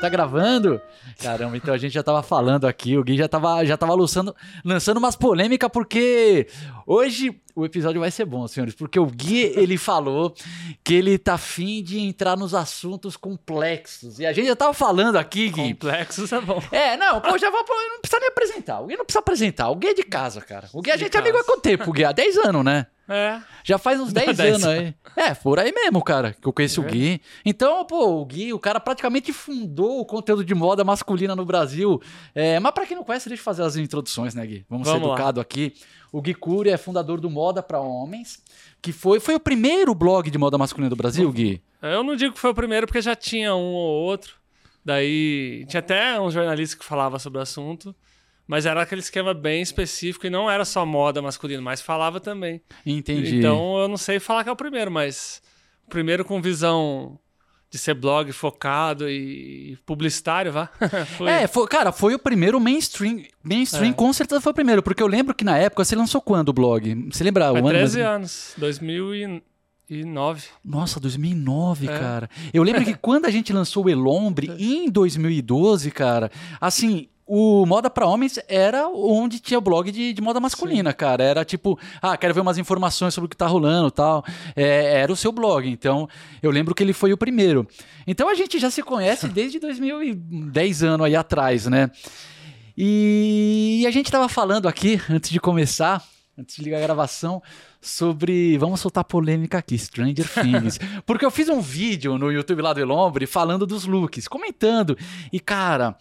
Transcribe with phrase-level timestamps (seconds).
[0.00, 0.80] Tá gravando?
[1.18, 4.36] Caramba, então a gente já tava falando aqui, o Gui já tava, já tava lançando,
[4.62, 6.46] lançando umas polêmicas, porque
[6.86, 10.34] hoje o episódio vai ser bom, senhores, porque o Gui, ele falou
[10.84, 14.20] que ele tá afim de entrar nos assuntos complexos.
[14.20, 15.72] E a gente já tava falando aqui, Gui.
[15.72, 16.62] Complexos é bom.
[16.70, 18.80] É, não, pô, já vou, não precisa nem apresentar.
[18.80, 19.70] O Gui não precisa apresentar.
[19.70, 20.68] O Gui é de casa, cara.
[20.74, 22.04] O Gui a gente é amigo há quanto tempo, o Gui?
[22.04, 22.86] Há 10 anos, né?
[23.08, 23.40] É.
[23.62, 24.94] Já faz uns 10 10 anos aí.
[25.16, 27.20] É, por aí mesmo, cara, que eu conheci o Gui.
[27.44, 32.00] Então, pô, o Gui, o cara praticamente fundou o conteúdo de moda masculina no Brasil.
[32.34, 34.66] É, mas pra quem não conhece, deixa eu fazer as introduções, né, Gui?
[34.68, 35.14] Vamos, ser Vamos lá.
[35.14, 35.72] educados aqui.
[36.12, 38.42] O Gui Cury é fundador do Moda pra Homens,
[38.82, 41.62] que foi, foi o primeiro blog de moda masculina do Brasil, Gui?
[41.82, 44.34] Eu não digo que foi o primeiro, porque já tinha um ou outro.
[44.84, 47.94] Daí tinha até um jornalista que falava sobre o assunto.
[48.46, 52.60] Mas era aquele esquema bem específico e não era só moda masculina, mas falava também.
[52.84, 53.38] Entendi.
[53.38, 55.42] Então eu não sei falar que é o primeiro, mas
[55.86, 57.18] o primeiro com visão
[57.68, 60.70] de ser blog focado e publicitário, vá.
[61.18, 61.28] Foi.
[61.28, 63.24] É, foi, cara, foi o primeiro mainstream.
[63.42, 63.94] Mainstream É.
[63.94, 66.52] com certeza foi o primeiro, porque eu lembro que na época você lançou quando o
[66.52, 66.94] blog?
[67.12, 67.68] Você lembra Foi o ano?
[67.68, 68.54] 13 mais- anos,
[69.90, 70.44] 2009.
[70.64, 71.98] Nossa, 2009, É.
[71.98, 72.30] cara.
[72.52, 77.90] Eu lembro que quando a gente lançou o Elombre em 2012, cara, assim, o Moda
[77.90, 81.24] pra Homens era onde tinha o blog de, de moda masculina, cara.
[81.24, 84.24] Era tipo, ah, quero ver umas informações sobre o que tá rolando e tal.
[84.54, 85.68] É, era o seu blog.
[85.68, 86.08] Então,
[86.40, 87.66] eu lembro que ele foi o primeiro.
[88.06, 91.90] Então a gente já se conhece desde 2010 anos aí atrás, né?
[92.78, 96.04] E a gente tava falando aqui, antes de começar,
[96.38, 97.42] antes de ligar a gravação,
[97.80, 98.56] sobre.
[98.58, 100.78] Vamos soltar polêmica aqui, Stranger Things.
[101.04, 104.96] Porque eu fiz um vídeo no YouTube lá do Elombre falando dos looks, comentando.
[105.32, 105.96] E, cara.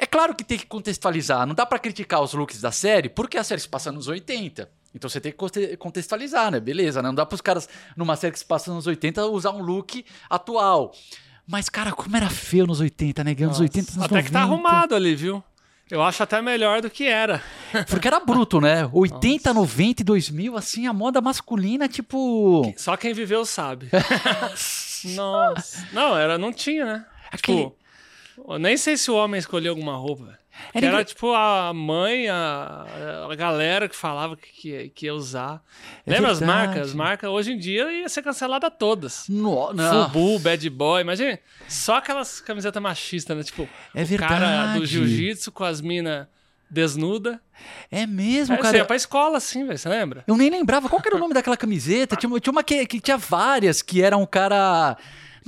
[0.00, 1.44] É claro que tem que contextualizar.
[1.46, 4.70] Não dá pra criticar os looks da série, porque a série se passa nos 80.
[4.94, 6.60] Então você tem que conte- contextualizar, né?
[6.60, 7.08] Beleza, né?
[7.08, 10.92] Não dá pros caras, numa série que se passa nos 80, usar um look atual.
[11.46, 13.34] Mas, cara, como era feio nos 80, né?
[13.40, 14.54] Anos 80, anos Até que tá 90.
[14.68, 15.42] arrumado ali, viu?
[15.90, 17.42] Eu acho até melhor do que era.
[17.88, 18.88] Porque era bruto, né?
[18.92, 22.72] 80, 90 e 2000, assim, a moda masculina, tipo.
[22.76, 23.88] Só quem viveu sabe.
[25.14, 25.86] Nossa.
[25.92, 27.06] Não, era, não tinha, né?
[27.30, 27.77] Aquele- Tipo,
[28.46, 30.38] eu nem sei se o homem escolheu alguma roupa.
[30.74, 32.84] Era Era, tipo a mãe, a,
[33.30, 35.62] a galera que falava que, que, ia usar.
[36.04, 36.66] É Lembra as verdade.
[36.66, 36.88] marcas?
[36.88, 39.26] As marcas hoje em dia ia ser cancelada todas.
[39.28, 40.10] No, não.
[40.10, 41.38] Fubu, Bad Boy, imagina.
[41.68, 43.42] Só aquelas camisetas machistas, né?
[43.44, 44.78] Tipo, É o cara verdade.
[44.80, 46.26] do jiu-jitsu com as minas
[46.70, 47.40] desnuda.
[47.90, 48.76] É mesmo, você cara.
[48.78, 50.24] ia pra escola assim, velho, você lembra?
[50.26, 52.14] Eu nem lembrava qual era o nome daquela camiseta.
[52.16, 54.96] Tinha, tinha uma que, que tinha várias, que era um cara.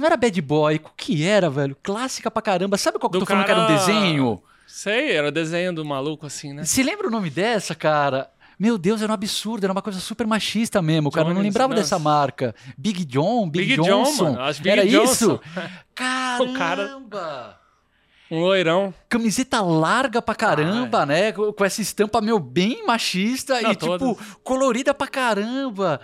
[0.00, 1.76] Não era bad boy, qual que era, velho?
[1.82, 2.76] Clássica pra caramba.
[2.78, 4.42] Sabe qual que eu tô falando que era um cara- desenho?
[4.66, 6.64] Sei, era o desenho do maluco assim, né?
[6.64, 8.30] Se lembra o nome dessa, cara?
[8.58, 11.28] Meu Deus, era um absurdo, era uma coisa super machista mesmo, cara.
[11.28, 11.82] Eu não lembrava nossa.
[11.82, 12.54] dessa marca.
[12.78, 14.38] Big John, Big, Big John, Johnson.
[14.38, 15.12] Acho Big era Johnson.
[15.12, 15.40] isso?
[15.94, 16.44] Caramba!
[16.50, 17.58] O cara-
[18.30, 18.94] Um loirão.
[19.08, 21.32] Camiseta larga pra caramba, né?
[21.32, 24.26] Com essa estampa, meu, bem machista Não, e, tipo, todas.
[24.44, 26.00] colorida pra caramba.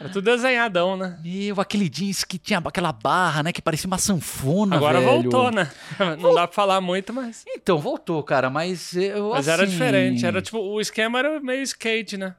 [0.00, 1.18] Era tudo desenhadão, né?
[1.22, 3.52] Meu, aquele jeans que tinha aquela barra, né?
[3.52, 5.12] Que parecia uma sanfona, Agora velho.
[5.22, 5.70] voltou, né?
[6.18, 7.44] Não dá pra falar muito, mas.
[7.46, 10.24] Então, voltou, cara, mas eu, Mas era assim, diferente.
[10.24, 12.34] Era tipo, o esquema era meio skate, né?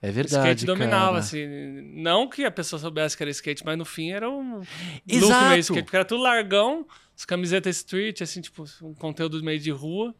[0.00, 1.18] É O verdade, skate dominava, cara.
[1.18, 1.46] assim.
[1.94, 4.62] Não que a pessoa soubesse que era skate, mas no fim era um
[5.06, 5.32] Exato.
[5.32, 5.82] look meio skate.
[5.84, 6.86] Porque era tudo largão,
[7.16, 10.14] as camisetas street, assim, tipo, um conteúdo meio de rua.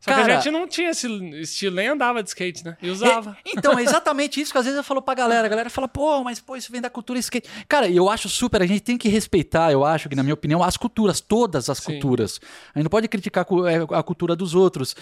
[0.00, 1.08] Só que Cara- a gente não tinha esse
[1.40, 2.76] estilo, nem andava de skate, né?
[2.80, 3.36] E usava.
[3.44, 5.46] É, então, é exatamente isso que às vezes eu falo pra galera.
[5.46, 7.48] A galera fala, pô, mas pô, isso vem da cultura skate.
[7.68, 10.62] Cara, eu acho super, a gente tem que respeitar, eu acho que, na minha opinião,
[10.62, 11.92] as culturas, todas as Sim.
[11.94, 12.40] culturas.
[12.74, 14.94] A gente não pode criticar a é, a cultura dos outros.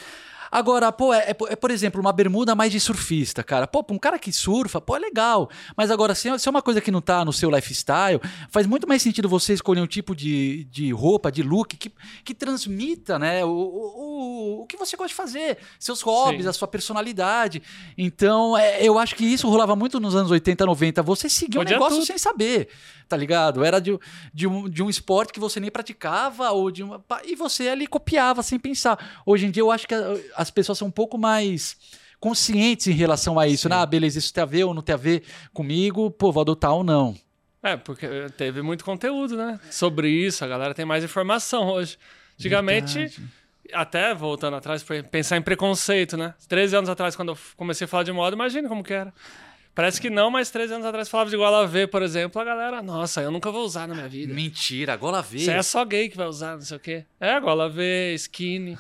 [0.55, 3.67] Agora, pô, é, é, é, por exemplo, uma bermuda mais de surfista, cara.
[3.67, 5.51] Pô, pra um cara que surfa, pô, é legal.
[5.77, 8.21] Mas agora, se é, se é uma coisa que não tá no seu lifestyle,
[8.53, 11.91] faz muito mais sentido você escolher um tipo de, de roupa, de look, que,
[12.25, 16.49] que transmita, né, o, o, o, que você gosta de fazer, seus hobbies, Sim.
[16.51, 17.61] a sua personalidade.
[17.99, 21.03] Então, é, eu acho que isso rolava muito nos anos 80, 90.
[21.03, 22.07] Você seguia um negócio tudo.
[22.07, 22.69] sem saber,
[23.09, 23.65] tá ligado?
[23.65, 23.99] Era de,
[24.33, 27.05] de, um, de um esporte que você nem praticava, ou de uma.
[27.25, 29.23] E você ali copiava sem pensar.
[29.27, 31.77] Hoje em dia, eu acho que a- as pessoas são um pouco mais
[32.21, 33.69] conscientes em relação a isso.
[33.69, 33.77] Né?
[33.77, 36.73] Ah, beleza, isso tem a ver ou não tem a ver comigo, pô, vou adotar
[36.73, 37.17] ou não.
[37.63, 38.07] É, porque
[38.37, 39.59] teve muito conteúdo, né?
[39.71, 41.97] Sobre isso, a galera tem mais informação hoje.
[42.39, 43.23] Antigamente, Verdade.
[43.73, 46.35] até voltando atrás, pensar em preconceito, né?
[46.47, 49.15] 13 anos atrás, quando eu comecei a falar de moda, imagina como que era.
[49.75, 52.83] Parece que não, mas 13 anos atrás falava de gola V, por exemplo, a galera,
[52.83, 54.33] nossa, eu nunca vou usar na minha vida.
[54.33, 55.39] Mentira, gola V.
[55.51, 57.05] Aí é só gay que vai usar, não sei o quê.
[57.19, 58.79] É, gola V, skinny.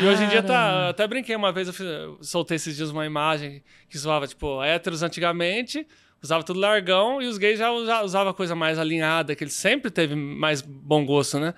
[0.00, 0.48] E hoje em dia tá.
[0.54, 0.88] Cara.
[0.90, 4.62] Até brinquei uma vez, eu, fiz- eu soltei esses dias uma imagem que zoava, tipo,
[4.62, 5.86] héteros antigamente
[6.22, 9.90] usava tudo largão e os gays já usa- usavam coisa mais alinhada, que ele sempre
[9.90, 11.54] teve mais bom gosto, né?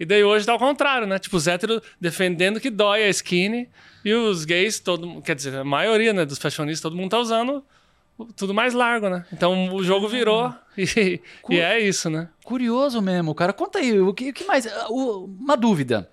[0.00, 1.18] E daí hoje tá ao contrário, né?
[1.18, 3.68] Tipo, os héteros defendendo que dói a skinny
[4.04, 7.62] e os gays, todo, quer dizer, a maioria né, dos fashionistas, todo mundo tá usando
[8.34, 9.24] tudo mais largo, né?
[9.32, 11.20] Então o jogo virou e,
[11.50, 12.28] e é isso, né?
[12.42, 13.52] Curioso mesmo, cara.
[13.52, 14.66] Conta aí, o que, o que mais?
[14.88, 16.10] Uh, Uma dúvida.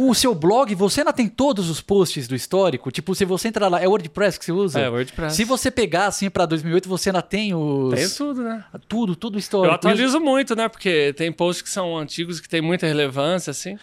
[0.00, 2.90] O seu blog, você ainda tem todos os posts do histórico?
[2.90, 4.80] Tipo, se você entrar lá, é WordPress que você usa?
[4.80, 5.36] É, WordPress.
[5.36, 7.94] Se você pegar assim pra 2008, você ainda tem os.
[7.94, 8.64] Tem tudo, né?
[8.88, 9.74] Tudo, tudo Eu histórico.
[9.74, 10.68] atualizo muito, né?
[10.68, 13.76] Porque tem posts que são antigos que tem muita relevância, assim.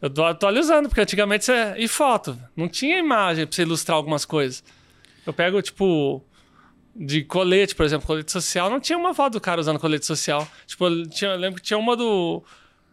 [0.00, 1.74] Eu tô atualizando, porque antigamente você.
[1.76, 2.38] E foto.
[2.56, 4.64] Não tinha imagem pra você ilustrar algumas coisas.
[5.26, 6.22] Eu pego, tipo.
[6.96, 10.46] De colete, por exemplo, colete social, não tinha uma foto do cara usando colete social.
[10.66, 12.42] Tipo, eu, tinha, eu lembro que tinha uma do.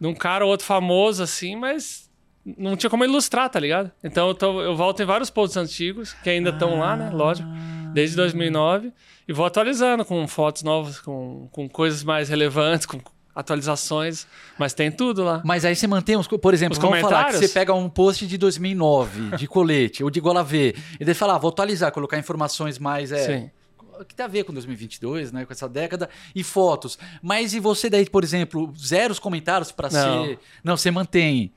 [0.00, 2.07] De um cara ou outro famoso, assim, mas
[2.56, 3.90] não tinha como ilustrar, tá ligado?
[4.02, 7.10] Então eu, tô- eu volto em vários posts antigos, que ainda estão lá, né?
[7.10, 7.48] Lógico.
[7.92, 8.92] Desde 2009.
[9.26, 12.98] E vou atualizando com fotos novas, com, com coisas mais relevantes, com
[13.34, 14.26] atualizações.
[14.58, 15.42] Mas tem tudo lá.
[15.44, 16.26] Mas aí você mantém os.
[16.26, 17.40] Por exemplo, Os vamos falar que comentários?
[17.50, 21.34] você pega um post de 2009, de colete, ou de gola V, e daí fala,
[21.34, 23.12] ah, vou atualizar, colocar informações mais.
[23.12, 23.50] É, Sim.
[24.06, 26.98] que tem a ver com 2022, né, com essa década, e fotos.
[27.22, 30.24] Mas e você daí, por exemplo, zero os comentários Não.
[30.26, 30.38] ser...
[30.62, 31.52] Não, você mantém.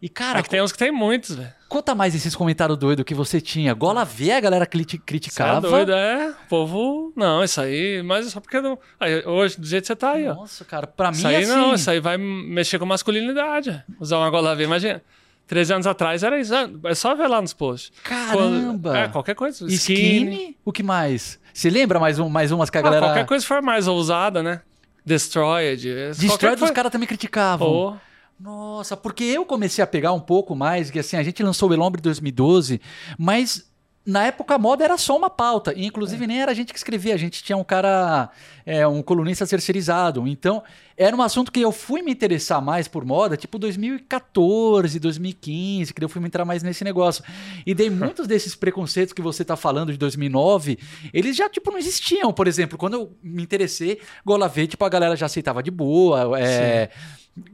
[0.00, 1.52] E cara, É que tem uns que tem muitos, velho.
[1.68, 3.72] conta mais esses comentários doidos que você tinha.
[3.74, 5.60] Gola V, a galera criti- Você é criticava.
[5.60, 6.30] doido, é?
[6.30, 7.12] O povo.
[7.16, 8.02] Não, isso aí.
[8.02, 8.78] Mas só porque não.
[8.98, 10.34] Aí, hoje, do jeito que você tá aí, ó.
[10.34, 11.46] Nossa, cara, pra mim Isso aí assim...
[11.52, 13.82] não, isso aí vai mexer com masculinidade.
[14.00, 15.00] Usar uma gola V, imagina.
[15.46, 16.52] 13 anos atrás era isso.
[16.84, 17.92] É só ver lá nos posts.
[18.02, 18.96] Caramba!
[18.98, 19.66] É, qualquer coisa.
[19.66, 21.38] Skinny, o que mais?
[21.52, 23.06] Você lembra mais, um, mais umas que a Ah, galera...
[23.06, 24.62] Qualquer coisa for mais ousada, né?
[25.04, 25.82] Destroyed.
[26.08, 27.68] Destroy qualquer dos foi- caras também criticavam.
[27.68, 27.96] Pô,
[28.42, 31.72] Nossa, porque eu comecei a pegar um pouco mais, que assim, a gente lançou o
[31.72, 32.80] Elombre em 2012,
[33.16, 33.70] mas
[34.04, 35.86] na época a moda era só uma pauta, e É.
[35.86, 38.30] inclusive nem era a gente que escrevia, a gente tinha um cara,
[38.66, 40.60] é, um colunista terceirizado, então
[40.96, 46.00] era um assunto que eu fui me interessar mais por moda, tipo 2014, 2015, que
[46.00, 47.22] daí eu fui me entrar mais nesse negócio,
[47.64, 50.80] e daí muitos desses preconceitos que você tá falando de 2009,
[51.14, 54.88] eles já, tipo, não existiam, por exemplo, quando eu me interessei, Gola V, tipo, a
[54.88, 56.90] galera já aceitava de boa, é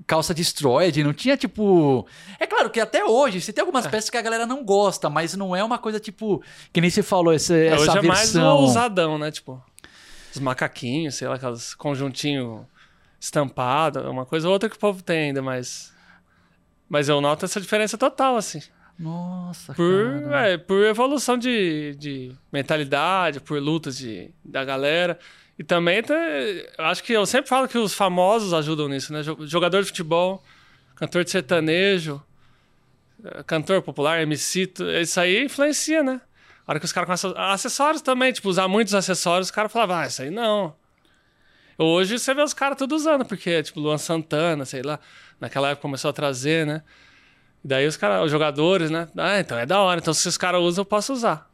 [0.07, 2.07] calça destroyed, não tinha tipo.
[2.39, 3.89] É claro que até hoje você tem algumas É.
[3.89, 6.43] peças que a galera não gosta, mas não é uma coisa tipo.
[6.73, 8.57] Que nem você falou, essa, É, essa hoje é mais o versão.
[8.57, 9.31] ousadão, né?
[9.31, 9.63] Tipo,
[10.35, 12.67] os macaquinhos, sei lá, aqueles conjuntinho
[13.21, 15.93] estampado, uma coisa ou outra que o povo tem ainda, mas.
[16.89, 18.61] Mas eu noto essa diferença total, assim.
[18.99, 20.49] Nossa, Por, cara.
[20.49, 25.19] é, por evolução de, de mentalidade, por lutas de, da galera.
[25.59, 26.03] E também,
[26.79, 29.23] acho que eu sempre falo que os famosos ajudam nisso, né?
[29.23, 30.43] Jo- Jogador de futebol,
[30.95, 32.23] cantor de sertanejo,
[33.25, 34.73] eh, cantor popular, MC,
[35.03, 36.21] isso aí influencia, né?
[36.67, 37.35] A hora que os caras começam.
[37.37, 40.77] Acessórios também, tipo, usar muitos acessórios, os caras falavam, ah, isso aí não.
[41.77, 44.99] Hoje você vê os caras tudo usando, porque, tipo, Luan Santana, sei lá,
[45.41, 46.83] naquela época começou a trazer, né?
[47.65, 49.09] E daí os caras, os jogadores, né?
[49.17, 49.99] Ah, então é da hora.
[50.01, 51.49] Então se os caras usam, eu posso usar.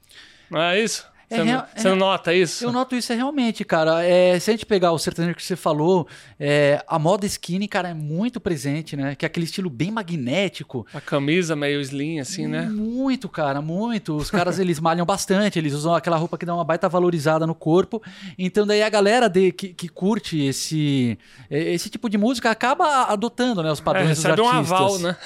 [0.50, 1.06] Não é isso?
[1.34, 2.64] É Você, não- real- você é- nota isso?
[2.64, 4.04] Eu noto isso é realmente, cara.
[4.04, 6.06] É, se a gente pegar o sertanejo que você falou,
[6.38, 9.14] é, a moda skinny, cara, é muito presente, né?
[9.14, 10.86] Que é aquele estilo bem magnético.
[10.94, 12.62] A camisa meio slim, assim, né?
[12.62, 14.16] Muito, cara, muito.
[14.16, 17.54] Os caras eles malham bastante, eles usam aquela roupa que dá uma baita valorizada no
[17.54, 18.02] corpo.
[18.38, 21.18] Então daí a galera de- que, que curte esse
[21.50, 24.72] esse tipo de música acaba adotando, né, os É, padrões dos recebe um artistas.
[24.80, 25.16] aval, né?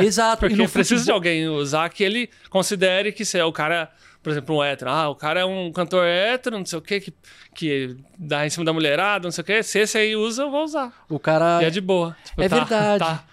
[0.00, 0.40] Exato.
[0.48, 3.90] Porque precisa de alguém usar que ele considere que se é o cara,
[4.28, 4.90] por exemplo, um hétero.
[4.90, 7.14] Ah, o cara é um cantor hétero, não sei o quê, que,
[7.54, 9.62] que dá em cima da mulherada, não sei o quê.
[9.62, 10.92] Se esse aí usa, eu vou usar.
[11.08, 12.14] O cara E é de boa.
[12.24, 12.98] Tipo, É tá- verdade.
[12.98, 13.24] tá.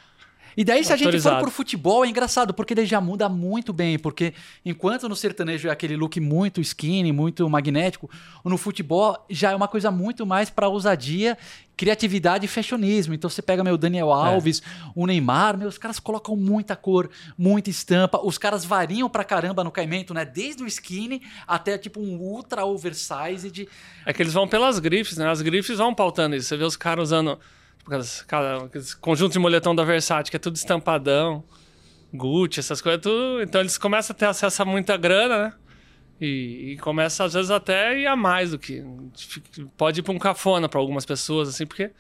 [0.58, 3.74] E daí, se a gente for pro futebol, é engraçado, porque daí já muda muito
[3.74, 4.00] bem.
[4.00, 4.34] Porque
[4.64, 8.10] enquanto no sertanejo é aquele look muito skinny, muito magnético,
[8.42, 11.38] no futebol já é uma coisa muito mais pra ousadia,
[11.76, 13.14] criatividade e fashionismo.
[13.14, 14.62] Então você pega meu Daniel Alves,
[14.96, 18.20] o Neymar, meu, os caras colocam muita cor, muita estampa.
[18.24, 20.26] Os caras variam pra caramba no caimento, né?
[20.26, 23.68] Desde o skinny até tipo um ultra oversized.
[24.06, 25.30] É que eles vão pelas grifes, né?
[25.30, 26.48] As grifes vão pautando isso.
[26.48, 27.40] Você vê os caras usando
[27.80, 27.94] tipo,
[28.66, 31.44] aqueles conjuntos de moletom da Versace, que é tudo estampadão,
[32.14, 33.42] Gucci, essas coisas, tudo.
[33.42, 35.54] Então eles começam a ter acesso a muita grana, né?
[36.20, 38.84] E, e começa, às vezes, até a ir a mais do que.
[39.76, 41.92] Pode ir pra um cafona pra algumas pessoas, assim, porque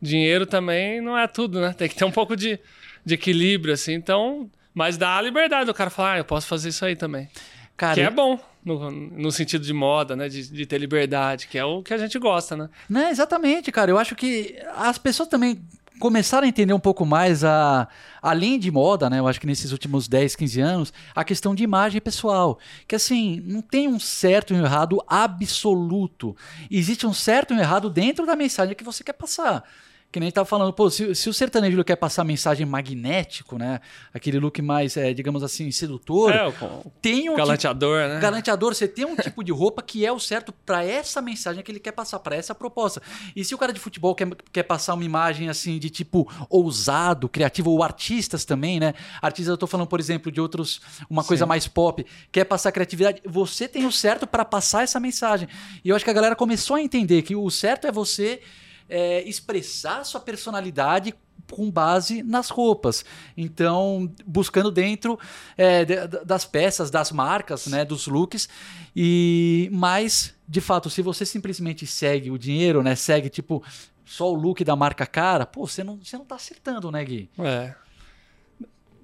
[0.00, 1.72] dinheiro também não é tudo, né?
[1.72, 2.58] Tem que ter um pouco de,
[3.04, 3.94] de equilíbrio, assim.
[3.94, 4.50] Então.
[4.74, 7.28] Mas dá a liberdade do cara falar, ah, eu posso fazer isso aí também.
[7.76, 10.28] Cara, Que é bom, no, no sentido de moda, né?
[10.28, 12.68] De, de ter liberdade, que é o que a gente gosta, né?
[12.88, 13.90] Né, exatamente, cara.
[13.90, 15.60] Eu acho que as pessoas também
[15.98, 17.88] começaram a entender um pouco mais a
[18.22, 19.18] além de moda, né?
[19.18, 23.42] Eu acho que nesses últimos 10, 15 anos, a questão de imagem pessoal, que assim,
[23.44, 26.36] não tem um certo e um errado absoluto.
[26.70, 29.64] Existe um certo e um errado dentro da mensagem que você quer passar.
[30.10, 33.58] Que nem a gente tava falando, pô, se, se o sertanejo quer passar mensagem magnético,
[33.58, 33.78] né?
[34.12, 36.32] Aquele look mais, é, digamos assim, sedutor.
[36.34, 38.20] É, o tem um galanteador, tipo, né?
[38.20, 41.70] Galanteador, você tem um tipo de roupa que é o certo para essa mensagem que
[41.70, 43.02] ele quer passar, para essa proposta.
[43.36, 47.28] E se o cara de futebol quer, quer passar uma imagem assim de tipo ousado,
[47.28, 48.94] criativo, ou artistas também, né?
[49.20, 51.48] Artistas, eu tô falando, por exemplo, de outros, uma coisa Sim.
[51.48, 55.46] mais pop, quer passar criatividade, você tem o certo para passar essa mensagem.
[55.84, 58.40] E eu acho que a galera começou a entender que o certo é você
[58.88, 61.14] é, expressar sua personalidade
[61.50, 63.04] com base nas roupas.
[63.36, 65.18] Então, buscando dentro
[65.56, 68.48] é, das peças, das marcas, né, dos looks.
[68.94, 73.62] E mas, de fato, se você simplesmente segue o dinheiro, né, segue tipo
[74.04, 77.30] só o look da marca cara, pô, você não, você não tá acertando, né, Gui?
[77.38, 77.74] É.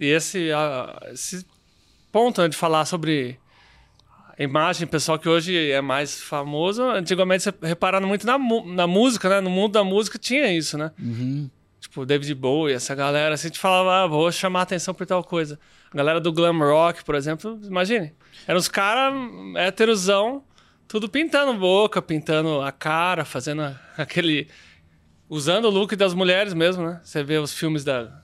[0.00, 1.46] E esse, ah, esse
[2.10, 3.38] ponto né, de falar sobre
[4.38, 9.40] imagem, pessoal que hoje é mais famoso, antigamente você reparando muito na, na música, né?
[9.40, 10.90] No mundo da música tinha isso, né?
[10.98, 11.48] Uhum.
[11.80, 15.22] Tipo, David Bowie, essa galera, assim, a gente falava, ah, vou chamar atenção por tal
[15.22, 15.58] coisa.
[15.92, 18.12] A galera do glam rock, por exemplo, imagine.
[18.46, 19.14] Eram os caras
[19.56, 20.42] héterosão,
[20.88, 23.62] tudo pintando boca, pintando a cara, fazendo
[23.96, 24.48] aquele...
[25.28, 27.00] Usando o look das mulheres mesmo, né?
[27.04, 28.23] Você vê os filmes da...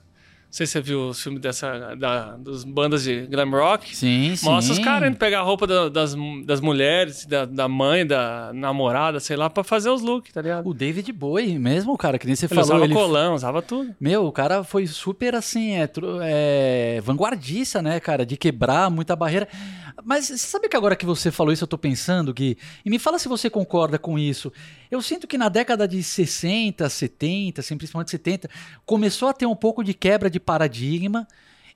[0.51, 1.95] Não sei se você viu os filmes dessa...
[1.95, 3.95] Da, dos bandas de glam rock.
[3.95, 4.45] Sim, sim.
[4.47, 6.13] Mostra os caras indo pegar a roupa da- das,
[6.45, 10.67] das mulheres, da, da mãe, da namorada, sei lá, pra fazer os looks, tá ligado?
[10.67, 13.95] O David Bowie mesmo, cara, que nem você Ele falou, usava ele colão, usava tudo.
[13.97, 15.89] Meu, o cara foi super assim, é,
[16.23, 19.47] é, vanguardista, né, cara, de quebrar muita barreira.
[20.03, 22.99] Mas você sabe que agora que você falou isso, eu tô pensando, Gui, e me
[22.99, 24.51] fala se você concorda com isso.
[24.89, 28.49] Eu sinto que na década de 60, 70, assim, principalmente 70,
[28.85, 31.27] começou a ter um pouco de quebra de paradigma,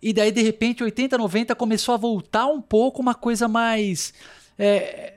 [0.02, 4.14] e daí, de repente, 80, 90, começou a voltar um pouco uma coisa mais.
[4.60, 5.14] é,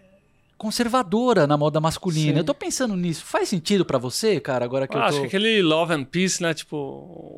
[0.56, 2.32] conservadora na moda masculina.
[2.32, 2.38] Sim.
[2.38, 3.24] Eu tô pensando nisso.
[3.24, 5.08] Faz sentido pra você, cara, agora que Ah, eu tô...
[5.08, 6.52] Acho que aquele Love and Peace, né?
[6.52, 6.76] Tipo,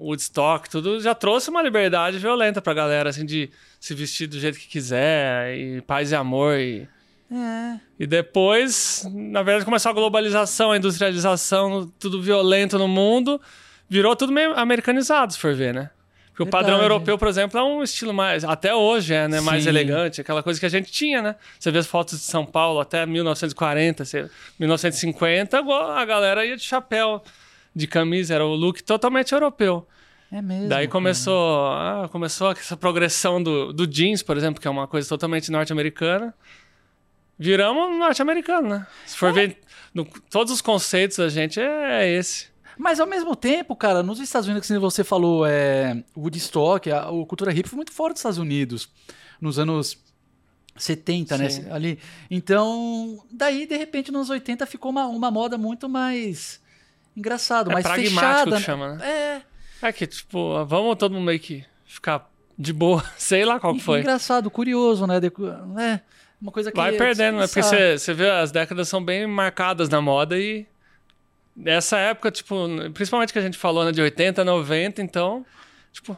[0.03, 4.59] Woodstock, tudo já trouxe uma liberdade violenta pra galera, assim, de se vestir do jeito
[4.59, 6.59] que quiser, e paz e amor.
[6.59, 6.89] E,
[7.31, 7.79] É.
[7.99, 13.39] e depois, na verdade, começou a globalização, a industrialização, tudo violento no mundo,
[13.87, 15.91] virou tudo meio americanizado, se for ver, né?
[16.41, 16.93] Porque o padrão Verdade.
[16.95, 18.45] europeu, por exemplo, é um estilo mais.
[18.45, 19.41] Até hoje é, né?
[19.43, 19.69] Mais Sim.
[19.69, 21.37] elegante, aquela coisa que a gente tinha, né?
[21.59, 24.29] Você vê as fotos de São Paulo até 1940, sei lá,
[24.59, 27.23] 1950, igual a galera ia de chapéu,
[27.77, 29.87] de camisa, era o look totalmente europeu.
[30.33, 30.69] É mesmo.
[30.69, 35.09] Daí começou, ah, começou essa progressão do, do jeans, por exemplo, que é uma coisa
[35.09, 36.33] totalmente norte-americana.
[37.39, 38.87] Viramos norte-americano, né?
[39.07, 39.19] Se É.
[39.19, 39.59] for ver,
[39.95, 42.50] no- todos os conceitos da gente é, é esse.
[42.83, 47.27] Mas ao mesmo tempo, cara, nos Estados Unidos, que você falou, é, Woodstock, a, a
[47.27, 48.89] cultura hip foi muito forte nos Estados Unidos,
[49.39, 49.99] nos anos
[50.77, 51.51] 70, né?
[51.51, 51.71] Sim.
[51.71, 51.99] Ali.
[52.31, 56.59] Então, daí, de repente, nos 80 ficou uma, uma moda muito mais
[57.15, 58.57] engraçado, É mais pragmático fechada.
[58.57, 59.07] que chama, né?
[59.83, 63.75] É, É que, tipo, vamos todo mundo meio que ficar de boa, sei lá qual
[63.75, 64.01] que foi.
[64.01, 65.21] engraçado, curioso, né?
[65.21, 65.31] De-
[65.79, 66.01] é
[66.41, 67.47] uma coisa que Vai perdendo, né?
[67.47, 70.67] Porque você vê, as décadas são bem marcadas na moda e
[71.57, 72.55] nessa época, tipo,
[72.95, 75.45] principalmente que a gente falou, né, de 80, 90, então,
[75.93, 76.17] tipo,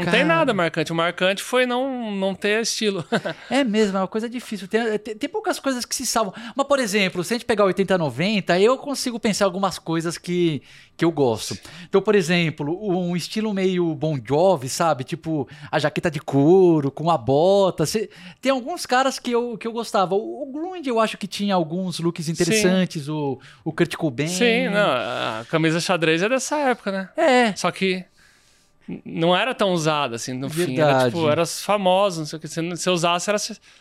[0.00, 0.16] não Cara.
[0.16, 0.92] tem nada marcante.
[0.92, 3.04] O marcante foi não, não ter estilo.
[3.50, 4.66] É mesmo, é uma coisa difícil.
[4.68, 6.32] Tem, tem, tem poucas coisas que se salvam.
[6.54, 10.62] Mas, por exemplo, se a gente pegar 80, 90, eu consigo pensar algumas coisas que,
[10.96, 11.58] que eu gosto.
[11.88, 15.04] Então, por exemplo, um estilo meio Bon Jovi, sabe?
[15.04, 17.84] Tipo, a jaqueta de couro, com a bota.
[18.40, 20.14] Tem alguns caras que eu, que eu gostava.
[20.14, 23.08] O, o Grunge, eu acho que tinha alguns looks interessantes.
[23.08, 24.28] O, o Kurt Cobain.
[24.28, 27.08] Sim, não, a camisa xadrez é dessa época, né?
[27.16, 28.04] É, Só que
[29.04, 30.62] não era tão usada assim no fim.
[30.74, 31.04] Era Verdade.
[31.14, 32.48] tipo, era famoso, não sei o que.
[32.48, 33.38] Se você usasse, era.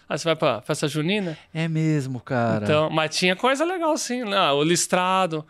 [0.09, 1.37] Aí você vai pra festa junina.
[1.53, 2.63] é mesmo, cara.
[2.63, 4.23] Então, mas tinha coisa legal, sim.
[4.23, 4.51] Né?
[4.51, 5.45] O listrado.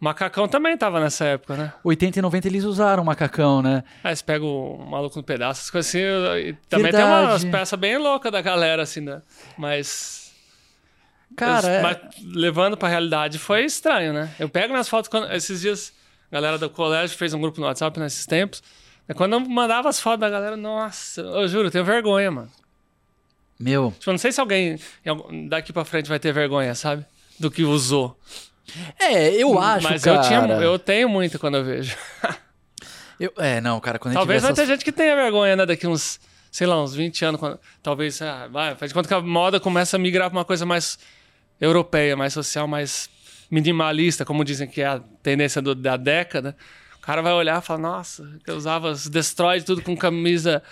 [0.00, 1.72] Macacão também tava nessa época, né?
[1.82, 3.82] 80 e 90 eles usaram macacão, né?
[4.02, 6.54] Aí você pega o maluco no pedaço, essas coisas assim.
[6.68, 7.26] Também tem Verdade.
[7.30, 9.22] umas peças bem loucas da galera, assim, né?
[9.56, 10.30] Mas.
[11.36, 14.30] Cara, é- mas levando pra realidade foi estranho, né?
[14.38, 15.92] Eu pego minhas fotos quando, esses dias,
[16.34, 18.62] galera do colégio fez um grupo no WhatsApp nesses tempos.
[19.08, 22.50] É quando eu mandava as fotos da galera, nossa, eu juro, eu tenho vergonha, mano.
[23.58, 23.92] meu.
[23.98, 24.78] Tipo, eu não sei se alguém
[25.48, 27.04] daqui pra frente vai ter vergonha, sabe?
[27.38, 28.18] Do que usou.
[28.98, 30.16] É, eu acho, Mas cara.
[30.18, 31.96] eu, tinha, eu tenho muito quando eu vejo.
[33.20, 34.66] Eu- é, não, cara, quando a gente Talvez vai essas...
[34.66, 35.64] ter gente que tenha vergonha, né?
[35.64, 36.18] Daqui uns,
[36.50, 37.38] sei lá, uns 20 anos.
[37.38, 40.44] Quando, talvez, ah, vai, faz de conta que a moda começa a migrar pra uma
[40.44, 40.98] coisa mais
[41.60, 43.08] europeia, mais social, mais
[43.50, 46.56] minimalista, como dizem que é a tendência do- da década.
[46.96, 50.62] O cara vai olhar e falar, nossa, que eu usava os Destroy tudo com camisa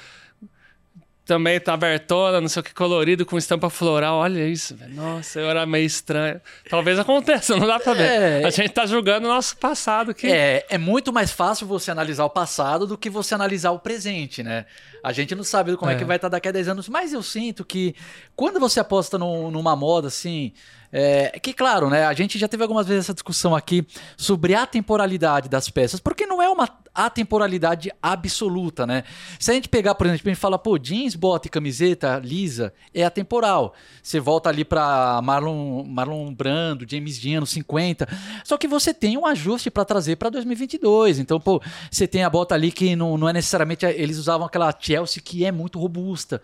[1.24, 4.16] também tá abertona, não sei o que, colorido, com estampa floral.
[4.18, 4.92] Olha isso, velho.
[4.92, 6.40] Nossa, eu era meio estranho.
[6.68, 8.02] Talvez aconteça, não dá pra ver.
[8.42, 8.44] É.
[8.44, 10.26] A gente tá julgando o nosso passado aqui.
[10.26, 14.42] É, é muito mais fácil você analisar o passado do que você analisar o presente,
[14.42, 14.66] né?
[15.04, 15.96] A gente não sabe como é, É.
[15.98, 17.94] que vai estar daqui a 10 anos, mas eu sinto que
[18.34, 20.52] quando você aposta num- numa moda assim.
[20.92, 22.04] É, que claro, né?
[22.04, 26.26] A gente já teve algumas vezes essa discussão aqui sobre a temporalidade das peças, porque
[26.26, 29.04] não é uma atemporalidade absoluta, né?
[29.38, 32.74] Se a gente pegar, por exemplo, a gente fala, pô, jeans, bota e camiseta lisa
[32.94, 33.72] é atemporal.
[34.02, 38.06] Você volta ali pra Marlon, Marlon Brando, James Dean, anos 50.
[38.44, 41.18] Só que você tem um ajuste pra trazer pra 2022.
[41.18, 43.86] Então, pô, você tem a bota ali que não, não é necessariamente.
[43.86, 46.42] Eles usavam aquela Chelsea que é muito robusta.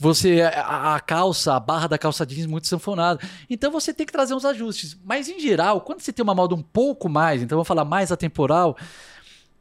[0.00, 3.20] Você a, a calça, a barra da calça jeans muito sanfonada.
[3.48, 4.96] Então você tem que trazer uns ajustes.
[5.04, 8.12] Mas em geral, quando você tem uma moda um pouco mais, então vamos falar mais
[8.12, 8.76] atemporal,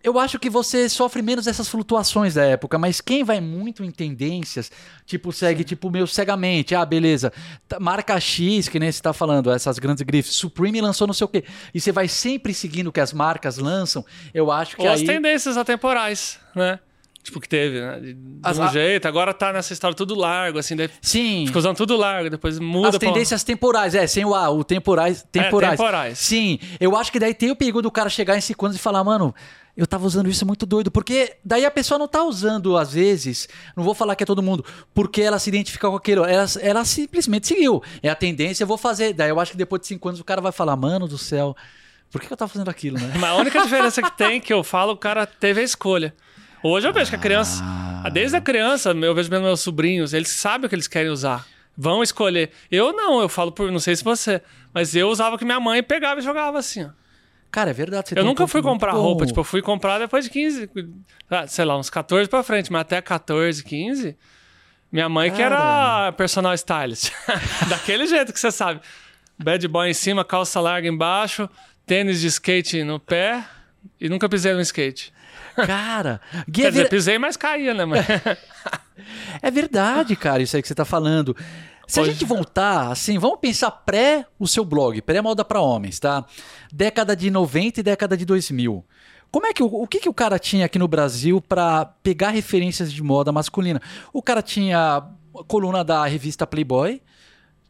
[0.04, 3.90] eu acho que você sofre menos dessas flutuações da época, mas quem vai muito em
[3.90, 4.72] tendências,
[5.04, 6.76] tipo, segue, tipo, meio cegamente.
[6.76, 7.34] Ah, beleza.
[7.68, 10.36] Tá- Marca X, que nem você tá falando, essas grandes grifes.
[10.36, 11.44] Supreme lançou não sei o quê.
[11.74, 14.06] E você vai sempre seguindo o que as marcas lançam.
[14.32, 15.08] Eu acho que Ou as aí.
[15.08, 16.78] tendências atemporais, né?
[17.26, 18.00] Tipo, que teve, né?
[18.00, 21.46] De, As- um jeito, agora tá nessa história tudo largo, assim, daí Sim.
[21.48, 24.64] fica usando tudo largo, depois muda As pra- tendências temporais, é, sem o A, o
[24.64, 25.72] temporais, temporais.
[25.72, 26.20] temporais.
[26.20, 28.80] Sim, eu acho que daí tem o perigo do cara chegar em 5 anos e
[28.80, 29.34] falar, mano,
[29.76, 33.50] eu tava usando isso muito doido, porque daí a pessoa não tá usando, às vezes,
[33.76, 34.64] não vou falar que é todo mundo,
[34.94, 38.78] porque ela se identifica com aquilo, ela, ela simplesmente seguiu, é a tendência, eu vou
[38.78, 41.18] fazer, daí eu acho que depois de 5 anos o cara vai falar, mano do
[41.18, 41.56] céu,
[42.12, 43.12] por que, que eu tava fazendo aquilo, né?
[43.20, 46.14] Mas a única diferença que tem, que eu falo, o cara teve a escolha.
[46.68, 47.64] Hoje eu vejo que a criança,
[48.04, 48.10] Ah.
[48.10, 51.46] desde a criança, eu vejo mesmo meus sobrinhos, eles sabem o que eles querem usar.
[51.78, 52.52] Vão escolher.
[52.72, 54.42] Eu não, eu falo por, não sei se você,
[54.74, 56.90] mas eu usava que minha mãe pegava e jogava assim, ó.
[57.52, 58.10] Cara, é verdade.
[58.10, 59.02] você Eu um nunca ponto fui comprar bom.
[59.02, 60.70] roupa, tipo, eu fui comprar depois de 15,
[61.30, 64.18] ah, sei lá, uns 14 pra frente, mas até 14, 15,
[64.92, 67.12] minha mãe que era personal stylist.
[67.70, 68.82] Daquele jeito que você sabe.
[69.38, 71.48] Bad boy em cima, calça larga embaixo,
[71.86, 73.44] tênis de skate no pé
[74.02, 75.14] e nunca pisei no skate.
[75.56, 76.22] Cara,
[76.52, 77.86] Quer é, dizer, pisei, mas caía, né?
[77.86, 78.06] Mas...
[79.42, 81.36] é verdade, cara, isso aí que você tá falando.
[81.88, 82.14] Se a Pode.
[82.14, 86.26] gente voltar, assim, vamos pensar pré o seu blog, pré-moda para homens, tá?
[86.74, 88.84] Década de 90 e década de 2000.
[89.32, 92.92] Como é que o, que, que o cara tinha aqui no Brasil para pegar referências
[92.92, 93.82] de moda masculina?
[94.14, 97.02] O cara tinha a coluna da revista Playboy,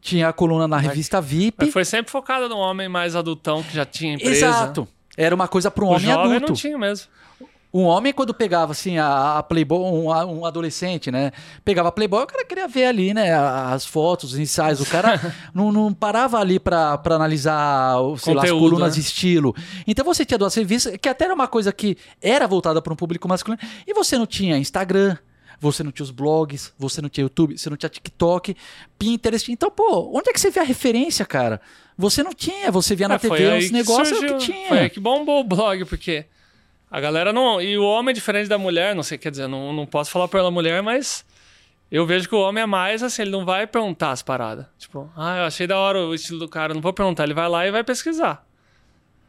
[0.00, 1.56] tinha a coluna na revista VIP.
[1.64, 4.46] mas foi sempre focado no homem mais adultão que já tinha empresa.
[4.46, 4.88] Exato.
[5.16, 6.48] Era uma coisa para um O homem jovem adulto.
[6.48, 7.08] não tinha mesmo.
[7.76, 11.30] Um homem, quando pegava assim a, a Playboy, um, a- um adolescente, né?
[11.64, 13.34] Pegava a Playboy, o cara queria ver ali, né?
[13.34, 14.80] As fotos, os ensaios.
[14.80, 15.20] O cara
[15.54, 18.94] não, não parava ali pra, pra analisar sei lá, as colunas né?
[18.94, 19.54] de estilo.
[19.86, 22.96] Então você tinha duas revistas, que até era uma coisa que era voltada para um
[22.96, 23.60] público masculino.
[23.86, 25.16] E você não tinha Instagram.
[25.58, 28.54] Você não tinha os blogs, você não tinha YouTube, você não tinha TikTok,
[28.98, 29.50] Pinterest.
[29.50, 31.62] Então, pô, onde é que você vê a referência, cara?
[31.96, 34.36] Você não tinha, você via na É, TV os negócios é surgiu.
[34.36, 34.68] que tinha.
[34.68, 36.26] Foi aí que bombou o blog, porque
[36.90, 37.60] a galera não.
[37.60, 40.50] E o homem, diferente da mulher, não sei, quer dizer, não, não posso falar pela
[40.50, 41.24] mulher, mas
[41.90, 44.66] eu vejo que o homem é mais assim, ele não vai perguntar as paradas.
[44.78, 47.48] Tipo, ah, eu achei da hora o estilo do cara, não vou perguntar, ele vai
[47.48, 48.44] lá e vai pesquisar.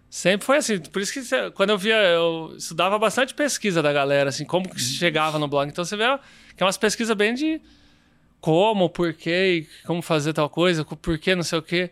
[0.10, 0.80] Sempre foi assim.
[0.80, 4.80] Por isso que quando eu via, eu estudava bastante pesquisa da galera, assim, como que
[4.80, 5.68] chegava no blog.
[5.70, 6.06] Então você vê
[6.56, 7.60] que é umas pesquisas bem de
[8.40, 11.92] como, porquê, como fazer tal coisa, co- porquê, não sei o quê.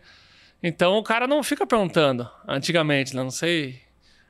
[0.62, 2.26] Então o cara não fica perguntando.
[2.48, 3.22] Antigamente, né?
[3.22, 3.80] Não sei.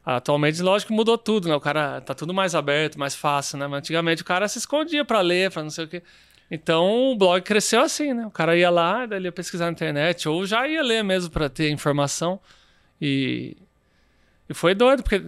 [0.06, 1.54] Atualmente, lógico que mudou tudo, né?
[1.56, 3.66] O cara tá tudo mais aberto, mais fácil, né?
[3.66, 6.00] Mas antigamente o cara se escondia pra ler, pra não sei o quê.
[6.48, 8.24] Então o blog cresceu assim, né?
[8.24, 11.48] O cara ia lá, daí ia pesquisar na internet, ou já ia ler mesmo pra
[11.48, 12.38] ter informação.
[13.02, 13.56] E,
[14.48, 15.20] e foi doido, porque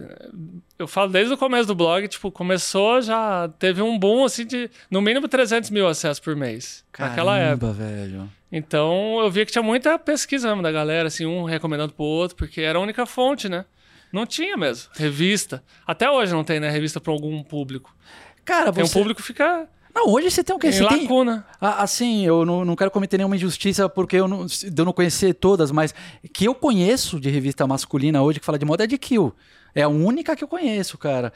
[0.77, 4.71] eu falo desde o começo do blog, tipo, começou, já teve um boom, assim, de
[4.89, 6.85] no mínimo 300 mil acessos por mês.
[6.97, 7.67] Naquela época.
[7.67, 8.29] Caramba, velho.
[8.49, 12.37] Então eu via que tinha muita pesquisa mesmo da galera, assim, um recomendando pro outro,
[12.37, 13.65] porque era a única fonte, né?
[14.11, 14.89] Não tinha mesmo.
[14.95, 15.63] Revista.
[15.85, 16.69] Até hoje não tem, né?
[16.69, 17.95] Revista pra algum público.
[18.43, 18.97] Cara, Tem um você...
[18.97, 20.69] público que fica Não, hoje você tem o quê?
[20.69, 21.01] em Você tem...
[21.03, 21.45] lacuna.
[21.61, 24.45] Ah, Assim, eu não, não quero cometer nenhuma injustiça porque eu não,
[24.77, 25.93] eu não conhecer todas, mas
[26.33, 29.33] que eu conheço de revista masculina hoje que fala de moda é de Kill.
[29.75, 31.31] É a única que eu conheço, cara.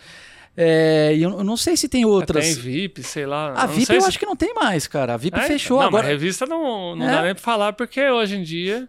[0.57, 2.45] É, e eu eu não sei se tem outras.
[2.45, 3.53] Tem VIP, sei lá.
[3.53, 5.13] a VIP eu se- acho que não tem mais, cara.
[5.13, 6.03] A VIP É, fechou não, agora.
[6.03, 7.11] Mas revista não, não É.
[7.11, 8.87] dá nem pra falar, porque hoje em dia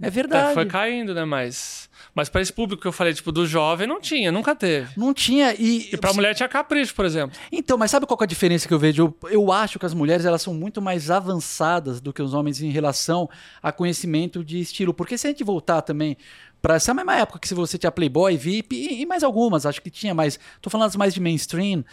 [0.00, 0.54] É é, verdade.
[0.54, 1.24] foi caindo, né?
[1.24, 4.88] Mas, mas pra esse público que eu falei, tipo, do jovem, não tinha, nunca teve.
[4.96, 5.52] Não tinha.
[5.54, 7.36] E, E pra mulher tinha capricho, por exemplo.
[7.50, 9.02] Então, mas sabe qual é a diferença que eu vejo?
[9.02, 12.60] Eu, eu acho que as mulheres elas são muito mais avançadas do que os homens
[12.62, 13.28] em relação
[13.62, 14.94] a conhecimento de estilo.
[14.94, 16.16] Porque se a gente voltar também
[16.62, 19.82] para essa mesma época que se você tinha Playboy, VIP e, e mais algumas, acho
[19.82, 20.38] que tinha mais.
[20.62, 21.84] Tô falando as mais de mainstream.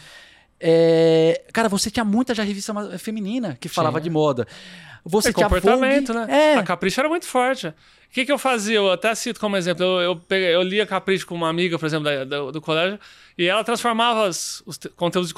[0.60, 1.11] é,
[1.54, 4.48] cara, você tinha muita já revista feminina que falava de moda.
[5.04, 6.54] Você É tinha comportamento, Vogue, né?
[6.54, 7.68] É, A Capricho era muito forte.
[7.68, 7.74] O
[8.12, 8.76] que, que eu fazia?
[8.76, 9.84] Eu até cito como exemplo.
[9.84, 13.00] Eu, eu, peguei- eu lia Capricho com uma amiga, por exemplo, da- do, do colégio,
[13.38, 15.36] e ela transformava os, os te- conteúdos de.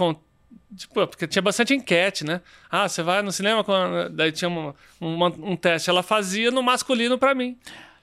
[0.75, 2.41] Tipo, porque tinha bastante enquete, né?
[2.69, 3.63] Ah, você vai no cinema,
[4.11, 5.89] daí tinha uma- uma- um teste.
[5.89, 7.55] Ela fazia no masculino pra mim.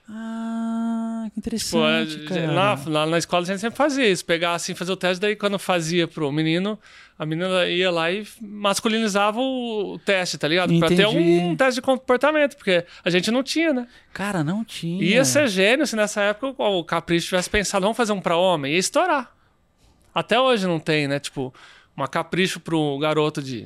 [0.08, 2.52] Ah, que Tipo, interessante, cara.
[2.52, 4.24] lá, lá na escola a gente sempre fazia isso.
[4.24, 6.78] Pegar assim, fazer o teste, daí quando fazia pro menino,
[7.18, 10.76] a menina ia lá e masculinizava o, teste, tá ligado?
[10.78, 11.40] Pra ter Entendi.
[11.40, 13.86] um teste de comportamento, porque a gente não tinha, né?
[14.12, 15.04] Cara, não tinha.
[15.04, 18.72] Ia ser gênio se nessa época o Capricho tivesse pensado, vamos fazer um pra homem,
[18.72, 19.34] ia estourar.
[20.14, 21.18] Até hoje não tem, né?
[21.18, 21.52] Tipo,
[21.96, 23.64] uma Capricho pro garoto de,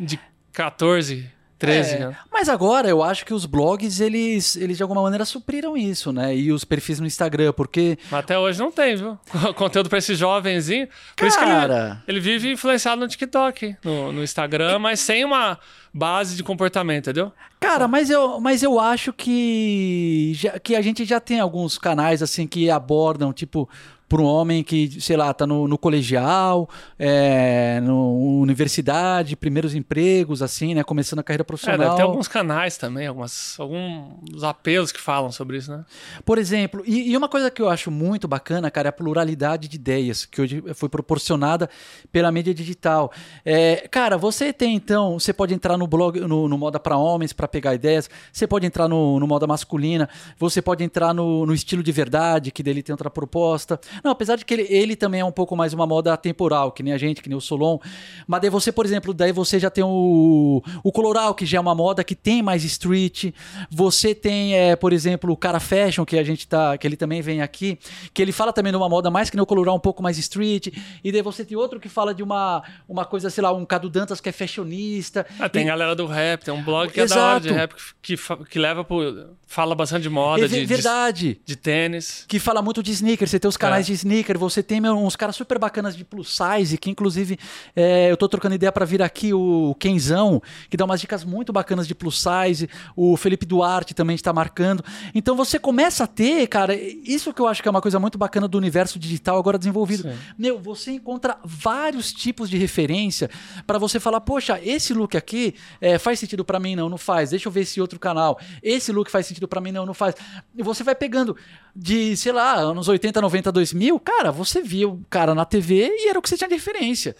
[0.00, 0.18] de
[0.52, 2.16] 14, 13 É, anos.
[2.32, 6.36] Mas agora eu acho que os blogs, eles, eles de alguma maneira supriram isso, né?
[6.36, 7.98] E os perfis no Instagram, porque.
[8.10, 9.18] Mas Até hoje não tem, viu?
[9.56, 10.86] Conteúdo pra esse jovenzinho.
[11.16, 12.02] Por isso que ele, Cara.
[12.06, 15.58] ele vive influenciado no TikTok, no, no Instagram, mas sem uma
[15.94, 17.32] base de comportamento, entendeu?
[17.58, 22.22] Cara, mas eu, mas eu acho que, já- que a gente já tem alguns canais
[22.22, 23.68] assim que abordam, tipo,
[24.08, 30.42] para um homem que, sei lá, tá no, no colegial, é, no universidade, primeiros empregos,
[30.42, 30.84] assim, né?
[30.84, 31.78] Começando a carreira É, profissional.
[31.78, 35.84] deve ter alguns canais também, algumas, alguns apelos que falam sobre isso, né?
[36.24, 39.68] Por exemplo, e, e uma coisa que eu acho muito bacana, cara, é a pluralidade
[39.68, 41.68] de ideias que hoje foi proporcionada
[42.12, 43.10] pela mídia digital.
[43.44, 47.32] É, cara, você tem então, você pode entrar no blog, no, no Moda para Homens
[47.32, 51.52] para pegar ideias, você pode entrar no, no Moda Masculina, você pode entrar no, no
[51.52, 53.80] Estilo de Verdade, que dele tem outra proposta.
[54.02, 56.82] Não, apesar de que ele, ele também é um pouco mais uma moda temporal, que
[56.82, 57.78] nem a gente, que nem o Solon.
[58.26, 61.60] Mas daí você, por exemplo, daí você já tem o, o Coloral, que já é
[61.60, 63.32] uma moda que tem mais street.
[63.70, 67.20] Você tem, é, por exemplo, o Cara Fashion, que a gente tá, que ele também
[67.22, 67.78] vem aqui,
[68.14, 70.18] que ele fala também de uma moda mais que nem o Coloral, um pouco mais
[70.18, 70.68] street.
[71.02, 73.88] E daí você tem outro que fala de uma, uma coisa, sei lá, um Cadu
[73.90, 75.26] Dantas que é fashionista.
[75.38, 77.60] Ah, tem E- galera do rap, tem um blog que é da hora de Exato.
[77.60, 78.16] rap, que,
[78.50, 79.30] que leva pro.
[79.46, 81.40] fala bastante de moda, É de, ve- de, verdade.
[81.44, 82.24] de tênis.
[82.28, 83.85] que fala muito de sneaker, você tem os canais É.
[83.86, 87.38] de sneaker, você tem meu, uns caras super bacanas de plus size, que inclusive
[87.74, 91.52] é, eu tô trocando ideia pra vir aqui, o Kenzão, que dá umas dicas muito
[91.52, 94.84] bacanas de plus size, o Felipe Duarte também está marcando.
[95.14, 98.18] Então você começa a ter, cara, isso que eu acho que é uma coisa muito
[98.18, 100.02] bacana do universo digital agora desenvolvido.
[100.02, 100.16] Sim.
[100.38, 103.30] Meu, você encontra vários tipos de referência
[103.66, 107.30] pra você falar, poxa, esse look aqui é, faz sentido pra mim, não, não faz.
[107.30, 108.38] Deixa eu ver esse outro canal.
[108.62, 110.14] Esse look faz sentido pra mim, não, não faz.
[110.56, 111.36] E você vai pegando
[111.74, 116.08] de, sei lá, anos 80, 90, 2000, cara, você via o cara na TV e
[116.08, 117.16] era o que você tinha de referência.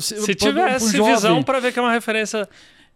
[0.00, 1.14] Se um tivesse jovem.
[1.14, 2.48] visão pra ver que é uma referência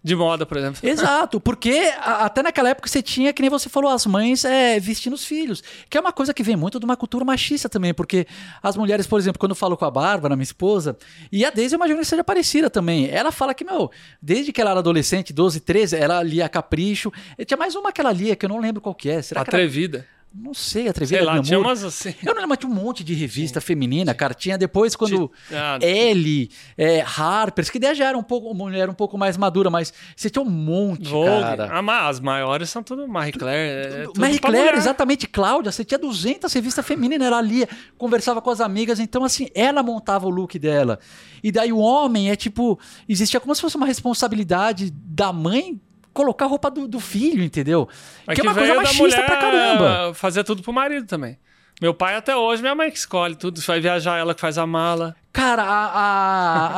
[0.04, 0.86] de moda, por exemplo.
[0.86, 5.14] Exato, porque até naquela época você tinha, que nem você falou, as mães é, vestindo
[5.14, 5.62] os filhos.
[5.88, 8.26] Que é uma coisa que vem muito de uma cultura machista também, porque
[8.62, 10.94] as mulheres, por exemplo, quando eu falo com a Bárbara, minha esposa,
[11.32, 13.08] e a Deise eu imagino que seja parecida também.
[13.08, 17.10] Ela fala que, meu, desde que ela era adolescente, 12, 13, ela lia Capricho.
[17.38, 19.22] E tinha mais uma que ela lia, que eu não lembro qual que é.
[19.22, 20.13] Será que era...
[20.36, 22.12] Não sei, Atrevida Sei lá, tinha umas assim.
[22.20, 24.34] Eu não lembro, mas tinha um monte de revista feminina, cara.
[24.34, 28.94] Tinha depois quando Ah, Elle, é, Harper's, que daí já era um pouco, mulher um
[28.94, 31.28] pouco mais madura, mas você tinha um monte, Vogue.
[31.40, 31.70] cara.
[31.70, 33.94] Ah, as maiores são tudo Marie Claire.
[33.94, 38.50] É tudo Marie Claire, exatamente, Cláudia, você tinha 200 revistas femininas, ela lia, conversava com
[38.50, 40.98] as amigas, então assim, ela montava o look dela.
[41.44, 42.76] E daí o homem é tipo,
[43.08, 45.80] existia como se fosse uma responsabilidade da mãe
[46.14, 47.86] colocar a roupa do, do filho, entendeu?
[48.26, 50.14] Mas que é uma coisa machista pra caramba.
[50.14, 51.36] Fazer tudo pro marido também.
[51.82, 53.60] Meu pai até hoje, minha mãe que escolhe tudo.
[53.60, 55.14] Vai viajar, ela que faz a mala.
[55.32, 55.86] Cara, a,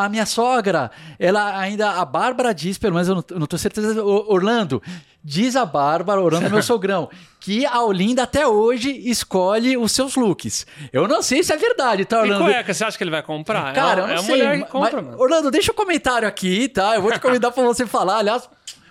[0.01, 3.61] a, a minha sogra, ela ainda, a Bárbara diz, pelo menos eu não, não tenho
[3.61, 4.83] certeza, Orlando,
[5.23, 10.17] diz a Bárbara, Orlando é meu sogrão, que a Olinda até hoje escolhe os seus
[10.17, 10.67] looks.
[10.91, 12.45] Eu não sei se é verdade, tá, E Orlando?
[12.45, 13.75] cueca, você acha que ele vai comprar?
[13.75, 14.35] Cara, é, eu é não a sei.
[14.37, 15.21] mulher que mas- compra, mano.
[15.21, 16.95] Orlando, deixa o comentário aqui, tá?
[16.95, 18.17] Eu vou te convidar pra você falar.
[18.21, 18.49] Aliás,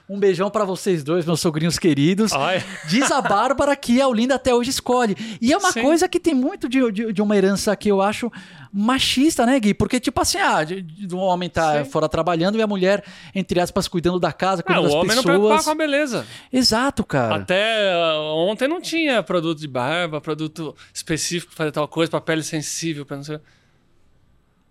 [0.08, 2.32] um beijão pra vocês dois, meus sogrinhos queridos.
[2.34, 2.64] Ai.
[2.88, 5.16] Diz a Bárbara que a Olinda até hoje escolhe.
[5.42, 5.82] E é uma Sim.
[5.82, 8.32] coisa que tem muito de, de, de uma herança que eu acho
[8.72, 9.74] machista, né, Gui?
[9.74, 11.90] Porque, tipo assim, ah, de, de um homem tá Sim.
[11.90, 15.16] fora trabalhando e a mulher, entre aspas, cuidando da casa, Ah, cuidando o das homem
[15.16, 15.66] não preocupava pessoas.
[15.66, 16.26] com a beleza.
[16.54, 17.36] Exato, cara.
[17.38, 22.44] Até ah, ontem não tinha produto de barba, produto específico fazer tal coisa, pra pele
[22.44, 23.40] sensível, pra não sei.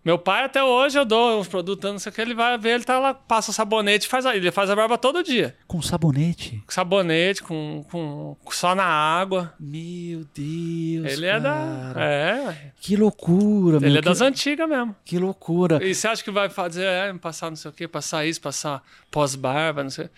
[0.05, 2.75] Meu pai até hoje eu dou uns produtos, não sei o que, ele vai ver,
[2.75, 5.57] ele tá lá, passa o sabonete, faz a, ele faz a barba todo dia.
[5.67, 6.63] Com sabonete.
[6.67, 9.55] Com sabonete, com, com só na água.
[9.59, 11.93] Meu Deus, ele é da.
[11.95, 12.05] cara.
[12.05, 12.73] É.
[12.81, 13.89] Que loucura, meu.
[13.89, 14.95] ele é que, das antigas mesmo.
[15.07, 15.83] que loucura.
[15.83, 18.83] E você acha que vai fazer, é, passar não sei o quê, passar isso, passar
[19.11, 20.11] pós-barba, não sei.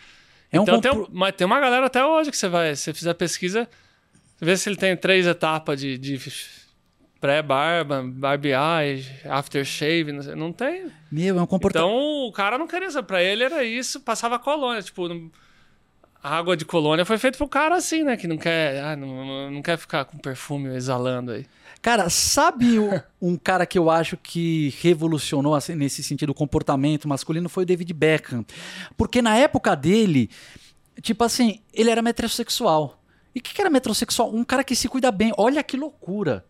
[0.51, 2.75] É um então tem, compro- um- mas tem uma galera até hoje que você vai,
[2.75, 3.69] se você fizer pesquisa,
[4.41, 6.19] vê se ele tem três etapas de, de
[7.27, 10.87] pré-barba, barbeagem, aftershave, não, sei, não tem.
[11.11, 11.89] Meu, é um comportamento.
[11.91, 15.31] Então o cara não queria, pra ele era isso, passava colônia, tipo, não-
[16.23, 19.51] a água de colônia foi feita pro cara assim, né, que não quer, ah, não,
[19.51, 21.47] não quer ficar com perfume exalando aí.
[21.83, 27.09] Cara, sabe o- um cara que eu acho que revolucionou assim, nesse sentido o comportamento
[27.09, 28.45] masculino foi o David Beckham.
[28.97, 30.29] Porque na época dele,
[31.03, 33.01] tipo assim, ele era metrosexual.
[33.35, 34.35] E o que, que era metrosexual?
[34.35, 35.33] Um cara que se cuida bem.
[35.37, 36.45] Olha que loucura.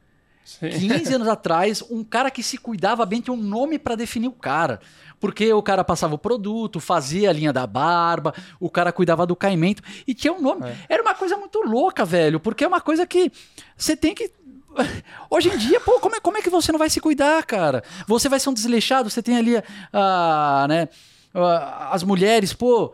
[0.46, 0.70] Sim.
[0.70, 4.32] 15 anos atrás, um cara que se cuidava bem tinha um nome pra definir o
[4.32, 4.78] cara.
[5.18, 9.34] Porque o cara passava o produto, fazia a linha da barba, o cara cuidava do
[9.34, 10.68] caimento e tinha um nome.
[10.68, 10.76] É.
[10.90, 13.32] Era uma coisa muito louca, velho, porque é uma coisa que
[13.76, 14.30] você tem que.
[15.28, 17.82] Hoje em dia, pô, como é, como é que você não vai se cuidar, cara?
[18.06, 19.54] Você vai ser um desleixado, você tem ali
[19.92, 20.88] a, né,
[21.34, 22.92] a- as mulheres, pô,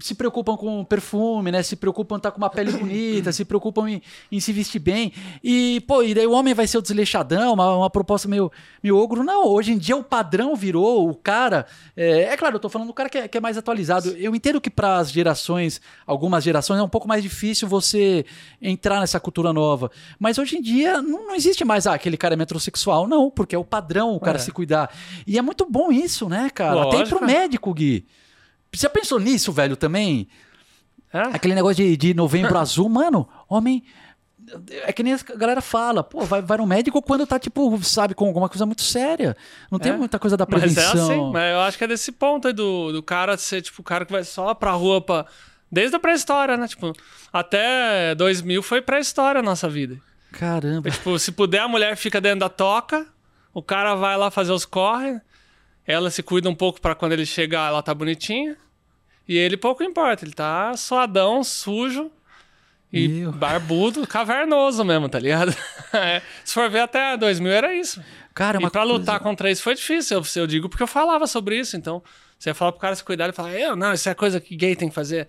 [0.00, 1.62] se preocupam com perfume, né?
[1.62, 5.12] Se preocupam em estar com uma pele bonita, se preocupam em, em se vestir bem.
[5.42, 8.50] E, pô, e daí o homem vai ser o desleixadão, uma, uma proposta meio,
[8.82, 9.24] meio ogro.
[9.24, 11.66] Não, hoje em dia o padrão virou o cara.
[11.96, 14.10] É, é claro, eu tô falando do cara que é, que é mais atualizado.
[14.16, 18.24] Eu entendo que para as gerações, algumas gerações, é um pouco mais difícil você
[18.60, 19.90] entrar nessa cultura nova.
[20.18, 23.06] Mas hoje em dia não, não existe mais, ah, aquele cara é metrosexual.
[23.08, 24.40] Não, porque é o padrão o cara É.
[24.40, 24.90] se cuidar.
[25.26, 26.82] E é muito bom isso, né, cara?
[26.82, 27.18] Até Lógico.
[27.18, 28.06] pro médico, Gui.
[28.76, 30.28] Você já pensou nisso, velho, também?
[31.12, 31.20] É?
[31.22, 33.82] Aquele negócio de, de novembro azul, mano, homem.
[34.84, 38.14] É que nem a galera fala, pô, vai, vai no médico quando tá, tipo, sabe,
[38.14, 39.36] com alguma coisa muito séria.
[39.70, 39.96] Não tem É.
[39.96, 41.10] muita coisa da Mas é prevenção.
[41.10, 43.84] assim, mas eu acho que é desse ponto aí do, do cara ser, tipo, o
[43.84, 45.26] cara que vai só pra rua pra...
[45.72, 46.68] Desde a pré-história, né?
[46.68, 46.92] Tipo,
[47.32, 49.98] até 2000 foi pré-história a nossa vida.
[50.30, 50.88] Caramba.
[50.90, 53.04] Tipo, se puder, a mulher fica dentro da toca,
[53.52, 55.20] o cara vai lá fazer os corre,
[55.84, 58.56] ela se cuida um pouco pra quando ele chegar, ela tá bonitinha.
[59.28, 62.10] E ele pouco importa, ele tá suadão, sujo
[62.92, 63.32] e Meu.
[63.32, 65.54] barbudo, cavernoso mesmo, tá ligado?
[65.92, 68.02] É, se for ver até 2000 era isso.
[68.34, 70.86] Cara, é e pra coisa- lutar contra isso foi difícil, eu, eu digo porque eu
[70.86, 72.02] falava sobre isso, então
[72.38, 74.54] você ia falar pro cara se cuidar e falar, eu não, isso é coisa que
[74.54, 75.26] gay tem que fazer.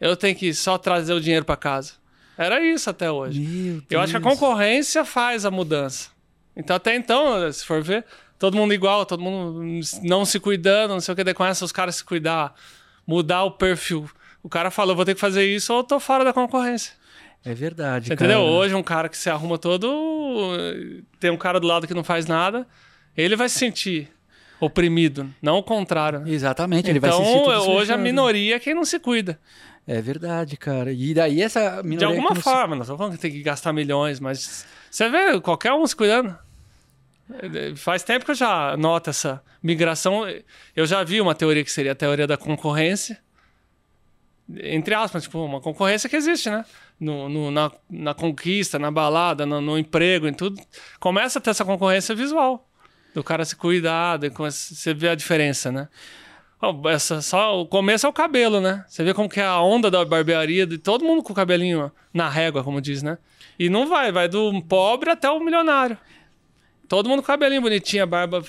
[0.00, 1.94] Eu tenho que só trazer o dinheiro pra casa.
[2.38, 3.40] Era isso até hoje.
[3.40, 6.10] Meu Eu acho que a concorrência faz a mudança.
[6.54, 8.04] Então, até então, se for ver,
[8.38, 9.60] todo mundo igual, todo mundo
[10.02, 12.54] não se cuidando, não sei o que, daí começa os caras se cuidar,
[13.06, 14.08] mudar o perfil.
[14.42, 16.92] O cara fala, eu vou ter que fazer isso ou eu tô fora da concorrência.
[17.44, 18.32] É verdade, Você cara.
[18.32, 18.46] entendeu?
[18.50, 20.56] Hoje, um cara que se arruma todo,
[21.20, 22.66] tem um cara do lado que não faz nada,
[23.16, 24.10] ele vai se sentir
[24.60, 26.22] oprimido, não o contrário.
[26.26, 29.38] Exatamente, ele então, vai se sentir todo hoje a minoria é quem não se cuida.
[29.86, 30.90] É verdade, cara.
[30.92, 33.30] E daí essa minoria De alguma que não se- forma, não tô falando que tem
[33.30, 36.34] que gastar milhões, mas você vê qualquer um se cuidando.
[37.76, 40.24] Faz tempo que eu já noto essa migração.
[40.76, 43.18] Eu já vi uma teoria que seria a teoria da concorrência.
[44.62, 46.64] Entre aspas, tipo, uma concorrência que existe, né?
[47.00, 50.60] No, no- na, na conquista, na balada, no, no emprego, em tudo.
[51.00, 52.68] Começa a ter essa concorrência visual.
[53.14, 55.88] Do cara se cuidar, você vê a diferença, né?
[56.90, 58.84] Essa, só, o começo é o cabelo, né?
[58.88, 61.92] Você vê como que é a onda da barbearia, de todo mundo com o cabelinho
[62.12, 63.18] na régua, como diz, né?
[63.58, 65.96] E não vai, vai do pobre até o milionário.
[66.88, 68.42] Todo mundo com cabelinho bonitinho, a barba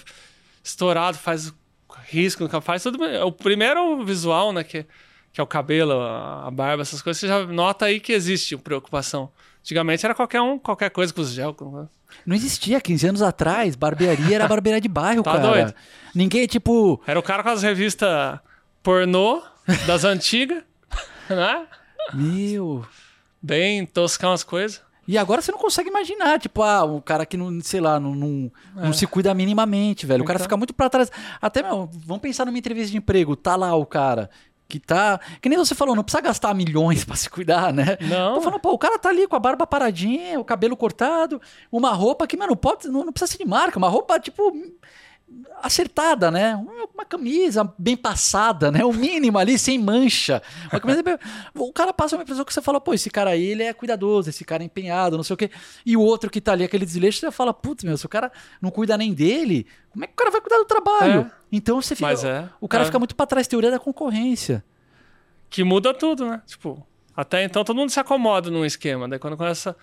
[0.63, 1.53] estourado, faz
[2.07, 2.97] risco, faz tudo.
[2.97, 3.21] bem.
[3.21, 4.63] O primeiro é visual, né?
[4.63, 4.85] Que,
[5.33, 7.19] que é o cabelo, a barba, essas coisas.
[7.19, 9.29] Você já nota aí que existe preocupação.
[9.61, 11.53] Antigamente era qualquer um, qualquer coisa com os gel.
[11.53, 11.87] com-
[12.25, 13.75] Não existia 15 anos atrás.
[13.75, 15.47] Barbearia era barbearia de bairro, Tá cara.
[15.47, 15.73] doido?
[16.13, 17.01] Ninguém, tipo.
[17.07, 18.39] Era o cara com as revistas
[18.83, 19.41] pornô
[19.87, 20.63] das antigas,
[21.29, 21.65] né?
[22.13, 22.85] Meu.
[23.41, 24.81] Bem toscão as coisas.
[25.07, 28.15] E agora você não consegue imaginar, tipo, ah, um cara que não, sei lá, não,
[28.15, 30.23] não, não se cuida minimamente, velho.
[30.23, 30.39] O cara É.
[30.39, 30.45] Então.
[30.45, 31.11] fica muito pra trás.
[31.41, 34.29] Até, meu, vamos pensar numa entrevista de emprego, tá lá o cara
[34.67, 35.19] que tá.
[35.41, 37.97] Que nem você falou, não precisa gastar milhões pra se cuidar, né?
[38.01, 38.35] Não.
[38.35, 41.41] Tô falando, pô, o cara tá ali com a barba paradinha, o cabelo cortado,
[41.71, 44.51] uma roupa que, mano, pode, não, não precisa ser de marca, uma roupa, tipo,
[45.61, 46.55] acertada, né?
[46.55, 48.83] Uma, camisa bem passada, né?
[48.83, 50.41] O mínimo ali, sem mancha.
[51.03, 51.17] Bem-
[51.53, 54.29] O cara passa uma impressão que você fala, pô, esse cara aí, ele é cuidadoso,
[54.29, 55.51] esse cara é empenhado, não sei o quê.
[55.85, 58.31] E o outro que tá ali, aquele desleixo, você fala, putz, meu, se o cara
[58.59, 61.21] não cuida nem dele, como é que o cara vai cuidar do trabalho?
[61.21, 61.31] É.
[61.51, 62.07] Então você fica...
[62.07, 62.49] Mas é.
[62.59, 62.85] O cara É.
[62.87, 64.63] fica muito pra trás, teoria da concorrência.
[65.49, 66.41] Que muda tudo, né?
[66.47, 66.85] Tipo,
[67.15, 69.07] até então todo mundo se acomoda num esquema.
[69.07, 69.75] Daí quando começa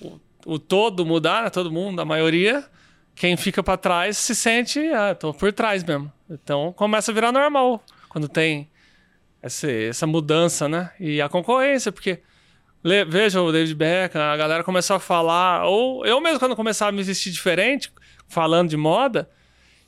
[0.00, 1.50] o, o todo mudar, né?
[1.50, 2.64] todo mundo, a maioria,
[3.16, 6.12] quem fica pra trás se sente, ah, tô por trás mesmo.
[6.30, 8.68] Então começa a virar normal quando tem
[9.42, 10.92] essa, essa mudança, né?
[11.00, 12.20] E a concorrência, porque
[13.08, 16.92] veja o David Beckham, a galera começou a falar, ou eu mesmo quando começava a
[16.92, 17.90] me vestir diferente,
[18.28, 19.28] falando de moda,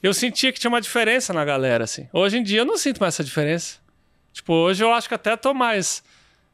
[0.02, 2.08] eu sentia que tinha uma diferença na galera, assim.
[2.12, 3.78] Hoje em dia eu não sinto mais essa diferença.
[4.32, 6.02] Tipo, hoje eu acho que até tô mais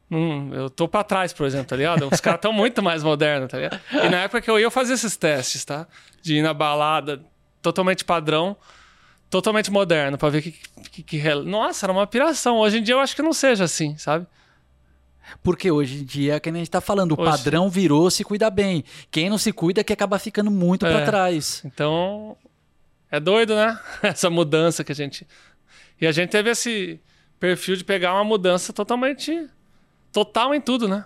[0.09, 2.07] Hum, eu tô pra trás, por exemplo, tá ligado?
[2.11, 3.79] Os caras estão muito mais modernos, tá ligado?
[3.91, 5.87] E na época que eu ia, eu fazia esses testes, tá?
[6.21, 7.23] De ir na balada
[7.61, 8.55] totalmente padrão,
[9.31, 10.51] totalmente moderno, pra ver que,
[10.91, 12.57] que, que, Nossa, era uma piração.
[12.57, 14.27] Hoje em dia eu acho que não seja assim, sabe?
[15.41, 18.47] Porque hoje em dia, que a gente tá falando, o Hoje- padrão virou se cuida
[18.51, 18.83] bem.
[19.09, 21.05] Quem não se cuida é que acaba ficando muito pra É.
[21.05, 21.63] trás.
[21.65, 22.37] Então,
[23.09, 23.79] é doido, né?
[24.03, 25.25] Essa mudança que a gente.
[25.99, 26.99] E a gente teve esse
[27.39, 29.49] perfil de pegar uma mudança totalmente.
[30.15, 31.03] Total em tudo, né?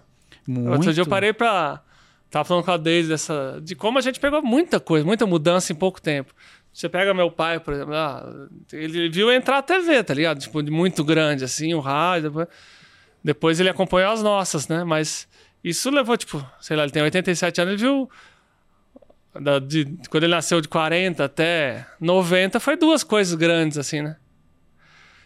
[0.48, 0.70] Muito.
[0.72, 1.82] Outro dia eu parei pra.
[2.30, 3.60] Tava falando com a Deise dessa.
[3.62, 6.32] De como a gente pegou muita coisa, muita mudança em pouco tempo.
[6.72, 10.40] Você pega meu pai, por exemplo, ah, ele viu entrar a TV, tá ligado?
[10.40, 12.30] Tipo, de muito grande, assim, o rádio.
[12.30, 12.48] Depois,
[13.24, 14.84] depois ele acompanhou as nossas, né?
[14.84, 15.28] Mas
[15.64, 18.10] isso levou, tipo, sei lá, ele tem 87 anos, ele viu.
[19.40, 24.16] da- de, quando ele nasceu de 40 até 90, foi duas coisas grandes, assim, né?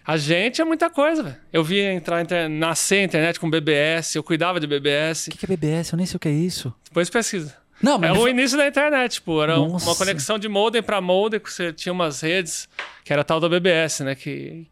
[0.06, 1.36] A gente é muita coisa, velho.
[1.52, 5.28] Eu vi entrar, inter- nascer a internet com BBS, eu cuidava de BBS.
[5.28, 5.92] O que que é BBS?
[5.94, 6.74] Eu nem sei o que é isso.
[6.84, 7.56] Depois pesquisa.
[7.82, 9.90] Não, mas É o início da internet, tipo, era Nossa.
[9.90, 12.68] uma conexão de modem para modem, que você tinha umas redes,
[13.04, 14.16] que era tal da BBS, né?
[14.16, 14.66] Que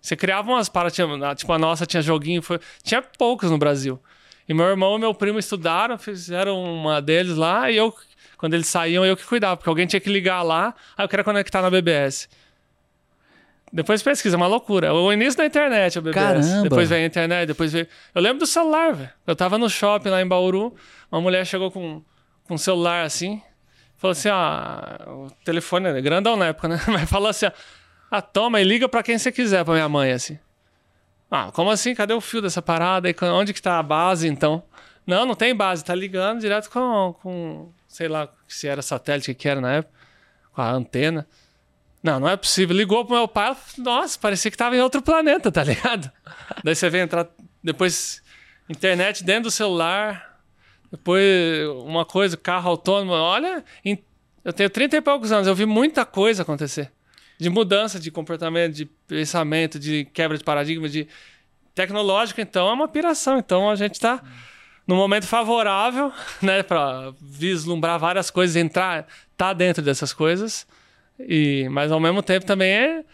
[0.00, 4.00] você criava umas para tinha, tipo a nossa tinha joguinho, foi, tinha poucos no Brasil.
[4.48, 7.92] E meu irmão e meu primo estudaram, fizeram uma deles lá e eu
[8.36, 11.24] quando eles saíam eu que cuidava, porque alguém tinha que ligar lá, aí eu queria
[11.24, 12.28] conectar na BBS.
[13.72, 14.94] Depois pesquisa, é uma loucura.
[14.94, 16.14] O início da internet, a BBS.
[16.14, 16.62] Caramba.
[16.62, 17.86] Depois veio a internet, depois veio.
[18.14, 19.10] Eu lembro do celular, velho.
[19.26, 20.74] Eu tava no shopping lá em Bauru,
[21.10, 22.02] uma mulher chegou com,
[22.44, 23.42] com um celular assim,
[23.96, 26.80] falou assim: ah, o telefone é grandão na época, né?
[26.86, 27.46] Mas falou assim:
[28.10, 30.38] ah, toma e liga pra quem você quiser, pra minha mãe, assim.
[31.30, 31.94] Ah, como assim?
[31.94, 33.10] Cadê o fio dessa parada?
[33.10, 34.62] E onde que tá a base, então?
[35.04, 39.34] Não, não tem base, tá ligando direto com, com sei lá, se era satélite, o
[39.34, 39.94] que era na época,
[40.52, 41.26] com a antena.
[42.06, 42.76] Não, não é possível.
[42.76, 46.08] Ligou pro meu pai, nossa, parecia que tava em outro planeta, tá ligado?
[46.62, 47.26] Daí você vem entrar,
[47.60, 48.22] depois,
[48.68, 50.38] internet dentro do celular,
[50.88, 51.24] depois
[51.84, 53.10] uma coisa, carro autônomo.
[53.10, 53.64] Olha,
[54.44, 56.92] eu tenho 30 e poucos anos, eu vi muita coisa acontecer.
[57.40, 61.08] De mudança de comportamento, de pensamento, de quebra de paradigma, de
[61.74, 63.36] tecnológico, então é uma piração.
[63.36, 64.22] Então a gente tá
[64.86, 70.68] num momento favorável, né, para vislumbrar várias coisas, entrar, tá dentro dessas coisas.
[71.18, 73.04] E mas ao mesmo tempo também é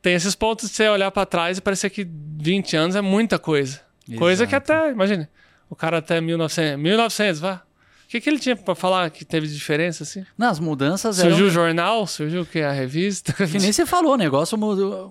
[0.00, 3.38] tem esses pontos de você olhar para trás e parecer que 20 anos é muita
[3.38, 3.80] coisa.
[4.16, 4.72] Coisa que Exato.
[4.72, 5.26] até, imagine,
[5.68, 7.65] o cara até 1900, 1900, vá.
[8.06, 10.24] O que, que ele tinha para falar que teve diferença assim?
[10.38, 11.30] Nas mudanças eram...
[11.30, 13.32] Surgiu o jornal, surgiu o que a revista.
[13.46, 14.56] Que nem você falou, o negócio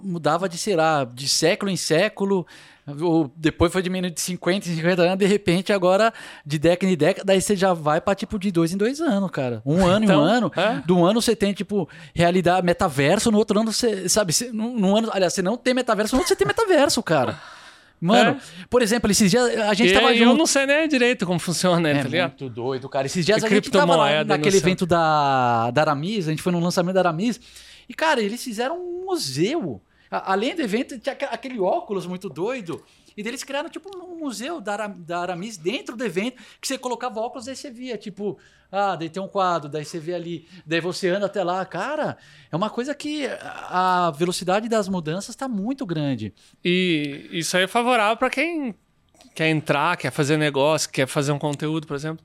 [0.02, 2.48] mudava de, sei lá, de século em século,
[3.02, 6.14] ou depois foi diminuindo de 50 em 50 anos, de repente agora
[6.46, 9.30] de década em década, daí você já vai pra tipo de dois em dois anos,
[9.32, 9.62] cara.
[9.66, 10.52] Um ano em Então, um ano.
[10.56, 10.82] é.
[10.86, 14.78] De um ano você tem tipo realidade, metaverso, no outro ano você, sabe, você, num,
[14.80, 17.40] num ano, aliás, você não tem metaverso, no outro você tem metaverso, cara.
[18.06, 18.38] Mano,
[18.70, 19.92] por exemplo, esses dias a gente É.
[19.92, 20.38] E tava eu junto.
[20.38, 22.30] não sei nem direito como funciona, né, É tá ligado?
[22.40, 23.06] muito doido, cara.
[23.06, 26.52] Esses dias E a gente tava lá naquele evento da, da Aramis, a gente foi
[26.52, 27.40] no lançamento da Aramis,
[27.90, 29.82] e, cara, eles fizeram um museu.
[30.10, 32.82] A- além do evento, tinha aque- aquele óculos muito doido,
[33.18, 36.78] e eles criaram, tipo, um museu da, Ara- da Aramis dentro do evento, que você
[36.78, 38.38] colocava óculos, daí você via, tipo,
[38.72, 41.66] ah, daí tem um quadro, daí você vê ali, daí você anda até lá.
[41.66, 42.18] Cara,
[42.52, 46.34] é uma coisa que a velocidade das mudanças tá muito grande.
[46.64, 48.76] E isso aí é favorável para quem
[49.34, 52.24] quer entrar, quer fazer negócio, quer fazer um conteúdo, por exemplo.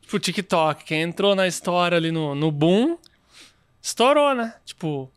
[0.00, 2.98] Tipo, o TikTok, quem entrou na história ali no, no boom,
[3.82, 4.54] estourou, né?
[4.64, 5.10] Tipo,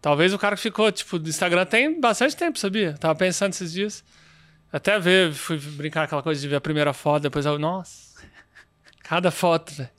[0.00, 2.94] talvez o cara que ficou, tipo, do Instagram tem bastante tempo, sabia?
[2.94, 4.04] Tava pensando esses dias.
[4.72, 8.20] Até ver, fui brincar aquela coisa de ver a primeira foto, depois eu, nossa,
[9.02, 9.90] cada foto, velho.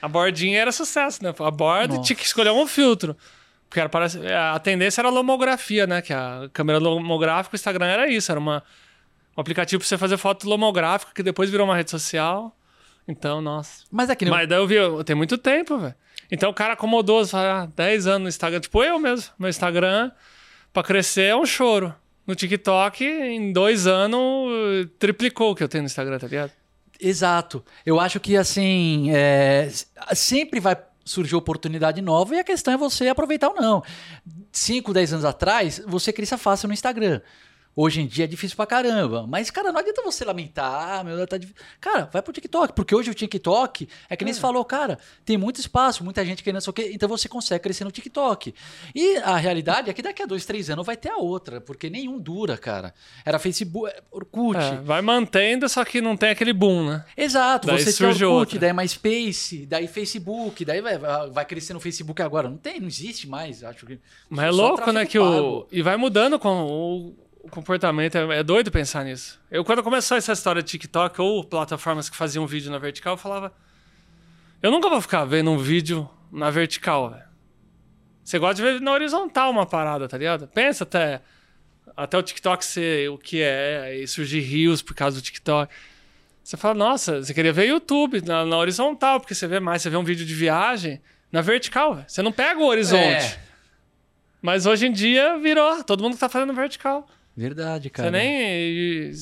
[0.00, 1.34] A bordinha era sucesso, né?
[1.38, 2.06] A borda Nossa.
[2.06, 3.16] tinha que escolher um filtro.
[3.68, 6.00] Porque era, parece, a tendência era a lomografia, né?
[6.00, 8.62] Que a câmera lomográfica, o Instagram era isso, era uma,
[9.36, 12.56] um aplicativo pra você fazer foto lomográfica, que depois virou uma rede social.
[13.08, 13.84] Então, nossa.
[13.90, 15.94] Mas aqui, no- Mas daí eu vi, tem muito tempo, velho.
[16.30, 18.60] Então o cara acomodou, fala, ah, 10 anos no Instagram.
[18.60, 19.32] Tipo eu mesmo.
[19.38, 20.12] Meu Instagram,
[20.72, 21.94] pra crescer, é um choro.
[22.28, 24.20] No TikTok, em dois anos,
[24.98, 26.52] triplicou o que eu tenho no Instagram, tá ligado?
[27.00, 27.64] Exato.
[27.86, 29.70] Eu acho que assim é,
[30.14, 33.82] sempre vai surgir oportunidade nova e a questão é você aproveitar ou não.
[34.52, 37.22] 5, 10 anos atrás, você cresça fácil no Instagram.
[37.80, 39.24] Hoje em dia é difícil pra caramba.
[39.28, 41.62] Mas, cara, não adianta você lamentar, ah, meu, tá difícil.
[41.80, 45.38] Cara, vai pro TikTok, porque hoje o TikTok é que nem você falou, cara, tem
[45.38, 48.52] muito espaço, muita gente querendo sei o quê, então você consegue crescer no TikTok.
[48.92, 51.88] E a realidade é que daqui a dois, três anos vai ter a outra, porque
[51.88, 52.92] nenhum dura, cara.
[53.24, 54.58] Era Facebook, Orkut.
[54.58, 57.04] É, vai mantendo, só que não tem aquele boom, né?
[57.16, 58.58] Exato, Daí você tem surge Orkut, outra.
[58.58, 60.98] daí MySpace, daí Facebook, daí vai,
[61.30, 62.48] vai crescer no Facebook agora.
[62.48, 64.00] Não tem, não existe mais, acho que.
[64.28, 65.06] Mas é louco, né?
[65.06, 65.64] Que o...
[65.70, 67.27] E vai mudando com o...
[67.48, 69.40] o comportamento é, é, doido pensar nisso.
[69.50, 73.18] Eu, quando começou essa história de TikTok ou plataformas que faziam vídeo na vertical, eu
[73.18, 73.52] falava.
[74.62, 77.28] Eu nunca vou ficar vendo um vídeo na vertical, velho.
[78.22, 80.46] Você gosta de ver na horizontal uma parada, tá ligado?
[80.48, 81.22] Pensa até.
[81.96, 85.74] Até o TikTok ser o que é, e surgir rios por causa do TikTok.
[86.44, 89.90] Você fala, nossa, você queria ver YouTube na, na horizontal, porque você vê mais, você
[89.90, 91.00] vê um vídeo de viagem
[91.32, 93.02] na vertical, você não pega o horizonte.
[93.02, 93.40] É.
[94.40, 97.08] Mas hoje em dia virou, todo mundo tá fazendo vertical.
[97.38, 98.10] Verdade, cara.
[98.10, 99.12] Você nem.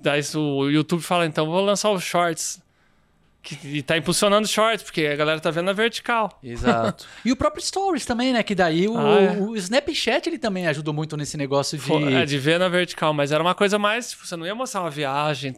[0.00, 2.62] Daí o YouTube fala, então vou lançar os shorts.
[3.42, 6.38] Que, e tá impulsionando shorts, porque a galera tá vendo na vertical.
[6.42, 7.06] Exato.
[7.24, 8.42] e o próprio Stories também, né?
[8.42, 9.36] Que daí o, ah, é.
[9.38, 12.14] o Snapchat ele também ajudou muito nesse negócio de.
[12.14, 14.10] É, de ver na vertical, mas era uma coisa mais.
[14.10, 15.54] Tipo, você não ia mostrar uma viagem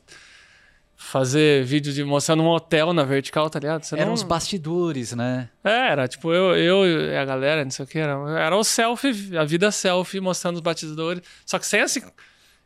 [1.04, 3.84] fazer vídeo de mostrando um hotel na vertical, tá ligado?
[3.84, 4.14] Você Eram não...
[4.14, 5.50] os bastidores, né?
[5.62, 7.98] É, era tipo eu, eu e a galera, não sei o que.
[7.98, 11.22] Era, era o selfie, a vida selfie mostrando os bastidores.
[11.44, 12.02] Só que sem assim.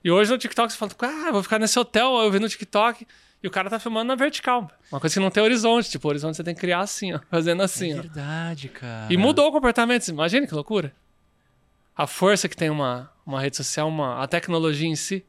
[0.03, 3.07] E hoje no TikTok você fala, ah, vou ficar nesse hotel, eu vi no TikTok.
[3.43, 4.70] E o cara tá filmando na vertical.
[4.91, 5.91] Uma coisa que não tem horizonte.
[5.91, 7.20] Tipo, o horizonte você tem que criar assim, ó.
[7.30, 9.12] Fazendo assim, é verdade, cara.
[9.12, 10.09] E mudou o comportamento.
[10.09, 10.93] Imagina que loucura.
[11.97, 15.24] A força que tem uma, uma rede social, uma, a tecnologia em si.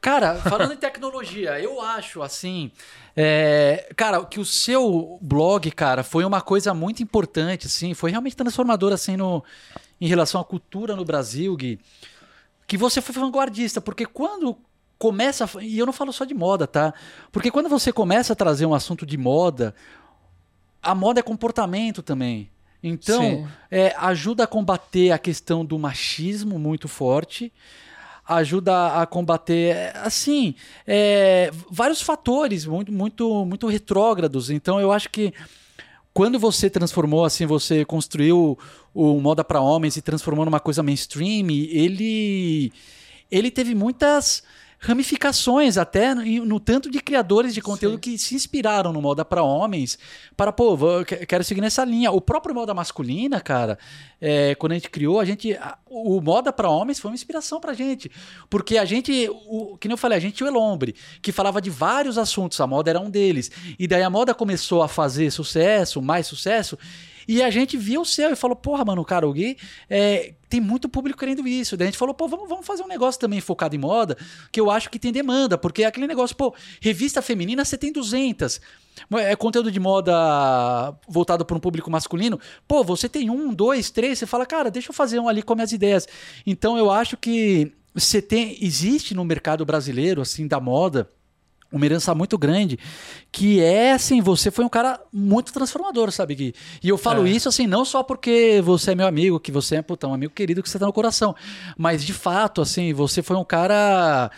[0.00, 2.70] Cara, falando em tecnologia, eu acho assim.
[3.16, 8.36] É, cara, que o seu blog, cara, foi uma coisa muito importante, assim, foi realmente
[8.36, 9.42] transformador, assim, no,
[10.00, 11.80] em relação à cultura no Brasil, Gui.
[12.66, 14.58] Que você foi vanguardista, porque quando
[14.98, 15.48] começa.
[15.60, 16.92] E eu não falo só de moda, tá?
[17.32, 19.74] Porque quando você começa a trazer um assunto de moda,
[20.82, 22.50] a moda é comportamento também.
[22.82, 27.52] Então, é, ajuda a combater a questão do machismo muito forte
[28.26, 30.54] ajuda a combater, assim,
[30.86, 34.50] é, vários fatores muito, muito, muito retrógrados.
[34.50, 35.32] Então, eu acho que
[36.12, 38.58] quando você transformou, assim, você construiu
[38.94, 42.72] o Moda para Homens e transformou numa coisa mainstream, ele,
[43.30, 44.42] ele teve muitas
[44.78, 48.00] ramificações até no, no, tanto de criadores de conteúdo Sim.
[48.00, 49.98] que se inspiraram no moda para homens
[50.36, 53.78] para pô vou, quero seguir nessa linha o próprio moda masculina cara
[54.20, 57.58] é, quando a gente criou a gente a, o moda para homens foi uma inspiração
[57.58, 58.10] pra gente
[58.50, 61.70] porque a gente o, que nem eu falei a gente o Elombre que falava de
[61.70, 66.02] vários assuntos a moda era um deles e daí a moda começou a fazer sucesso
[66.02, 66.78] mais sucesso
[67.28, 69.56] e a gente viu o céu e falou, porra, mano, o Gui
[69.88, 71.76] é, tem muito público querendo isso.
[71.76, 74.16] Daí a gente falou, pô, vamos, vamos fazer um negócio também focado em moda,
[74.52, 77.92] que eu acho que tem demanda, porque é aquele negócio, pô, revista feminina você tem
[77.92, 78.60] 200.
[79.12, 80.12] É conteúdo de moda
[81.08, 82.40] voltado para um público masculino.
[82.66, 85.54] Pô, você tem um, dois, três, você fala, cara, deixa eu fazer um ali com
[85.54, 86.06] minhas ideias.
[86.46, 91.10] Então eu acho que você tem, existe no mercado brasileiro, assim, da moda,
[91.76, 92.78] uma herança muito grande,
[93.30, 96.54] que é assim, você foi um cara muito transformador, sabe, Gui?
[96.82, 97.30] E eu falo é.
[97.30, 100.32] isso assim, não só porque você é meu amigo, que você é puta, um amigo
[100.32, 101.34] querido que você tá no coração,
[101.76, 104.30] mas de fato, assim, você foi um cara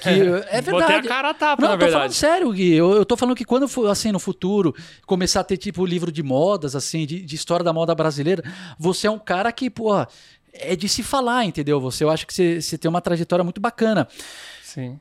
[0.00, 0.70] que é, é verdade.
[0.70, 1.92] Botei a cara a tapa, não, na eu tô verdade.
[1.92, 2.72] falando sério, Gui.
[2.72, 4.74] Eu, eu tô falando que quando assim no futuro
[5.06, 8.42] começar a ter tipo livro de modas assim, de, de história da moda brasileira,
[8.78, 9.94] você é um cara que, pô,
[10.52, 11.80] é de se falar, entendeu?
[11.80, 14.08] Você eu acho que você, você tem uma trajetória muito bacana.
[14.62, 14.98] Sim.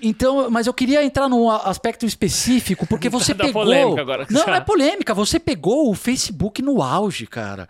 [0.00, 3.64] Então, mas eu queria entrar num aspecto específico, porque você pegou.
[3.64, 5.14] Polêmica agora, não, não é polêmica.
[5.14, 7.68] Você pegou o Facebook no auge, cara.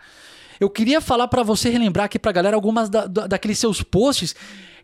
[0.59, 4.35] Eu queria falar para você relembrar aqui pra galera algumas da, da, daqueles seus posts.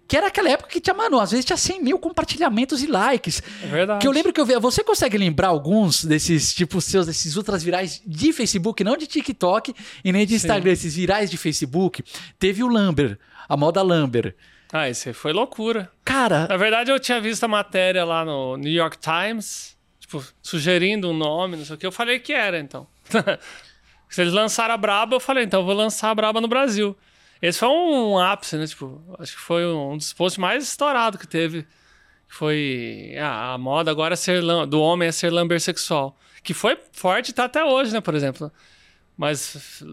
[0.06, 3.42] Que era aquela época que tinha, mano, às vezes tinha 100 mil compartilhamentos e likes.
[3.64, 4.02] É verdade.
[4.02, 4.54] Que eu lembro que eu vi.
[4.60, 9.74] Você consegue lembrar alguns desses, tipo, seus, desses ultras virais de Facebook, não de TikTok
[10.04, 10.88] e nem de Instagram, Sim.
[10.88, 12.04] esses virais de Facebook?
[12.38, 13.18] Teve o Lamber,
[13.48, 14.36] a moda Lamber.
[14.76, 15.92] Ah, isso foi loucura.
[16.04, 16.48] Cara.
[16.48, 21.14] Na verdade, eu tinha visto a matéria lá no New York Times, tipo, sugerindo um
[21.14, 21.86] nome, não sei o que.
[21.86, 22.88] Eu falei que era, então.
[24.10, 26.98] Se eles lançaram a Braba, eu falei, então eu vou lançar a Braba no Brasil.
[27.40, 28.66] Esse foi um ápice, né?
[28.66, 31.68] Tipo, acho que foi um dos posts mais estourados que teve.
[32.28, 36.18] Foi ah, a moda agora é ser do homem é ser lamber sexual.
[36.42, 38.52] Que foi forte e tá até hoje, né, por exemplo.
[39.16, 39.84] Mas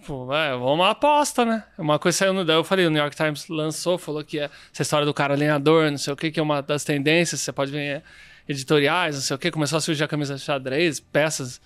[0.00, 1.62] Tipo, é, uma aposta, né?
[1.76, 2.50] Uma coisa saiu no.
[2.50, 5.90] Eu falei, o New York Times lançou, falou que é essa história do cara lenhador,
[5.90, 8.02] não sei o que, que é uma das tendências, você pode ver é,
[8.48, 11.60] editoriais, não sei o que, começou a surgir a camisa de xadrez, peças.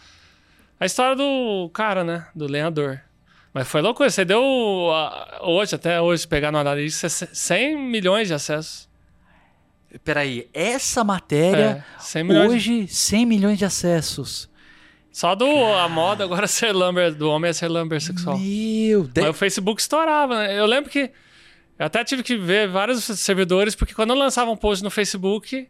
[0.81, 2.27] A história do cara, né?
[2.35, 3.01] Do lenhador.
[3.53, 4.43] Mas foi loucura, você deu
[5.43, 8.89] hoje, até hoje, pegar no analista, 100 milhões de acessos.
[10.03, 14.51] Peraí, essa matéria, é, 100 hoje, 100 milhões de acessos.
[15.15, 18.37] Só do a moda agora ser lumber, do homem é ser lumber sexual.
[18.37, 19.29] Meu Deus.
[19.29, 20.59] Mas o Facebook estourava, né?
[20.59, 21.13] Eu lembro que
[21.79, 25.69] eu até tive que ver vários servidores, porque quando eu lançava um post no Facebook,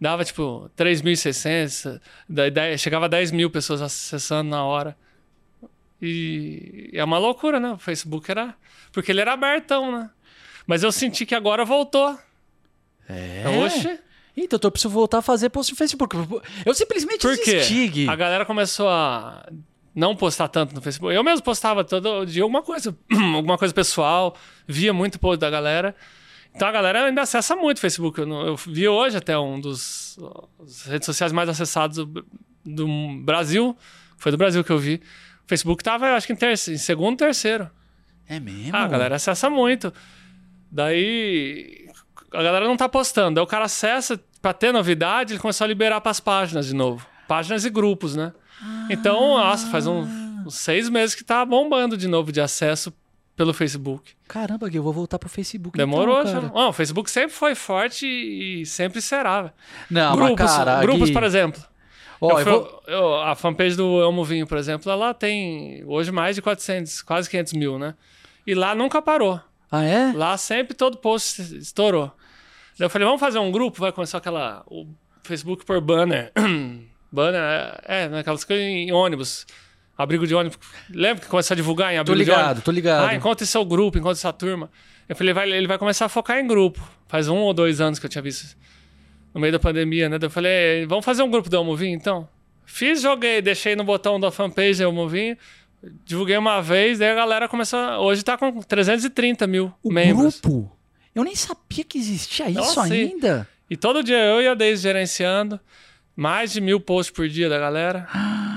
[0.00, 4.96] dava tipo 3.600, daí chegava a 10 mil pessoas acessando na hora.
[6.00, 7.72] E é uma loucura, né?
[7.72, 8.54] O Facebook era.
[8.92, 10.08] Porque ele era abertão, né?
[10.66, 12.18] Mas eu senti que agora voltou.
[13.06, 13.44] É.
[13.62, 13.98] Oxe.
[14.36, 16.14] Então eu preciso voltar a fazer post no Facebook.
[16.64, 17.54] Eu simplesmente Por quê?
[17.54, 17.88] desisti.
[17.88, 18.08] Gui.
[18.08, 19.48] A galera começou a
[19.94, 21.14] não postar tanto no Facebook.
[21.14, 22.94] Eu mesmo postava todo dia alguma coisa,
[23.34, 24.36] alguma coisa pessoal,
[24.68, 25.96] via muito post da galera.
[26.54, 28.20] Então a galera ainda acessa muito o Facebook.
[28.20, 30.18] Eu, eu vi hoje até um dos
[30.86, 32.26] redes sociais mais acessados do,
[32.64, 32.86] do
[33.22, 33.74] Brasil.
[34.18, 34.96] Foi do Brasil que eu vi.
[35.44, 37.70] O Facebook tava, eu acho que em, terceiro, em segundo, terceiro.
[38.28, 38.76] É mesmo?
[38.76, 39.92] Ah, a galera acessa muito.
[40.70, 41.86] Daí
[42.32, 43.36] a galera não tá postando.
[43.36, 47.04] Daí o cara acessa pra ter novidade, ele começou a liberar pras páginas de novo.
[47.26, 48.32] Páginas e grupos, né?
[48.88, 50.02] Então, nossa, faz um-
[50.46, 52.92] uns seis meses que tá bombando de novo de acesso
[53.36, 54.12] pelo Facebook.
[54.28, 55.76] Caramba, Gui, eu vou voltar pro Facebook.
[55.76, 56.40] Demorou, então, já.
[56.42, 56.52] cara.
[56.54, 59.52] Não, o Facebook sempre foi forte e sempre será.
[59.90, 61.60] Não, mas, grupos, cara, grupos Gui, por exemplo.
[62.20, 62.82] Ó, Eu eu vou...
[62.86, 67.28] eu- a fanpage do Amo Vinho, por exemplo, ela tem hoje mais de 400, quase
[67.28, 67.94] 500 mil, né?
[68.46, 69.40] E lá nunca parou.
[69.72, 70.12] Ah, é?
[70.14, 72.12] Lá sempre todo post estourou.
[72.78, 73.80] Daí eu falei, vamos fazer um grupo?
[73.80, 74.62] Vai começar aquela.
[74.66, 74.86] O
[75.22, 76.32] Facebook por banner.
[77.10, 79.46] banner, é, é, né, aquelas coisas em ônibus.
[79.96, 80.58] Abrigo de ônibus.
[80.90, 82.64] Lembra que começou a divulgar em Tô abrigo de ligado, ônibus?
[82.64, 83.08] tô ligado.
[83.08, 84.70] Ah, encontra esse seu grupo, encontra essa turma.
[85.08, 86.80] Eu falei, vai, ele vai começar a focar em grupo.
[87.08, 88.56] Faz um ou dois anos que eu tinha visto.
[89.32, 90.18] No meio da pandemia, né?
[90.18, 92.28] Daí eu falei, vamos fazer um grupo do Almovinho, então?
[92.66, 95.36] Fiz, joguei, deixei no botão da fanpage do Almovinho.
[96.04, 97.78] Divulguei uma vez, daí a galera começou.
[98.00, 100.40] Hoje tá com 330 mil o membros.
[100.40, 100.75] grupo?
[101.16, 103.48] Eu nem sabia que existia isso Nossa, ainda.
[103.70, 105.58] E todo dia eu e a Deise gerenciando.
[106.18, 108.08] Mais de mil posts por dia da galera.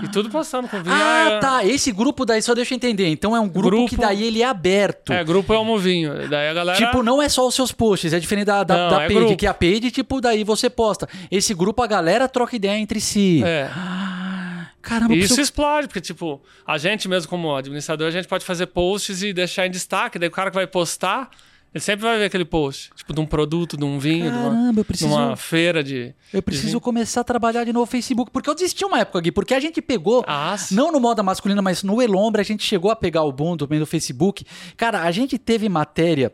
[0.01, 0.95] E tudo postando com vinho.
[0.95, 1.66] Ah, eu- tá.
[1.66, 3.07] Esse grupo daí, só deixa eu entender.
[3.10, 5.12] Então é um grupo, Grupo- que daí ele é aberto.
[5.12, 6.30] É, grupo é um vinho.
[6.30, 6.78] Daí a galera.
[6.78, 9.36] Tipo, não é só os seus posts, é diferente da, da, Não, da é page,
[9.36, 11.05] que a page, tipo, daí você posta.
[11.30, 13.41] Esse grupo, a galera troca ideia entre si.
[13.43, 13.70] É.
[13.76, 18.28] Ah, caramba, E isso preciso- explode, porque, tipo, a gente mesmo, como administrador, a gente
[18.30, 20.18] pode fazer posts e deixar em destaque.
[20.18, 21.30] Daí o cara que vai postar,
[21.74, 22.89] ele sempre vai ver aquele post.
[22.95, 25.84] Tipo, de um produto, de um vinho, de uma, Caramba, eu de preciso, uma feira
[25.84, 26.13] de.
[26.34, 28.32] eu preciso começar a trabalhar de novo no Facebook.
[28.32, 30.24] Porque eu desisti uma época aqui, porque a gente pegou.
[30.28, 30.55] Ah.
[30.72, 33.80] Não no moda masculina, mas no Elombre, a gente chegou a pegar o boom também
[33.80, 34.43] no Facebook.
[34.76, 36.34] Cara, a gente teve matéria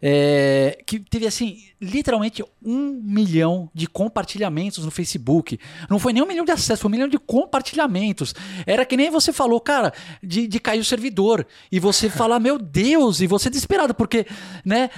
[0.00, 5.58] é, que teve, assim, literalmente um milhão de compartilhamentos no Facebook.
[5.88, 8.34] Não foi nem um milhão de acessos, foi um milhão de compartilhamentos.
[8.66, 11.46] Era que nem você falou, cara, de, de cair o servidor.
[11.70, 14.26] E você falar, meu Deus, e você desesperado, porque,
[14.64, 14.90] né,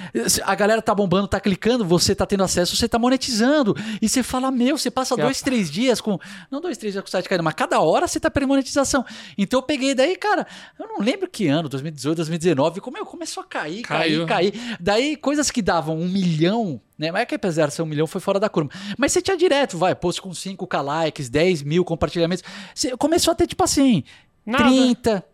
[0.44, 3.74] a galera tá bombando, tá clicando, você tá tendo acesso, você tá monetizando.
[4.00, 6.18] E você fala, meu, você passa Que dois, três dias com.
[6.50, 9.04] Não dois, três dias com o site caindo, mas cada hora você tá perdendo monetização.
[9.38, 10.46] Então eu peguei daí, cara,
[10.78, 14.26] eu não lembro que ano, 2018, 2019, como eu começou a cair, Caiu.
[14.26, 14.76] cair, cair.
[14.78, 17.10] Daí coisas que davam um milhão, né?
[17.10, 18.70] Mas é que apesar de ser um milhão, foi fora da curva.
[18.98, 22.44] Mas você tinha direto, vai, post com 5k likes, 10 mil compartilhamentos.
[22.74, 24.04] Você começou a ter, tipo assim,
[24.44, 24.64] Nada.
[24.64, 25.24] 30,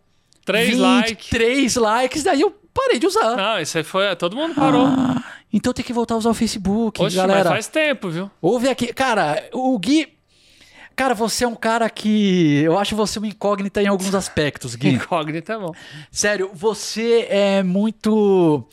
[0.47, 1.29] Três 20, likes.
[1.29, 3.35] 3 likes, daí eu parei de usar.
[3.35, 4.15] Não, isso aí foi.
[4.15, 4.85] Todo mundo parou.
[4.85, 5.21] Ah,
[5.51, 7.43] então tem que voltar a usar o Facebook, Oxe, galera.
[7.43, 8.31] mas faz tempo, viu?
[8.41, 8.93] Ouve aqui.
[8.93, 10.07] Cara, o Gui.
[10.95, 12.61] Cara, você é um cara que.
[12.63, 14.91] Eu acho você uma incógnita em alguns aspectos, Gui.
[14.95, 15.73] Incógnito é bom.
[16.09, 18.65] Sério, você é muito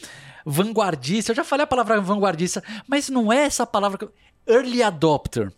[0.44, 1.32] vanguardista.
[1.32, 3.98] Eu já falei a palavra vanguardista, mas não é essa palavra.
[3.98, 4.08] que
[4.46, 5.50] Early adopter.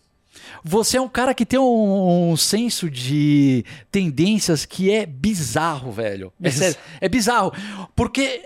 [0.62, 6.32] Você é um cara que tem um, um senso de tendências que é bizarro, velho.
[6.42, 7.52] É sério, é bizarro.
[7.94, 8.42] Porque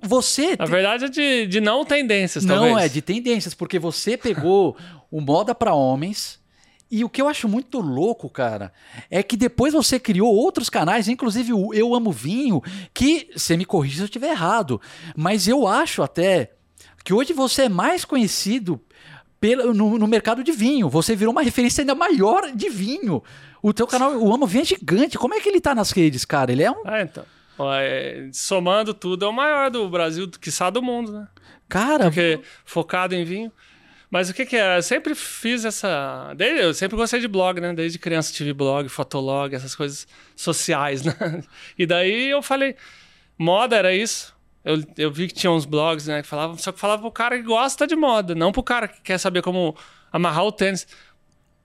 [0.00, 0.56] você.
[0.58, 2.86] Na verdade é de, de não tendências, Não, talvez.
[2.86, 4.76] é de tendências, porque você pegou
[5.10, 6.40] o moda pra homens.
[6.92, 8.70] E o que eu acho muito louco, cara,
[9.10, 12.60] é que depois você criou outros canais, inclusive o Eu Amo Vinho,
[12.92, 14.78] que você me corrija se eu estiver errado,
[15.16, 16.52] mas eu acho até
[17.02, 18.78] que hoje você é mais conhecido
[19.40, 20.86] pelo, no, no mercado de vinho.
[20.90, 23.22] Você virou uma referência ainda maior de vinho.
[23.62, 25.16] O teu canal, o Amo Vinho, é gigante.
[25.16, 26.52] Como é que ele tá nas redes, cara?
[26.52, 26.82] Ele é um.
[26.84, 27.24] Ah, então.
[27.74, 31.28] É, somando tudo, é o maior do Brasil, quiçá do mundo, né?
[31.70, 33.50] Cara, Porque focado em vinho.
[34.12, 34.76] Mas o que que é?
[34.76, 36.36] Eu sempre fiz essa...
[36.38, 37.72] Eu sempre gostei de blog, né?
[37.72, 40.06] Desde criança tive blog, fotolog, essas coisas
[40.36, 41.14] sociais, né?
[41.78, 42.76] E daí eu falei...
[43.38, 44.36] Moda era isso.
[44.62, 46.20] Eu, eu vi que tinha uns blogs, né?
[46.20, 46.58] Que falavam...
[46.58, 48.34] Só que falava pro cara que gosta de moda.
[48.34, 49.74] Não pro cara que quer saber como
[50.12, 50.86] amarrar o tênis.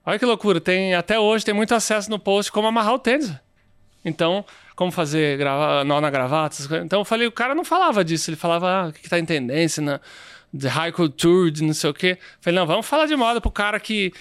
[0.06, 0.58] Olha que loucura.
[0.58, 3.30] Tem, até hoje tem muito acesso no post como amarrar o tênis.
[4.02, 4.42] Então,
[4.74, 6.56] como fazer grava, nó na gravata.
[6.82, 9.18] Então eu falei, o cara não falava disso, ele falava ah, o que, que tá
[9.18, 10.00] em tendência na
[10.52, 12.18] de high culture, de não sei o quê.
[12.40, 14.12] Falei, não, vamos falar de moda pro cara que,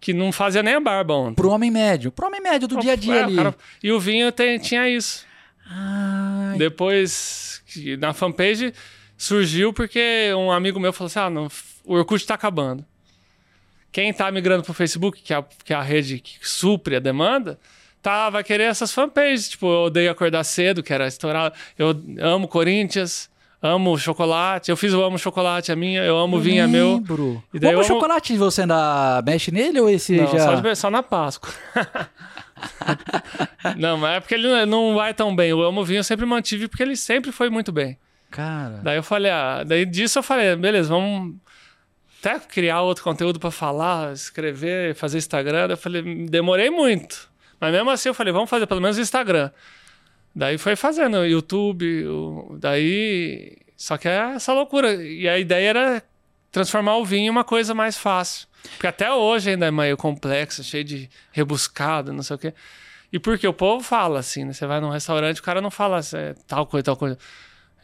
[0.00, 1.34] que não fazia nem a barba ontem.
[1.36, 2.10] pro homem médio.
[2.10, 3.36] Pro homem médio do dia a dia É, o ali.
[3.36, 5.24] cara- E o vinho tem- tinha isso.
[5.68, 7.62] Ai, Depois,
[7.98, 8.72] na fanpage,
[9.16, 11.48] surgiu porque um amigo meu falou assim: ah, não,
[11.84, 12.84] o Orkut tá acabando.
[13.92, 17.00] Quem tá migrando pro Facebook, que é a, que é a rede que supre a
[17.00, 17.58] demanda,
[18.02, 19.48] tá, vai querer essas fanpages.
[19.48, 21.52] Tipo, eu odeio acordar cedo, que era estourar.
[21.78, 21.88] Eu
[22.20, 23.30] amo Corinthians,
[23.74, 24.70] Amo chocolate.
[24.70, 26.02] Eu fiz o amo chocolate, a minha.
[26.02, 27.02] Eu amo vinho, é meu.
[27.52, 30.38] E daí Como eu amo- chocolate você ainda mexe nele ou esse Não, já...
[30.44, 31.50] só, de- só na Páscoa.
[33.76, 35.52] não, mas é porque ele não- não vai tão bem.
[35.52, 37.98] O amo vinho eu sempre mantive porque ele sempre foi muito bem.
[38.30, 38.80] Cara...
[38.82, 41.36] Daí eu falei, ah, daí disso eu falei, beleza, vamos
[42.20, 45.68] até criar outro conteúdo pra falar, escrever, fazer Instagram.
[45.70, 47.28] Eu falei, demorei muito.
[47.60, 49.50] Mas mesmo assim eu falei, vamos fazer pelo menos o Instagram.
[50.38, 53.56] Daí foi fazendo YouTube, o- daí.
[53.74, 54.92] Só que é essa loucura.
[55.02, 56.02] E a ideia era
[56.52, 58.46] transformar o vinho em uma coisa mais fácil.
[58.72, 62.52] Porque até hoje ainda é meio complexo, cheio de rebuscado, não sei o quê.
[63.12, 64.52] E porque o povo fala assim, né?
[64.52, 66.16] Você vai num restaurante, o cara não fala assim,
[66.46, 67.16] tal coisa, tal coisa.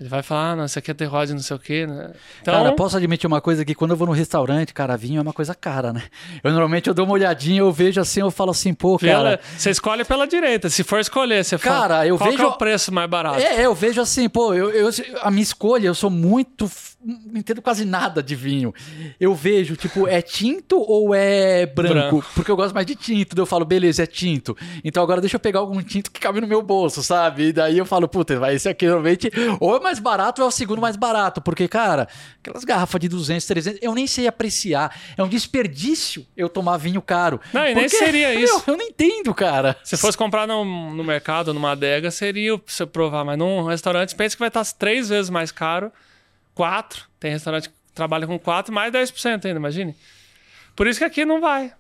[0.03, 2.11] Ele vai falar, ah, não, isso aqui é terroide, não sei o quê, né?
[2.41, 5.23] Então, Cara, posso admitir uma coisa que quando eu vou no restaurante, cara, vinho é
[5.23, 6.03] uma coisa cara, né?
[6.43, 9.41] Eu normalmente eu dou uma olhadinha, eu vejo assim, eu falo assim, pô, cara.
[9.57, 10.69] você escolhe pela direita.
[10.69, 11.81] Se for escolher, você fala.
[11.81, 13.39] Cara, eu qual vejo- é o preço mais barato?
[13.39, 14.91] É, eu vejo assim, pô, eu, eu-
[15.23, 16.69] a minha escolha, eu sou muito.
[17.05, 18.73] Não entendo quase nada de vinho.
[19.19, 21.95] Eu vejo, tipo, é tinto ou é branco?
[21.95, 22.25] Branco.
[22.35, 23.35] Porque eu gosto mais de tinto.
[23.35, 24.57] Daí eu falo, beleza, é tinto.
[24.85, 27.49] Então agora deixa eu pegar algum tinto que cabe no meu bolso, sabe?
[27.49, 30.49] E daí eu falo, puta, vai esse aqui normalmente ou é mais barato ou é
[30.49, 31.41] o segundo mais barato.
[31.41, 32.09] Porque, cara,
[32.41, 34.97] aquelas garrafas de 200, 300, eu nem sei apreciar.
[35.17, 37.41] É um desperdício eu tomar vinho caro.
[37.53, 38.63] Não, e nem seria isso.
[38.67, 39.77] eu não entendo, cara.
[39.85, 43.25] Se fosse comprar no, no mercado, numa adega, seria pra você provar.
[43.25, 45.93] Mas num restaurante, pensa que vai estar três vezes mais caro.
[46.55, 47.05] Quatro.
[47.19, 49.95] Tem restaurante que trabalha com quatro, mais 10% ainda, imagine.
[50.75, 51.73] Por isso que aqui não vai.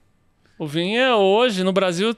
[0.58, 2.16] O vinho é hoje, no Brasil,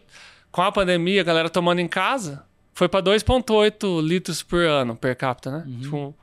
[0.50, 2.44] com a pandemia, a galera tomando em casa,
[2.74, 5.64] foi para 2,8 litros por ano, per capita, né?
[5.80, 6.14] Tipo,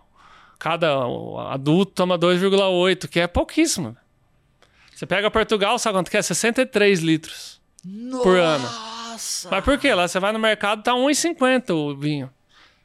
[0.60, 0.94] cada
[1.50, 3.96] adulto toma 2,8, que é pouquíssimo.
[4.94, 6.22] Você pega Portugal, sabe quanto que é?
[6.22, 7.62] 63 litros.
[8.22, 8.64] Por ano.
[8.64, 9.50] Nossa!
[9.50, 9.94] Mas por quê?
[9.94, 12.30] Lá você vai no mercado, tá 1,50 o vinho.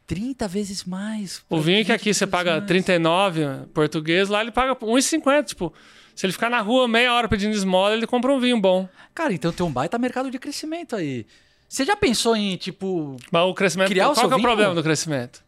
[0.07, 1.43] 30 vezes mais.
[1.51, 2.67] O vinho que aqui 30 você paga mais.
[2.67, 5.45] 39 português, lá ele paga 1,50.
[5.45, 5.75] Tipo,
[6.15, 8.89] se ele ficar na rua meia hora pedindo esmola, ele compra um vinho bom.
[9.13, 11.27] Cara, então tem um baita mercado de crescimento aí.
[11.69, 13.17] Você já pensou em, tipo.
[13.31, 13.89] Mas o crescimento.
[13.89, 15.47] Criar o qual seu que é o problema do crescimento?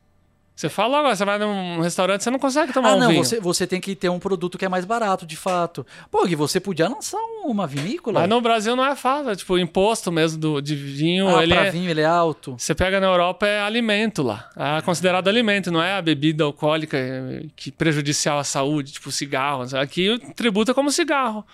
[0.58, 3.24] Você fala agora, você vai num restaurante, você não consegue tomar ah, um não, vinho.
[3.24, 5.86] você, você tem que ter um produto que é mais barato, de fato.
[6.10, 8.18] Pô, Gui, você podia lançar um- uma vinícola?
[8.18, 9.36] Mas no Brasil não é fácil.
[9.36, 11.70] Tipo, o imposto mesmo do, de vinho, ah, ele pra é.
[11.70, 12.56] vinho ele é alto.
[12.58, 14.50] Você pega na Europa é alimento lá.
[14.56, 19.62] É considerado alimento, não é a bebida alcoólica eh, que prejudicial à saúde, tipo cigarro.
[19.76, 21.46] Aqui tributa como cigarro.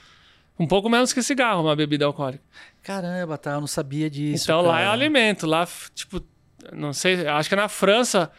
[0.58, 2.42] Um pouco menos que cigarro, uma bebida alcoólica.
[2.82, 4.44] Caramba, tá, eu não sabia disso.
[4.44, 4.92] então lá é cara.
[4.92, 5.46] alimento.
[5.46, 6.22] Lá, tipo,
[6.72, 8.30] não sei, acho que na França,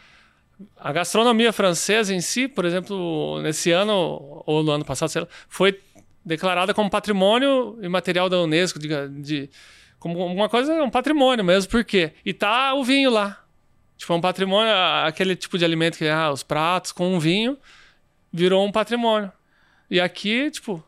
[0.76, 5.28] a gastronomia francesa em si, por exemplo, nesse ano ou no ano passado, sei lá,
[5.48, 5.78] foi
[6.24, 8.88] declarada como patrimônio imaterial da Unesco, de,
[9.20, 9.50] de
[9.98, 11.70] como uma coisa, um patrimônio mesmo.
[11.70, 12.12] Por quê?
[12.24, 13.44] E tá o vinho lá.
[13.96, 14.72] Tipo, é um patrimônio,
[15.04, 17.58] aquele tipo de alimento que ah, os pratos com um vinho
[18.32, 19.32] virou um patrimônio.
[19.90, 20.84] E aqui, tipo,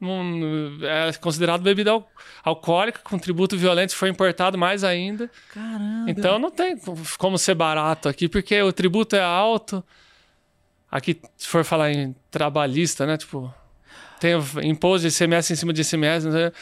[0.00, 2.08] não- é considerado bebida al-
[2.42, 5.30] alcoólica, com tributo violento, for importado mais ainda.
[5.52, 6.10] Caramba.
[6.10, 6.76] Então não tem
[7.18, 9.84] como ser barato aqui, porque o tributo é alto.
[10.90, 13.16] Aqui, se for falar em trabalhista, né?
[13.16, 13.52] Tipo,
[14.18, 14.32] tem
[14.64, 16.30] imposto de ICMS em cima de ICMS.
[16.32, 16.52] sei.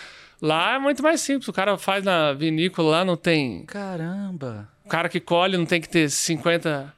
[0.41, 1.49] Lá é muito mais simples.
[1.49, 3.65] O cara faz na vinícola, lá não tem.
[3.65, 4.69] Caramba.
[4.85, 6.93] O cara que colhe não tem que ter 50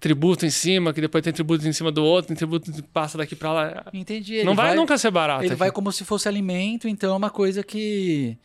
[0.00, 3.16] tributos em cima, que depois tem tributo em cima do outro, tem tributo que passa
[3.16, 3.84] daqui pra lá.
[3.92, 4.44] Entendi.
[4.44, 5.42] Não vai, nunca ser barato.
[5.42, 5.56] Ele aqui.
[5.58, 8.36] vai como se fosse alimento, então é uma coisa que.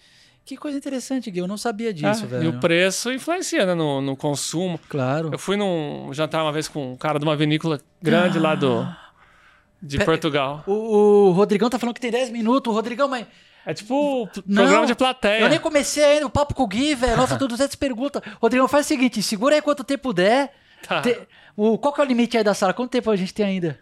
[0.45, 1.39] Que coisa interessante, Gui.
[1.41, 2.43] Eu não sabia disso, É, velho.
[2.45, 4.80] E o preço influencia né, no, no consumo.
[4.89, 5.30] Claro.
[5.32, 8.88] Eu fui num jantar uma vez com um cara de uma vinícola grande lá do
[9.80, 10.64] de Pe- Portugal.
[10.66, 10.72] O,
[11.28, 12.72] o Rodrigão tá falando que tem 10 minutos.
[12.72, 13.28] O Rodrigão, mas.
[13.64, 15.41] É tipo Não, programa de plateia.
[15.41, 17.16] Eu nem comecei ainda o papo com o Gui, velho.
[17.18, 18.20] Nossa, tô 200 perguntas.
[18.41, 20.52] Rodrigão, faz o seguinte: segura aí quanto tempo der.
[20.88, 21.02] Tá.
[21.02, 21.20] Te-
[21.74, 22.74] o, qual que é o limite aí da sala?
[22.74, 23.80] Quanto tempo a gente tem ainda?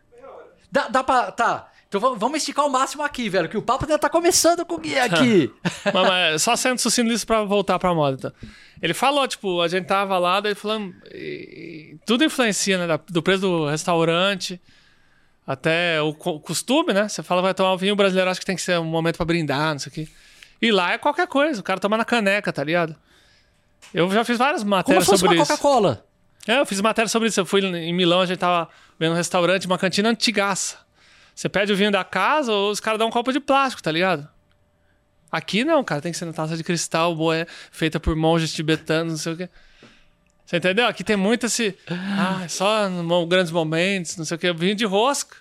[0.71, 1.32] Dá, dá pra.
[1.32, 1.69] Tá.
[1.88, 3.47] Então vamos, esticar o máximo aqui, velho.
[3.47, 5.49] Que o papo ainda tá começando com o Gui aqui.
[5.93, 8.17] Mas, mas só sendo sucinto isso pra voltar pra moda.
[8.17, 8.49] Então.
[8.82, 10.93] Ele falou, tipo, a gente tava lá, daí falando.
[11.13, 12.99] e- e tudo influencia, né?
[13.09, 14.61] Do preço do restaurante
[15.45, 17.07] até o co- costume, né?
[17.07, 19.25] Você fala, vai tomar um vinho brasileiro, acho que tem que ser um momento pra
[19.25, 20.07] brindar, não sei o quê.
[20.61, 22.95] E lá é qualquer coisa, o cara toma na caneca, tá ligado?
[23.93, 25.51] Eu já fiz várias Como matérias se fosse sobre uma isso.
[25.53, 26.05] Coca-Cola.
[26.47, 27.39] É, eu fiz matéria sobre isso.
[27.39, 28.69] Eu fui em Milão, a gente tava
[28.99, 30.77] vendo um restaurante, uma cantina antigaça.
[31.35, 33.91] Você pede o vinho da casa, ou os caras dão um copo de plástico, tá
[33.91, 34.27] ligado?
[35.31, 39.13] Aqui não, cara, tem que ser na taça de cristal, boa, feita por monges tibetanos,
[39.13, 39.49] não sei o quê.
[40.45, 40.87] Você entendeu?
[40.87, 41.77] Aqui tem muito esse.
[41.89, 44.53] Ah, só em grandes momentos, não sei o quê.
[44.53, 45.35] Vinho de rosca.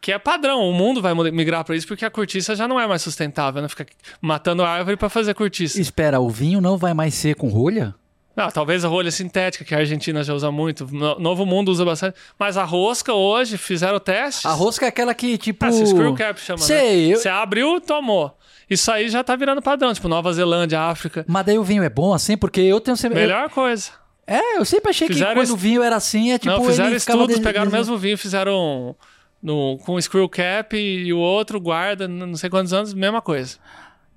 [0.00, 0.60] Que é padrão.
[0.60, 3.68] O mundo vai migrar pra isso porque a cortiça já não é mais sustentável, né?
[3.68, 3.84] Fica
[4.20, 5.80] matando a árvore pra fazer cortiça.
[5.80, 7.92] Espera, o vinho não vai mais ser com rolha?
[8.36, 10.86] Não, talvez a rolha sintética, que a Argentina já usa muito.
[10.92, 12.16] No- Novo Mundo usa bastante.
[12.38, 14.44] Mas a rosca hoje, fizeram testes.
[14.44, 15.64] A rosca é aquela que, tipo.
[15.64, 17.14] Ah, screw cap chama, Sei, né?
[17.14, 18.36] eu- Você abriu, tomou.
[18.68, 19.94] Isso aí já tá virando padrão.
[19.94, 21.24] Tipo, Nova Zelândia, África.
[21.26, 23.18] Mas daí o vinho é bom assim, porque eu tenho sempre.
[23.20, 23.90] Melhor coisa.
[24.26, 26.52] é, eu sempre achei Fizeram que quando est- o vinho era assim, é tipo.
[26.54, 28.94] Não, fizeram estudos, de- pegaram o mesmo vinho, fizeram
[29.42, 33.56] no, com screw cap e o outro guarda, não sei quantos anos, mesma coisa.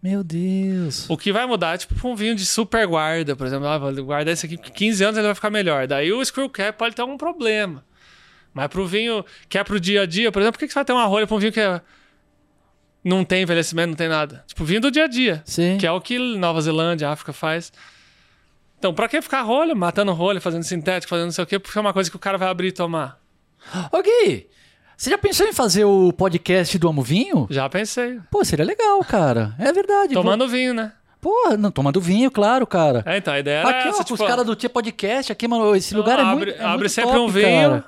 [0.01, 1.09] Meu Deus.
[1.09, 3.67] O que vai mudar é tipo um vinho de super guarda, por exemplo.
[3.67, 5.87] Ah, vou guardar esse aqui por 15 anos ele vai ficar melhor.
[5.87, 7.83] Daí o screw cap pode ter algum problema.
[8.53, 10.79] Mas pro vinho que é pro dia a dia, por exemplo, por que que você
[10.79, 11.81] vai ter uma rolha pra um vinho que é-
[13.03, 14.43] não tem envelhecimento, não tem nada?
[14.47, 15.41] Tipo, vinho do dia a dia.
[15.45, 15.77] Sim.
[15.77, 17.71] Que é o que Nova Zelândia, África faz.
[18.77, 21.77] Então, pra que ficar rolha, matando rolha, fazendo sintético, fazendo não sei o quê, porque
[21.77, 23.19] é uma coisa que o cara vai abrir e tomar?
[23.93, 24.47] Gui,
[24.99, 27.47] você já pensou em fazer o podcast do Amo Vinho?
[27.49, 28.19] Já pensei.
[28.29, 29.55] Pô, seria legal, cara.
[29.57, 30.13] É verdade.
[30.13, 30.91] Tomando vinho, né?
[31.21, 33.01] Pô, não, tomando vinho, claro, cara.
[33.05, 35.47] É, então, a ideia era Aqui, essa, ó, tipo, os caras do Tia Podcast, aqui,
[35.47, 37.69] mano, esse Então, lugar é abre, muito é abre muito sempre top, um vinho.
[37.69, 37.85] cara.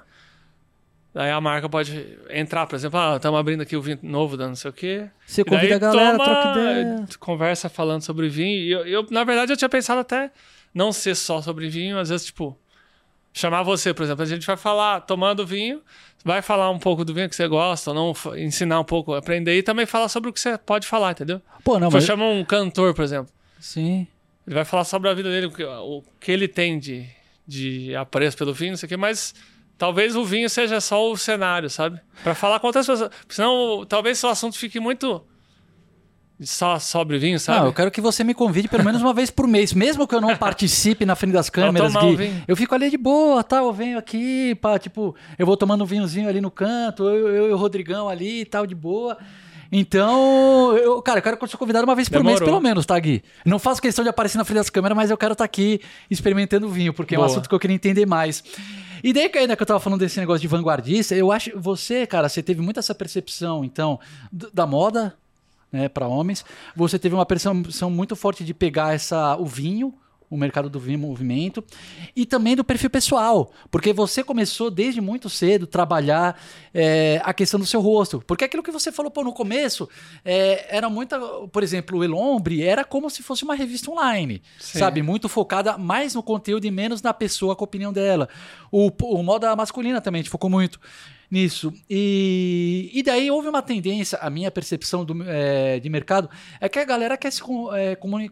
[1.14, 4.47] Daí a marca pode entrar, por exemplo, ah, estamos abrindo aqui o vinho novo da
[4.47, 5.09] não sei o quê.
[5.26, 7.05] Você convida a galera, toma, troca ideia.
[7.20, 8.57] Conversa falando sobre vinho.
[8.62, 10.32] E eu, eu, na verdade, eu tinha pensado até
[10.74, 12.57] não ser só sobre vinho, às vezes, tipo,
[13.34, 14.24] chamar você, por exemplo.
[14.24, 15.82] A gente vai falar tomando vinho,
[16.24, 19.57] vai falar um pouco do vinho que você gosta, ou não, ensinar um pouco, aprender
[19.57, 21.41] e também falar sobre o que você pode falar, entendeu?
[21.63, 22.05] Pô, não, Tipo, mas...
[22.05, 23.32] chama um cantor, por exemplo.
[23.59, 24.07] Sim.
[24.45, 27.07] Ele vai falar sobre a vida dele, o que, o que ele tem de,
[27.47, 29.34] de apreço pelo vinho, não sei o quê, mas
[29.78, 31.99] talvez o vinho seja só o cenário, sabe?
[32.24, 33.11] Pra falar com outras pessoas.
[33.30, 35.24] Senão, talvez o assunto fique muito
[36.43, 37.59] só sobre vinho, sabe?
[37.59, 40.15] Não, eu quero que você me convide pelo menos uma vez por mês, mesmo que
[40.15, 42.15] eu não participe na frente das câmeras, Gui.
[42.15, 42.43] vinho.
[42.47, 43.57] Eu fico ali de boa, tá?
[43.57, 47.49] Eu venho aqui, pá, tipo, eu vou tomando um vinhozinho ali no canto, eu, eu
[47.49, 49.17] e o Rodrigão ali e tal, de boa.
[49.71, 52.59] Então, eu, cara, eu quero ser convidado uma vez por mês, Demorou.
[52.59, 53.23] pelo menos, tá, Gui?
[53.45, 55.79] Não faço questão de aparecer na frente das câmeras, mas eu quero estar aqui
[56.09, 57.31] experimentando vinho, porque é um Boa.
[57.31, 58.43] assunto que eu queria entender mais.
[59.01, 62.27] E daí, ainda que eu tava falando desse negócio de vanguardista, eu acho você, cara,
[62.27, 63.97] você teve muito essa percepção, então,
[64.31, 65.15] da moda,
[65.72, 66.43] né, para homens.
[66.76, 69.93] Você teve uma percepção muito forte de pegar essa o vinho,
[70.32, 71.61] o mercado do vinho, movimento,
[72.15, 76.41] e também do perfil pessoal, porque você começou desde muito cedo trabalhar
[76.74, 79.89] é, a questão do seu rosto, porque aquilo que você falou pô, no começo
[80.24, 84.80] é, era muita, por exemplo, o Elombre era como se fosse uma revista online, Sim.
[84.80, 88.30] sabe, muito focada mais no conteúdo e menos na pessoa com a opinião dela.
[88.72, 90.80] O, o moda masculina também a gente focou muito
[91.32, 91.73] nisso.
[91.89, 96.29] E, e daí houve uma tendência, a minha percepção do, é, de mercado
[96.59, 97.41] é que a galera quer se
[97.73, 98.29] é, comuni-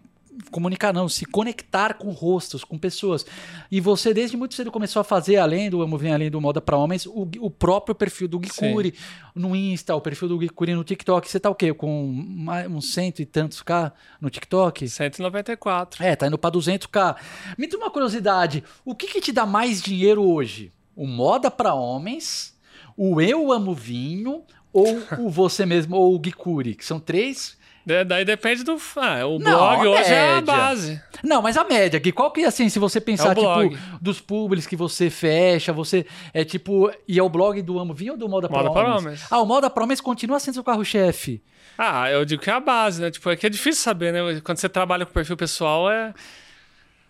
[0.51, 3.25] comunicar, não, se conectar com rostos, com pessoas.
[3.71, 6.77] E você, desde muito cedo, começou a fazer, além do Vinho, além do Moda para
[6.77, 8.93] Homens, o, o próprio perfil do Gikuri
[9.35, 11.29] no Insta, o perfil do Gikuri no TikTok.
[11.29, 11.73] Você tá o quê?
[11.73, 14.87] Com mais- uns cento e tantos K no TikTok?
[14.87, 16.03] 194.
[16.03, 17.15] É, tá indo pra 200k.
[17.57, 20.71] Me dá uma curiosidade, o que que te dá mais dinheiro hoje?
[20.95, 22.57] O Moda pra Homens,
[23.01, 24.43] o Eu Amo Vinho
[24.73, 26.75] ou o Você Mesmo, ou o Gikuri?
[26.75, 27.57] Que são três...
[27.85, 28.77] Da- Daí depende do.
[28.97, 31.01] Ah, o Não, blog hoje é a base.
[31.23, 33.69] Não, mas a média, Gui, qual que é assim, se você pensar, É o blog.
[33.69, 37.93] tipo, dos públicos que você fecha, você, é tipo, e é o blog do Amo
[37.93, 38.69] Vinho ou do Moda, Moda?
[38.69, 39.25] Homens.
[39.31, 41.41] Ah, o Moda pra Homens continua sendo seu carro-chefe.
[41.77, 43.09] Ah, eu digo que é a base, né?
[43.09, 44.39] Tipo, é que é difícil saber, né?
[44.43, 46.13] Quando você trabalha com perfil pessoal, é.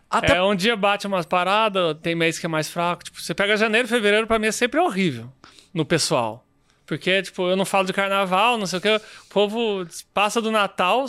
[0.10, 3.04] Até É um dia bate umas paradas, tem mês que é mais fraco.
[3.04, 5.30] Tipo, você pega janeiro, fevereiro, pra mim é sempre horrível
[5.74, 6.46] no pessoal.
[6.86, 8.96] Porque, tipo, eu não falo de carnaval, não sei o que.
[8.96, 11.06] O povo passa do Natal.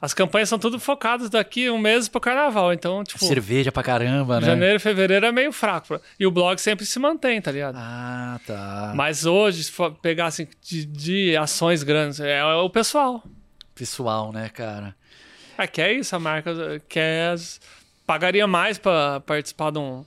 [0.00, 2.72] As campanhas são tudo focadas daqui um mês pro carnaval.
[2.72, 4.46] Então, tipo, cerveja pra caramba, né?
[4.46, 6.00] janeiro, fevereiro é meio fraco.
[6.18, 7.76] E o blog sempre se mantém, tá ligado?
[7.76, 8.92] Ah, tá.
[8.96, 13.22] Mas hoje, se for pegar assim, de, de ações grandes, é o pessoal.
[13.74, 14.96] Pessoal, né, cara?
[15.58, 16.54] É que é isso, a marca
[16.88, 17.36] quer.
[18.06, 20.06] Pagaria mais pra participar de um.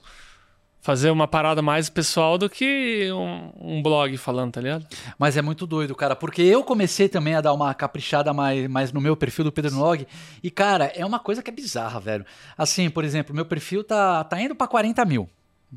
[0.83, 4.85] Fazer uma parada mais pessoal do que um, um blog falando, tá ligado?
[5.17, 8.91] Mas é muito doido, cara, porque eu comecei também a dar uma caprichada mais, mais
[8.91, 10.05] no meu perfil do Pedro Nog.
[10.43, 12.25] E, cara, é uma coisa que é bizarra, velho.
[12.57, 15.29] Assim, por exemplo, meu perfil tá, tá indo pra 40 mil,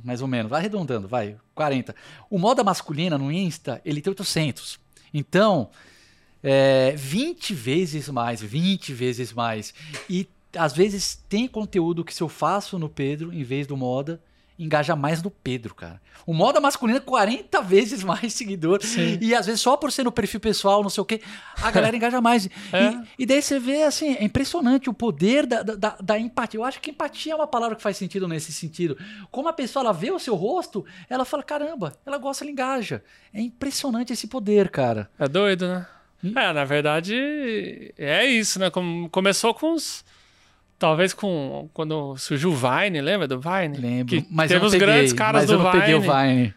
[0.05, 0.51] mais ou menos.
[0.51, 1.95] Vai arredondando, vai, 40.
[2.29, 4.77] O moda masculina no Insta, ele tem 800.
[5.15, 5.71] Então,
[6.43, 9.73] é 20 vezes mais, 20 vezes mais.
[10.11, 10.29] E
[10.59, 14.21] às vezes tem conteúdo que se eu faço no Pedro, em vez do moda,
[14.59, 16.01] engaja mais no Pedro, cara.
[16.27, 18.83] O moda masculina 40 vezes mais seguidor.
[18.83, 19.19] Sim.
[19.21, 21.21] E às vezes só por ser no perfil pessoal, não sei o quê,
[21.63, 22.47] a galera engaja mais.
[22.73, 22.91] É.
[23.19, 26.59] E, e daí você vê, assim, é impressionante o poder da, da- da, empatia.
[26.59, 28.97] Eu acho que empatia é uma palavra que faz sentido nesse sentido.
[29.31, 33.03] Como a pessoa ela vê o seu rosto, ela fala: caramba, ela gosta, ela engaja.
[33.33, 35.11] É impressionante esse poder, cara.
[35.19, 35.87] É doido, né?
[36.25, 36.33] Hum.
[36.35, 38.71] É, na verdade, é isso, né?
[39.11, 40.05] Começou com os
[40.79, 43.79] Talvez com quando surgiu o Vine, lembra do Vine?
[43.79, 44.21] Lembro.
[44.21, 46.13] Que mas eu teve não os peguei, grandes caras do eu não peguei o Vine.
[46.13, 46.55] Vine.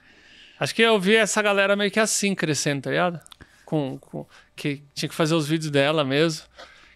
[0.60, 3.20] Acho que eu vi essa galera meio que assim crescendo, tá ligado?
[3.66, 6.44] Com, com- que tinha que fazer os vídeos dela mesmo.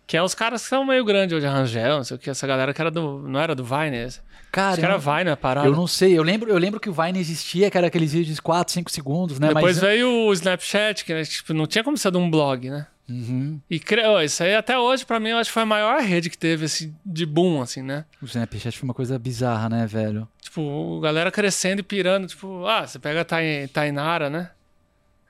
[0.06, 2.30] Que é os caras que são meio grandes hoje, a Rangel, não sei o que,
[2.30, 3.20] essa galera que era do.
[3.26, 4.20] Não era do Vine, esse.
[4.52, 5.66] Cara, Acho que eu era não- Vine a parada.
[5.68, 8.36] Eu não sei, eu lembro, eu lembro que o Vine existia, que era aqueles vídeos
[8.36, 9.48] de 4, 5 segundos, né?
[9.48, 12.70] Depois Mas, veio o Snapchat, que né, tipo, não tinha como ser de um blog,
[12.70, 12.86] né?
[13.10, 13.60] Uhum.
[13.70, 13.82] E
[14.24, 16.66] isso aí até hoje, pra mim, eu acho que foi a maior rede que teve,
[16.66, 18.06] assim, de boom, assim, né?
[18.22, 20.28] O Snapchat foi uma coisa bizarra, né, velho?
[20.42, 24.52] Tipo, galera crescendo e pirando, tipo, ah, você pega a Tain- Tainara, né?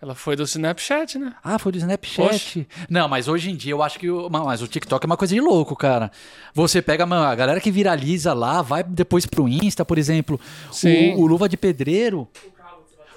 [0.01, 1.33] Ela foi do Snapchat, né?
[1.41, 2.67] Ah, foi do Snapchat.
[2.89, 5.33] Não, mas hoje em dia eu acho que o, mas o TikTok é uma coisa
[5.33, 6.11] de louco, cara.
[6.53, 10.37] Você pega mano, a galera que viraliza lá, vai depois pro Insta, por exemplo.
[10.73, 11.13] Sim.
[11.15, 12.27] O, o Luva de Pedreiro.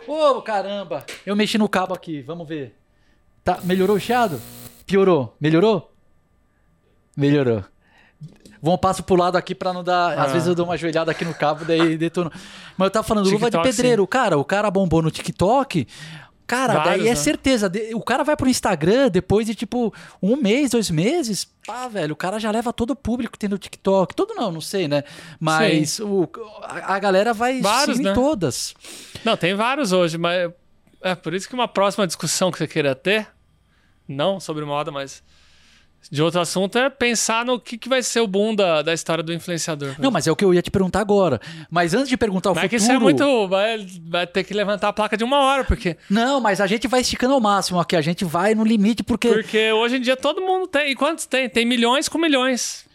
[0.06, 1.04] Ô, caramba!
[1.26, 2.76] Eu mexi no cabo aqui, vamos ver.
[3.46, 4.42] Tá, melhorou o chiado?
[4.84, 5.36] Piorou?
[5.40, 5.94] Melhorou?
[7.16, 7.64] Melhorou.
[8.60, 10.18] Vamos passo pro lado aqui pra não dar.
[10.18, 10.32] Às Ah.
[10.32, 12.28] vezes eu dou uma joelhada aqui no cabo, daí detono.
[12.76, 14.04] Mas eu tava falando, Luva de TikTok, Pedreiro.
[14.04, 15.86] Cara, o cara bombou no TikTok.
[16.44, 17.14] Cara, Vários, daí é né?
[17.14, 17.70] certeza.
[17.94, 21.46] O cara vai pro Instagram depois de tipo um mês, dois meses.
[21.64, 24.12] Pá, velho, o cara já leva todo o público no TikTok.
[24.12, 25.04] Todo não, não sei, né?
[25.38, 26.28] Mas o,
[26.64, 28.12] a, galera vai Vários, sim, em né?
[28.12, 28.74] todas.
[29.24, 30.50] Não, tem vários hoje, mas
[31.00, 33.28] é por isso que uma próxima discussão que você queira ter,
[34.08, 35.22] não sobre moda, mas
[36.10, 39.24] de outro assunto, é pensar no que, que vai ser o boom da, da história
[39.24, 39.94] do influenciador.
[39.98, 41.40] Não, mas é o que eu ia te perguntar agora.
[41.70, 42.94] Mas antes de perguntar o Mas é que futuro.
[42.94, 43.48] isso é muito.
[43.48, 46.86] Vai, vai ter que levantar a placa de uma hora, porque, Não, mas a gente
[46.86, 47.96] vai esticando ao máximo aqui.
[47.96, 49.28] A gente vai no limite, porque.
[49.28, 50.92] porque hoje em dia todo mundo tem.
[50.92, 51.48] E quantos tem?
[51.48, 52.86] Tem milhões com milhões.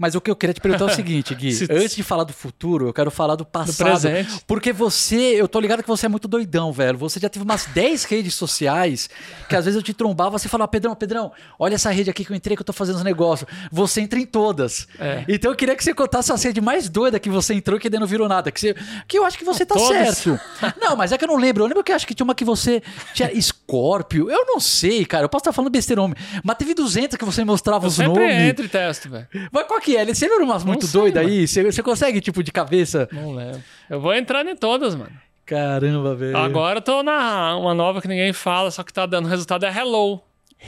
[0.00, 1.52] Mas o que eu queria te perguntar é o seguinte, Gui.
[1.52, 3.86] Se- Antes de falar do futuro, eu quero falar do passado.
[4.00, 4.42] presente.
[4.46, 6.96] Porque você, eu tô ligado que você é muito doidão, velho.
[6.96, 9.10] Você já teve umas 10 redes sociais
[9.46, 12.32] que às vezes eu te trombava, você falava, Pedrão, Pedrão, olha essa rede aqui que
[12.32, 13.46] eu entrei que eu tô fazendo os negócios.
[13.70, 14.88] Você entra em todas.
[14.98, 15.22] É.
[15.28, 18.00] Então eu queria que você contasse a rede mais doida que você entrou que daí
[18.00, 18.50] não virou nada.
[18.50, 18.74] Que, você,
[19.06, 20.16] que eu acho que você tá Todas.
[20.16, 20.40] certo.
[20.80, 21.62] Não, mas é que eu não lembro.
[21.62, 22.82] Eu lembro que eu acho que tinha uma que você
[23.12, 24.30] tinha Scorpio.
[24.30, 25.24] Eu não sei, cara.
[25.24, 26.16] Eu posso estar falando besteira, homem.
[26.42, 28.36] Mas teve 200 que você mostrava Eu os sempre nomes.
[28.48, 29.26] entro e testo, velho.
[29.52, 30.04] Mas qual que é?
[30.06, 31.46] Você lembra umas muito sei, doidas aí?
[31.46, 33.08] Você, você consegue, tipo, de cabeça?
[33.12, 33.62] Não lembro.
[33.88, 35.12] Eu vou entrando em todas, mano.
[35.44, 36.36] Caramba, velho.
[36.36, 39.76] Agora eu tô na uma nova que ninguém fala, só que tá dando resultado é
[39.76, 40.20] Hello.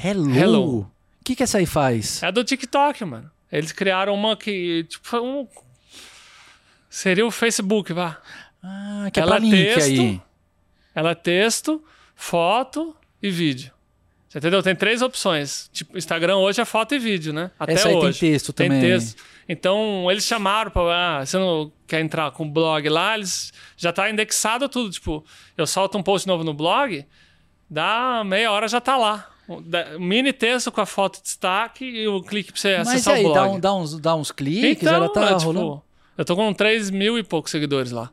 [0.05, 0.35] Hello.
[0.35, 0.79] Hello.
[1.21, 2.23] O que, que essa aí faz?
[2.23, 3.31] É do TikTok, mano.
[3.51, 5.47] Eles criaram uma que, tipo, um.
[6.91, 8.19] Seria o Facebook, vá.
[8.63, 10.21] Ah, que é Ela pra link texto, aí.
[10.95, 11.83] Ela é texto,
[12.15, 13.73] foto e vídeo.
[14.33, 14.63] Você entendeu?
[14.63, 15.69] Tem três opções.
[15.75, 17.51] Tipo, Instagram hoje é foto e vídeo, né?
[17.61, 18.19] Até Essa aí tem hoje.
[18.21, 18.81] texto Tem também.
[18.81, 19.23] texto.
[19.47, 21.19] Então, eles chamaram pra.
[21.19, 23.15] Ah, você não quer entrar com o blog lá?
[23.15, 24.89] Eles já tá indexado tudo.
[24.91, 25.23] Tipo,
[25.55, 27.05] eu solto um post novo no blog,
[27.69, 29.29] dá meia hora já tá lá.
[29.99, 33.21] Mini texto com a foto de destaque e o clique pra você Mas acessar aí,
[33.27, 33.35] o blog.
[33.35, 35.83] dá, um- dá uns, dá uns cliques, Então, ela tá é, tipo, rolando.
[36.17, 38.09] eu tô com 3 mil e poucos seguidores lá.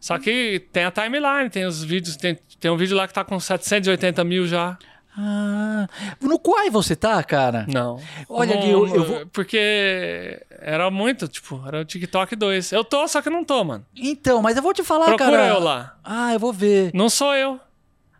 [0.00, 3.24] Só que tem a timeline, tem os vídeos, tem, tem um vídeo lá que tá
[3.24, 4.78] com 780 mil já.
[5.16, 5.86] Ah,
[6.20, 7.64] no Quai você tá, cara?
[7.68, 8.00] Não.
[8.28, 12.72] Olha, Gui, eu- eu vou- Porque era muito, tipo, era o TikTok 2.
[12.72, 13.86] Eu tô, só que não tô, mano.
[13.96, 15.46] Então, mas eu vou te falar, Procura cara.
[15.48, 15.96] eu lá.
[16.02, 16.90] Ah, eu vou ver.
[16.92, 17.60] Não sou eu.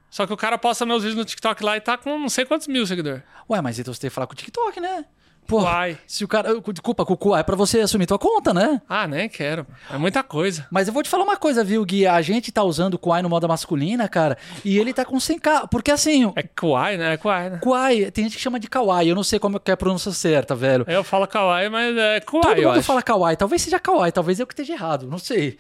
[0.09, 2.45] Só que o cara posta meus vídeos no TikTok lá e tá com não sei
[2.45, 3.23] quantos mil seguidores.
[3.51, 5.05] Ué, mas então você tem que falar com o TikTok, né?
[5.47, 5.99] Pô, Uai.
[6.07, 6.51] se o cara.
[6.73, 8.81] Desculpa, Quai é pra você assumir tua conta, né?
[8.89, 9.67] Ah, nem quero.
[9.93, 10.67] É muita coisa.
[10.71, 12.07] Mas eu vou te falar uma coisa, viu, Gui?
[12.07, 15.69] A gente tá usando o Quai no moda masculina, cara, e ele tá com 100k.
[15.71, 17.15] Porque assim, É kawaii, né?
[17.15, 17.59] É kawaii, né?
[17.63, 19.09] Quai, tem gente que chama de Kawaii.
[19.09, 20.85] Eu não sei como que é a pronúncia certa, velho.
[20.89, 22.87] Eu falo kawaii, mas é Todo kawaii, eu mundo acho.
[22.87, 23.37] fala Kawaii.
[23.37, 25.59] Talvez seja Kawaii, talvez eu que esteja errado, não sei.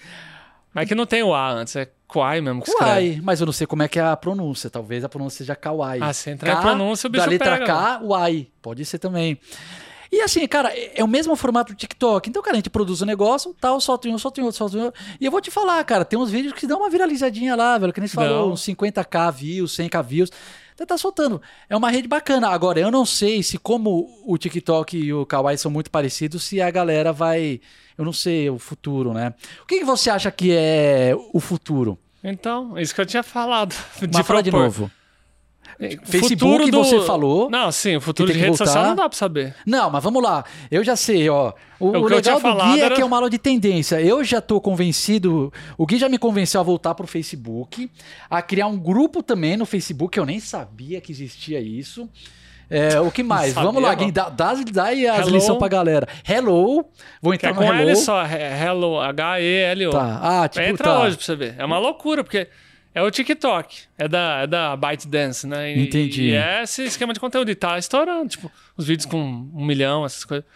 [0.75, 2.91] Mas que não tem o A antes, é kawaii mesmo que escreve.
[2.91, 4.69] Kawaii, mas eu não sei como é que é a pronúncia.
[4.69, 6.03] Talvez a pronúncia seja Kawaii.
[6.03, 8.49] Ah, se entrar em pronúncia, o bicho Da letra pega, K, Wai.
[8.61, 9.39] Pode ser também.
[10.13, 12.29] E assim, cara, é é o mesmo formato do TikTok.
[12.29, 14.77] Então, cara, a gente produz um negócio, tal, solta em um, solta em outro, solta
[14.77, 15.01] em outro.
[15.21, 17.93] E eu vou te falar, cara, tem uns vídeos que dão uma viralizadinha lá, velho,
[17.93, 18.53] que nem você falou, Dão.
[18.53, 20.31] uns 50k views, 100k views.
[20.73, 21.43] Então tá soltando.
[21.69, 22.49] É uma rede bacana.
[22.49, 26.61] Agora, eu não sei se como o TikTok e o Kawaii são muito parecidos, se
[26.61, 27.61] a galera vai...
[27.97, 29.33] Eu não sei, o futuro, né?
[29.63, 31.99] O que, que você acha que é o futuro?
[32.23, 33.75] Então, isso que eu tinha falado.
[34.01, 34.91] De Mas fala de novo.
[35.79, 38.75] É, Facebook futuro do- você falou Não, sim, o futuro de tem que rede social
[38.77, 38.89] voltar.
[38.91, 39.57] não dá pra saber.
[39.67, 40.45] Não, mas vamos lá.
[40.71, 41.53] Eu já sei, ó.
[41.81, 43.39] O, O que o eu legal do Gui é era- que é uma aula de
[43.39, 44.01] tendência.
[44.01, 45.53] Eu já tô convencido.
[45.77, 47.91] O Gui já me convenceu a voltar pro Facebook,
[48.31, 50.17] a criar um grupo também no Facebook.
[50.17, 52.09] Eu nem sabia que existia isso.
[52.69, 53.53] É, o que mais?
[53.53, 53.95] Vamos lá.
[53.95, 55.31] Gui, dá, dá, dá aí as Hello.
[55.31, 56.09] lições pra galera.
[56.29, 56.85] Hello.
[57.21, 57.89] Vou Que entrar é no com Hello.
[57.91, 59.91] L só, Hello, H-E-L-O.
[59.91, 60.21] Tá.
[60.43, 61.01] Ah, tipo, Entra tá.
[61.03, 61.55] hoje pra você ver.
[61.59, 62.49] É uma loucura, porque
[62.95, 63.83] é o TikTok.
[63.99, 65.73] É da, é da ByteDance, né?
[65.75, 66.31] E, Entendi.
[66.31, 67.51] E é esse esquema de conteúdo.
[67.51, 70.47] E tá estourando, tipo, os vídeos com um milhão, essas coisas.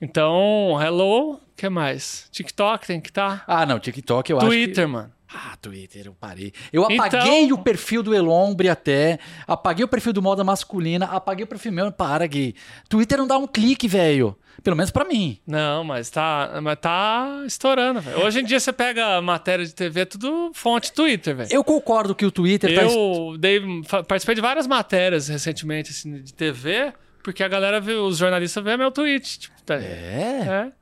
[0.00, 2.28] Então, hello, o que mais?
[2.30, 3.44] TikTok tem que estar.
[3.46, 4.52] Ah, não, TikTok eu acho que...
[4.52, 5.10] Twitter, mano.
[5.28, 6.52] Ah, Twitter, eu parei.
[6.72, 11.44] Eu apaguei Então- o perfil do Elombre até, apaguei o perfil do Moda Masculina, apaguei
[11.44, 11.90] o perfil meu.
[11.90, 12.54] Para, Gui.
[12.88, 14.36] Twitter não dá um clique, velho.
[14.62, 15.38] Pelo menos pra mim.
[15.46, 18.20] Não, mas tá, mas tá estourando, velho.
[18.24, 21.48] Hoje em dia você pega matéria de TV, tudo fonte Twitter, velho.
[21.52, 22.82] Eu concordo que o Twitter tá...
[22.82, 26.92] Eu dei, fa- participei de várias matérias recentemente assim, de TV,
[27.26, 29.40] porque a galera viu, os jornalistas vê meu tweet.
[29.40, 30.68] Tipo, tá- É?
[30.68, 30.72] é.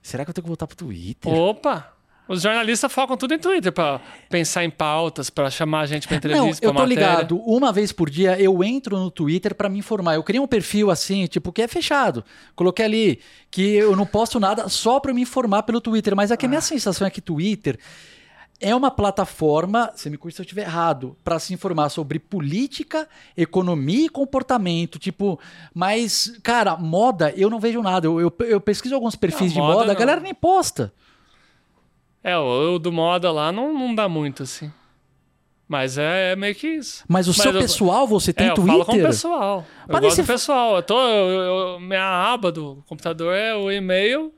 [0.00, 1.32] Será que eu tenho que voltar pro Twitter?
[1.32, 1.90] Opa!
[2.28, 4.00] Os jornalistas focam tudo em Twitter pra
[4.30, 7.10] pensar em pautas, pra chamar a gente pra Não, entrevista, eu pra tô matéria.
[7.10, 7.38] ligado.
[7.40, 10.14] Uma vez por dia eu entro no Twitter pra me informar.
[10.14, 12.24] Eu criei um perfil assim, tipo, que é fechado.
[12.54, 13.20] Coloquei ali
[13.50, 16.14] que eu não posto nada só pra me informar pelo Twitter.
[16.14, 17.78] Mas aqui a minha sensação é que Twitter
[18.60, 23.08] é uma plataforma, você me curte se eu estiver errado, pra se informar sobre política,
[23.36, 24.98] economia e comportamento.
[24.98, 25.38] Tipo,
[25.74, 28.06] mas, cara, moda, eu não vejo nada.
[28.06, 30.92] Eu, eu, eu pesquiso alguns perfis de Não, moda moda, a galera nem posta.
[32.22, 34.72] É, o, o do moda lá não, não dá muito, assim.
[35.68, 37.04] Mas é, é meio que isso.
[37.08, 38.72] Mas o Mas seu eu- pessoal, você tem é, eu Twitter?
[38.72, 39.66] falo com o pessoal.
[39.88, 40.76] Eu Mas gosto do pessoal.
[40.76, 41.30] Eu tô, eu-
[41.74, 44.32] eu- minha aba do computador é o e-mail,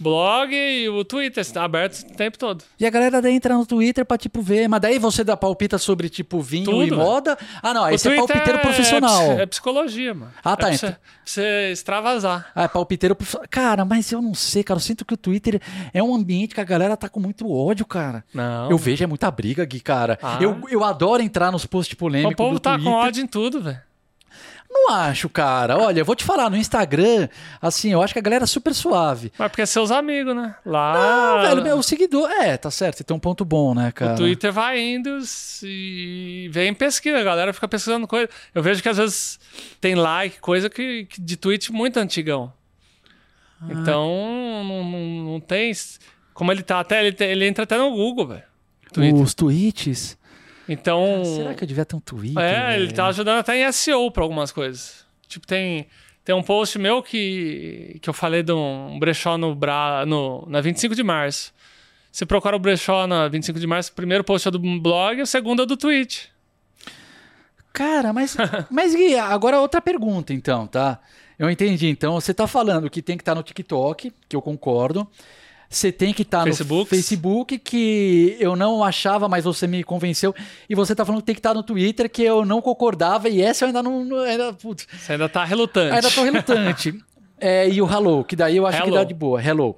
[0.00, 1.40] blog e o Twitter.
[1.40, 2.64] Está aberto o tempo todo.
[2.78, 4.68] E a galera daí entra no Twitter pra, tipo, ver.
[4.68, 7.36] Mas daí você dá palpita sobre, tipo, vinho Tudo, e moda.
[7.62, 7.84] Ah, não.
[7.84, 9.32] o Esse é palpiteiro é- profissional.
[9.32, 10.32] É, psicologia, mano.
[10.42, 10.88] Ah, tá, É pra então.
[10.88, 12.50] você, pra você extravasar.
[12.54, 13.46] Ah, é palpiteiro profissional.
[13.50, 14.78] Cara, mas eu não sei, cara.
[14.78, 15.60] Eu sinto que o Twitter
[15.92, 18.24] é um ambiente que a galera tá com muito ódio, cara.
[18.32, 18.70] Não.
[18.70, 20.18] Eu vejo é muita briga, Gui, cara.
[20.22, 20.38] Ah.
[20.40, 22.92] Eu, eu adoro entrar nos posts polêmicos O povo do tá Twitter.
[22.92, 23.78] com ódio em tudo, velho.
[24.72, 25.76] Não acho, cara.
[25.76, 27.28] Olha, eu vou te falar, no Instagram,
[27.60, 29.32] assim, eu acho que a galera é super suave.
[29.36, 30.54] Mas porque é seus amigos, né?
[30.64, 30.92] Lá.
[30.94, 32.30] Ah, velho, meu seguidor.
[32.30, 32.98] É, tá certo.
[32.98, 34.14] Você tem um ponto bom, né, cara?
[34.14, 35.18] O Twitter vai indo
[35.64, 38.30] e vem pesquisa, a galera fica pesquisando coisa.
[38.54, 39.40] Eu vejo que às vezes
[39.80, 42.52] tem like, coisa que, que de tweet muito antigão.
[43.60, 43.66] Ah.
[43.70, 45.72] Então, não, não, não tem.
[46.32, 48.44] Como ele tá até, ele, ele entra até no Google, velho.
[48.92, 49.20] Twitter.
[49.20, 50.16] Os tweets.
[50.72, 51.24] Então.
[51.24, 52.42] Será que eu devia ter um Twitter?
[52.42, 52.96] É, ele velho?
[52.96, 55.04] tá ajudando até em SEO pra algumas coisas.
[55.26, 55.86] Tipo, tem,
[56.24, 60.60] tem um post meu que, que eu falei de um brechó no, Bra, no na
[60.60, 61.52] 25 de março.
[62.12, 65.26] Você procura o brechó na 25 de março, o primeiro post é do blog, o
[65.26, 66.30] segundo é do tweet.
[67.72, 68.36] Cara, mas,
[68.70, 71.00] mas Gui, agora outra pergunta, então, tá?
[71.38, 71.88] Eu entendi.
[71.88, 75.08] Então, você tá falando que tem que estar no TikTok, que eu concordo.
[75.72, 76.88] Você tem que estar no Facebooks.
[76.90, 80.34] Facebook, que eu não achava, mas você me convenceu.
[80.68, 83.28] E você tá falando que tem que estar no Twitter, que eu não concordava.
[83.28, 84.04] E essa eu ainda não.
[84.04, 85.94] não- Ainda, putz, Você ainda tá relutante.
[85.94, 86.94] ainda tô relutante.
[87.42, 88.96] É, e o Hello, que daí eu acho que Hello.
[88.98, 89.42] dá de boa.
[89.42, 89.74] Hello.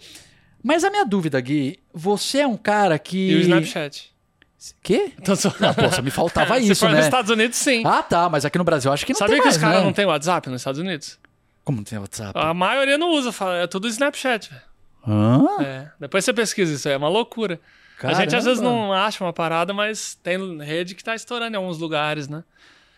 [0.64, 3.30] Mas a minha dúvida, Gui, você é um cara que.
[3.30, 4.10] E o Snapchat.
[4.82, 5.12] Quê?
[5.16, 5.48] Então, só...
[5.60, 6.96] Ah, pô, só me faltava Se isso, for né?
[6.96, 7.84] nos Estados Unidos, sim.
[7.86, 9.60] Ah, tá, mas aqui no Brasil eu acho que não Sabia tem que mais, os
[9.62, 9.84] caras né?
[9.84, 11.20] não têm WhatsApp nos Estados Unidos?
[11.62, 12.32] Como não tem WhatsApp?
[12.36, 13.30] A maioria não usa,
[13.62, 14.62] é tudo Snapchat, velho.
[15.06, 15.44] Hã?
[15.62, 15.88] É.
[15.98, 17.60] Depois você pesquisa isso, é uma loucura.
[18.02, 18.78] A gente às vezes Caramba.
[18.78, 22.42] não acha uma parada, mas tem rede que tá estourando em alguns lugares, né?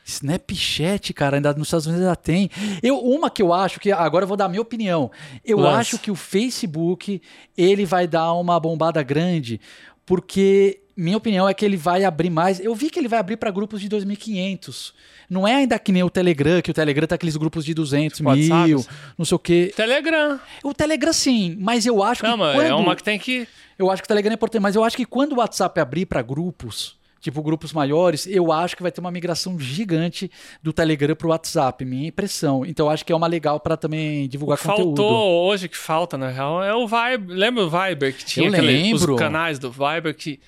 [0.05, 2.51] Snapchat, cara, ainda nos Estados Unidos ainda tem.
[2.83, 5.11] Eu, uma que eu acho que agora eu vou dar a minha opinião.
[5.45, 7.23] Eu acho que o Facebook
[7.57, 9.61] ele vai dar uma bombada grande,
[10.05, 12.61] porque minha opinião é que ele vai abrir mais.
[12.61, 14.93] Eu vi que ele vai abrir para grupos de 2.500.
[15.29, 18.19] Não é ainda que nem o Telegram, que o Telegram tá aqueles grupos de 200
[18.19, 18.69] Tipo WhatsApp.
[18.69, 18.85] mil,
[19.17, 19.73] não sei o quê.
[19.75, 20.39] Telegram.
[20.63, 22.67] O Telegram sim, mas eu acho Não, que mano, quando...
[22.67, 23.49] é uma que tem que.
[23.79, 26.07] Eu acho que o Telegram é importante, mas eu acho que quando o WhatsApp abrir
[26.07, 30.31] para grupos, tipo grupos maiores, eu acho que vai ter uma migração gigante
[30.63, 32.65] do Telegram pro WhatsApp, minha impressão.
[32.67, 35.09] Então eu acho que é uma legal para também divulgar Faltou conteúdo.
[35.11, 37.25] hoje que falta, na real, é o Viber.
[37.35, 39.15] Lembra o Viber que tinha Eu aquele- lembro.
[39.15, 40.39] os canais do Viber que.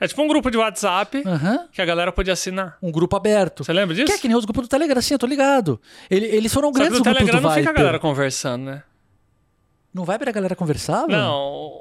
[0.00, 1.66] É tipo um grupo de WhatsApp Aham.
[1.72, 2.78] que a galera podia assinar.
[2.80, 3.64] Um grupo aberto.
[3.64, 4.06] Você lembra disso?
[4.06, 5.80] Que é que nem os grupos do Telegram, sim, eu tô ligado.
[6.08, 7.62] Ele- eles foram Só grandes grupos Telegram do não Viber.
[7.64, 8.82] fica a galera conversando, né?
[9.92, 11.08] No Viber a galera conversava?
[11.08, 11.72] Não,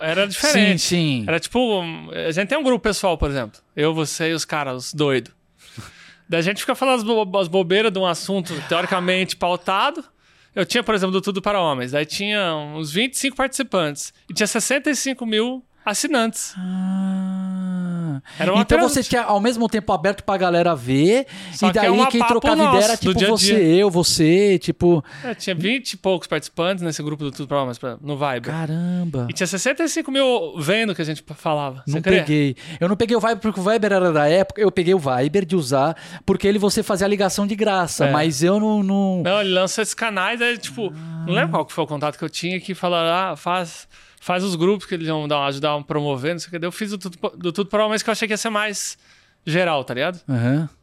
[0.00, 0.82] era diferente.
[0.82, 1.24] Sim, sim.
[1.26, 1.80] Era tipo.
[2.28, 3.58] A gente tem um grupo pessoal, por exemplo.
[3.74, 5.32] Eu, você e os caras, os doidos.
[6.28, 10.04] Daí a gente fica falando as, bo- as bobeiras de um assunto teoricamente pautado.
[10.54, 11.92] Eu tinha, por exemplo, do Tudo para Homens.
[11.92, 14.12] Daí tinha uns 25 participantes.
[14.28, 16.54] E tinha 65 mil assinantes.
[16.58, 17.61] Ah.
[18.38, 21.78] Era uma então você tinha ao mesmo tempo aberto pra galera ver, Só e que
[21.78, 23.74] é daí uma quem trocava nosso, ideia era tipo dia você, dia.
[23.76, 25.04] eu, você, tipo.
[25.24, 28.52] É, tinha 20 e poucos participantes nesse grupo do Tudo pra- no Viber.
[28.52, 29.26] Caramba.
[29.30, 31.82] E tinha 65 mil vendo que a gente falava.
[31.86, 32.56] Você Não peguei.
[32.80, 34.60] Eu não peguei o Viber porque o Viber era da época.
[34.60, 35.96] Eu peguei o Viber de usar
[36.26, 38.06] porque ele você fazia a ligação de graça.
[38.06, 38.12] É.
[38.12, 38.82] Mas eu não.
[38.82, 39.22] não...
[39.22, 40.92] Não, ele lança esses canais, aí, tipo,
[41.26, 43.86] não lembro qual que foi o contato que eu tinha que falaram, ah, faz,
[44.22, 46.58] faz os grupos que eles vão dar, ajudar a promover, não sei o que.
[46.60, 48.50] Daí Eu fiz do tudo, do tudo para mas que eu achei que ia ser
[48.50, 48.96] mais
[49.44, 50.20] geral, tá ligado?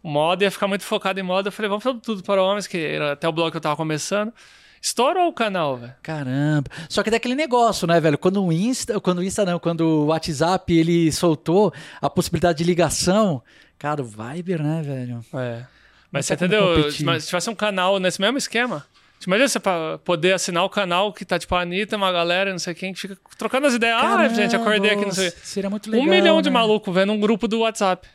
[0.04, 1.48] O moda ia ficar muito focado em moda.
[1.48, 3.62] Eu falei, vamos fazer do tudo para homens, que era até o blog que eu
[3.62, 4.34] tava começando.
[4.82, 5.94] Estourou o canal, velho.
[6.04, 6.70] Caramba.
[6.90, 8.18] Só que daquele negócio, né, velho?
[8.18, 12.66] Quando o Insta, quando o Insta não, quando o WhatsApp ele soltou a possibilidade de
[12.66, 13.42] ligação,
[13.78, 15.26] cara, o Viber, né, velho?
[15.36, 15.64] É.
[16.12, 16.76] Mas Não você entendeu?
[16.76, 17.06] competir.
[17.06, 18.86] Mas se tivesse um canal nesse mesmo esquema.
[19.26, 19.59] Imagina você
[20.03, 22.99] poder assinar o canal que tá tipo a Anitta, uma galera, não sei quem, que
[23.01, 23.97] fica trocando as ideias.
[24.01, 25.32] ah, gente, acordei aqui, não sei.
[25.43, 26.05] Seria muito legal.
[26.05, 26.53] um milhão de né?
[26.53, 28.07] maluco vendo um grupo do WhatsApp.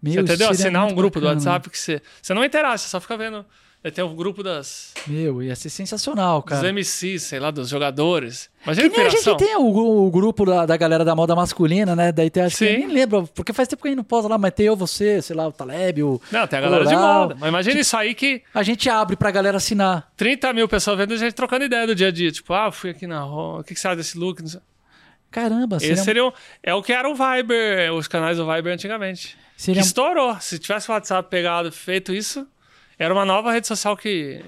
[0.00, 0.50] Meu, Você entendeu?
[0.50, 1.40] Assinar um grupo do bacana.
[1.40, 2.00] WhatsApp que você.
[2.22, 3.44] Você não interage, você só fica vendo.
[3.90, 6.72] Tem o grupo das, Meu, ia ser sensacional, dos cara.
[6.72, 8.50] MCs, sei lá, dos jogadores.
[8.64, 11.94] Imagina Que nem a gente tem o, o grupo da, da galera da moda masculina,
[11.94, 12.10] né?
[12.10, 12.72] Daí tem, acho que Sim.
[12.72, 14.74] eu nem lembro, porque faz tempo que a gente não posa lá, mas tem eu,
[14.76, 16.20] você, sei lá, o Taleb, o.
[16.32, 17.36] Não, tem a galera de moda.
[17.38, 20.10] Mas imagina isso aí que A gente abre pra galera assinar.
[20.16, 22.32] 30 mil pessoas vendo a gente trocando ideia do dia a dia.
[22.32, 24.40] Tipo, ah, fui aqui na rua, o que, que você acha desse look?
[24.40, 24.60] Não sei.
[25.30, 26.32] Caramba, seria, Esse seria um-
[26.62, 29.36] é o que era o Viber, os canais do Viber antigamente.
[29.56, 30.36] seria Que estourou.
[30.40, 32.46] Se tivesse o WhatsApp pegado, feito isso,
[32.98, 34.42] era uma nova rede social que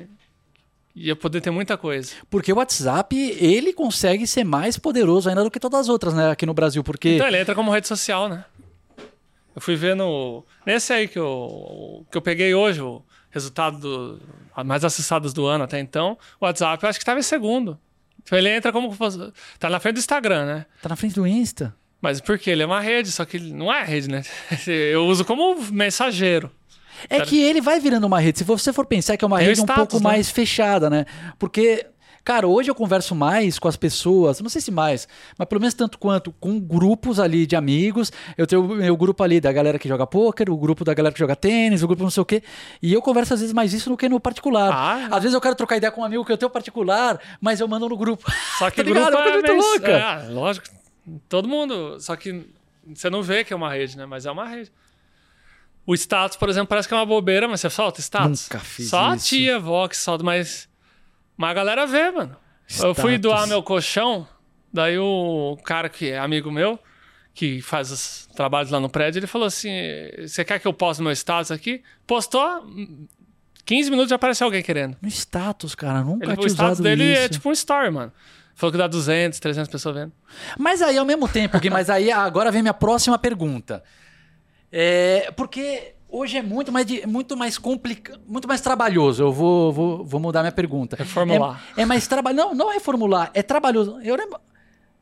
[0.95, 2.15] ia poder ter muita coisa.
[2.29, 6.31] Porque o WhatsApp, ele consegue ser mais poderoso ainda do que todas as outras, né,
[6.31, 8.45] aqui no Brasil, porque Então ele entra como rede social, né?
[9.55, 10.45] Eu fui ver no.
[10.65, 14.23] Nesse aí que eu, que eu peguei hoje, o resultado do,
[14.65, 17.79] mais acessados do ano até então, o WhatsApp eu acho que estava em segundo.
[18.23, 18.97] Então ele entra como.
[19.59, 20.67] Tá na frente do Instagram, né?
[20.83, 21.75] tá na frente do Insta.
[22.01, 22.51] Mas por quê?
[22.51, 24.23] Ele é uma rede, só que não é rede, né?
[24.67, 26.51] Eu uso como mensageiro.
[27.09, 28.39] É que ele vai virando uma rede.
[28.39, 30.03] Se você for pensar que é uma rede um status, pouco né?
[30.15, 31.05] mais fechada, né?
[31.39, 31.87] Porque,
[32.25, 35.07] cara, hoje eu converso mais com as pessoas, não sei se mais,
[35.39, 38.13] mas pelo menos tanto quanto com grupos ali de amigos.
[38.37, 41.13] Eu tenho o meu grupo ali da galera que joga pôquer, o grupo da galera
[41.13, 42.43] que joga tênis, o grupo não sei o quê.
[42.83, 44.71] E eu converso às vezes mais isso do que no particular.
[44.73, 45.09] Ah.
[45.17, 47.69] Às vezes eu quero trocar ideia com um amigo que eu tenho particular, mas eu
[47.69, 48.25] mando no grupo.
[48.59, 49.17] Só que Tá grupo ligado?
[49.17, 49.89] É é muito mens- louca.
[49.91, 50.67] É, lógico.
[51.29, 51.99] Todo mundo.
[52.01, 52.45] Só que
[52.87, 54.05] você não vê que é uma rede, né?
[54.07, 54.71] Mas é uma rede.
[55.89, 58.47] O status, por exemplo, parece que é uma bobeira, mas você solta status.
[58.51, 59.29] Nunca fiz Só a isso.
[59.29, 59.59] tia,
[59.89, 60.69] que solta, mas.
[61.35, 62.37] Mas a galera vê, mano.
[62.83, 63.21] Eu fui Status.
[63.23, 64.29] doar meu colchão,
[64.71, 66.79] daí o cara que é amigo meu,
[67.33, 69.71] que faz os trabalhos lá no prédio, ele falou assim:
[70.27, 71.83] Você quer que eu poste meu status aqui?
[72.07, 72.67] Postou,
[73.65, 74.95] 15 minutos já apareceu alguém querendo.
[75.01, 77.23] No status, cara, nunca Ele, o tinha status usado dele isso.
[77.23, 78.13] é tipo um story, mano.
[78.55, 80.13] Falou que dá 200, 300 pessoas vendo.
[80.59, 83.83] Mas aí, ao mesmo tempo, Gui, mas aí agora vem minha próxima pergunta.
[84.71, 89.23] É, porque hoje é muito mais, muito mais complicado, muito mais trabalhoso.
[89.23, 90.97] Eu vou, vou, vou mudar minha pergunta.
[90.97, 91.63] Reformular.
[91.77, 92.37] É, é mais trabalho.
[92.37, 94.01] Não, não reformular, é trabalhoso.
[94.03, 94.39] Eu lembro.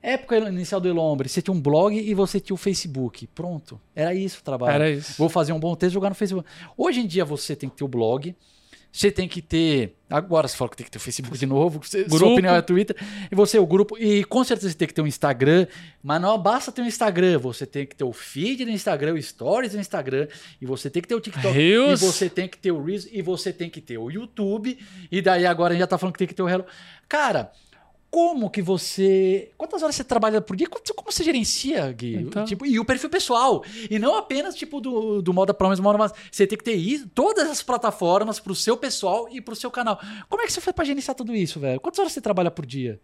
[0.03, 3.27] Época inicial do Elombre, você tinha um blog e você tinha o Facebook.
[3.29, 3.81] Pronto.
[3.95, 4.73] Era isso o trabalho.
[4.73, 5.15] Era isso.
[5.19, 6.49] Vou fazer um bom texto e jogar no Facebook.
[6.77, 8.37] Hoje em dia você tem que ter o blog.
[8.97, 9.95] Você tem que ter.
[10.09, 11.81] Agora você fala que tem que ter o Facebook de novo.
[11.85, 12.33] Você, sua Grupo.
[12.33, 12.97] opinião é Twitter.
[13.31, 13.99] E você, o grupo.
[13.99, 15.67] E com certeza você tem que ter um Instagram.
[16.03, 17.39] Mas não basta ter um Instagram.
[17.41, 20.29] Você tem que ter o feed do Instagram, o Stories do Instagram.
[20.63, 21.55] E você tem que ter o TikTok.
[21.55, 22.01] Reels.
[22.01, 23.07] E você tem que ter o Reels.
[23.13, 24.79] E você tem que ter o YouTube.
[25.13, 26.65] E daí agora a gente já tá falando que tem que ter o Hello.
[27.07, 27.53] Cara.
[28.17, 29.51] Como que você.
[29.59, 30.67] Quantas horas você trabalha por dia?
[30.67, 32.15] Como, você gerencia, Gui?
[32.15, 32.47] Então.
[32.47, 33.63] Tipo, e o perfil pessoal.
[33.91, 36.15] E não apenas, tipo, do, do Moda Promise, Moda Mas.
[36.33, 40.01] Você tem que ter isso, todas as plataformas pro seu pessoal e pro seu canal.
[40.31, 41.79] Como é que você foi pra gerenciar tudo isso, velho?
[41.79, 42.99] Quantas horas você trabalha por dia?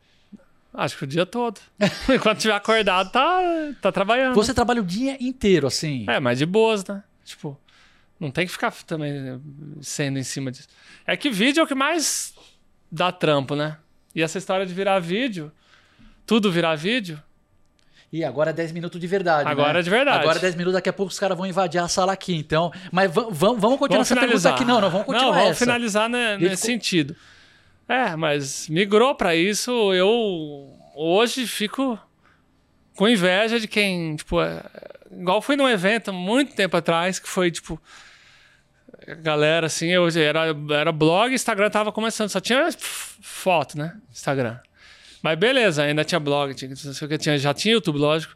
[0.73, 1.61] Acho que o dia todo.
[2.09, 3.39] Enquanto tiver acordado, tá,
[3.83, 4.35] tá trabalhando.
[4.35, 6.07] Você trabalha o dia inteiro, assim.
[6.09, 7.05] É, mas de boas, né?
[7.23, 7.61] Tipo,
[8.19, 9.39] não tem que ficar também
[9.83, 10.69] sendo em cima disso.
[11.07, 12.33] É que vídeo é o que mais
[12.91, 13.77] dá trampo, né?
[14.15, 15.51] E essa história de virar vídeo,
[16.27, 17.21] tudo virar vídeo,
[18.13, 19.49] E agora é 10 minutos de verdade.
[19.49, 19.79] Agora né?
[19.81, 20.19] é de verdade.
[20.19, 22.35] Agora é 10 minutos, daqui a pouco os caras vão invadir a sala aqui.
[22.35, 22.71] Então.
[22.91, 24.53] Mas va- vamos, vamos continuar vamos essa finalizar.
[24.55, 24.65] aqui.
[24.67, 25.65] Não, não, vamos continuar Não, vamos essa.
[25.65, 27.17] finalizar né, nesse co- sentido.
[27.89, 31.99] É, mas migrou pra isso, eu hoje fico
[32.97, 34.63] com inveja de quem, tipo, é,
[35.11, 37.81] igual fui num evento muito tempo atrás que foi tipo
[39.21, 42.69] galera assim, eu era era blog, Instagram tava começando, só tinha
[43.21, 43.97] foto, né?
[44.11, 44.59] Instagram.
[45.23, 48.35] Mas beleza, ainda tinha blog, tinha, não sei o que, tinha, já tinha YouTube, lógico.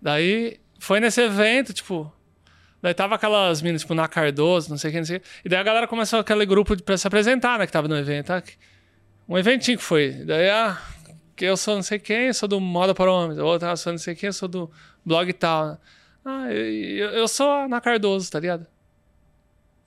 [0.00, 2.12] Daí foi nesse evento, tipo,
[2.82, 5.26] Daí tava aquelas minas, tipo, na Cardoso, não sei quem, não sei o quê.
[5.46, 7.66] E daí a galera começou aquele grupo de- pra se apresentar, né?
[7.66, 8.26] Que tava no evento.
[8.26, 8.42] tá?
[9.28, 10.10] Um eventinho que foi.
[10.24, 10.80] Daí, ah,
[11.34, 13.38] que eu sou não sei quem, sou do Moda para Homens.
[13.38, 14.70] Outra, eu sou não sei quem, sou do
[15.04, 15.80] blog tal.
[16.24, 18.66] Ah, eu, eu, eu sou a Ana Cardoso, tá ligado?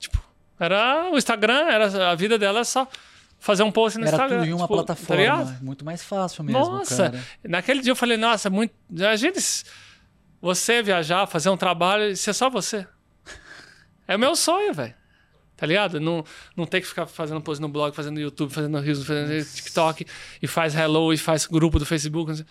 [0.00, 0.20] Tipo,
[0.58, 2.88] era o Instagram, era, a vida dela é só
[3.38, 4.38] fazer um post no Era Instagram.
[4.40, 5.22] tudo em uma tipo, Tá plataforma.
[5.22, 5.62] ligado?
[5.62, 6.58] muito mais fácil mesmo.
[6.58, 7.24] Nossa, cara.
[7.44, 8.74] naquele dia eu falei, nossa, muito.
[8.90, 9.34] Imagina
[10.42, 12.86] você viajar, fazer um trabalho e ser só você.
[14.08, 14.94] É o meu sonho, velho.
[15.56, 16.00] Tá ligado?
[16.00, 16.24] Não,
[16.56, 20.06] não ter que ficar fazendo post no blog, fazendo YouTube, fazendo Reels, fazendo TikTok
[20.42, 22.44] e faz hello e faz grupo do Facebook.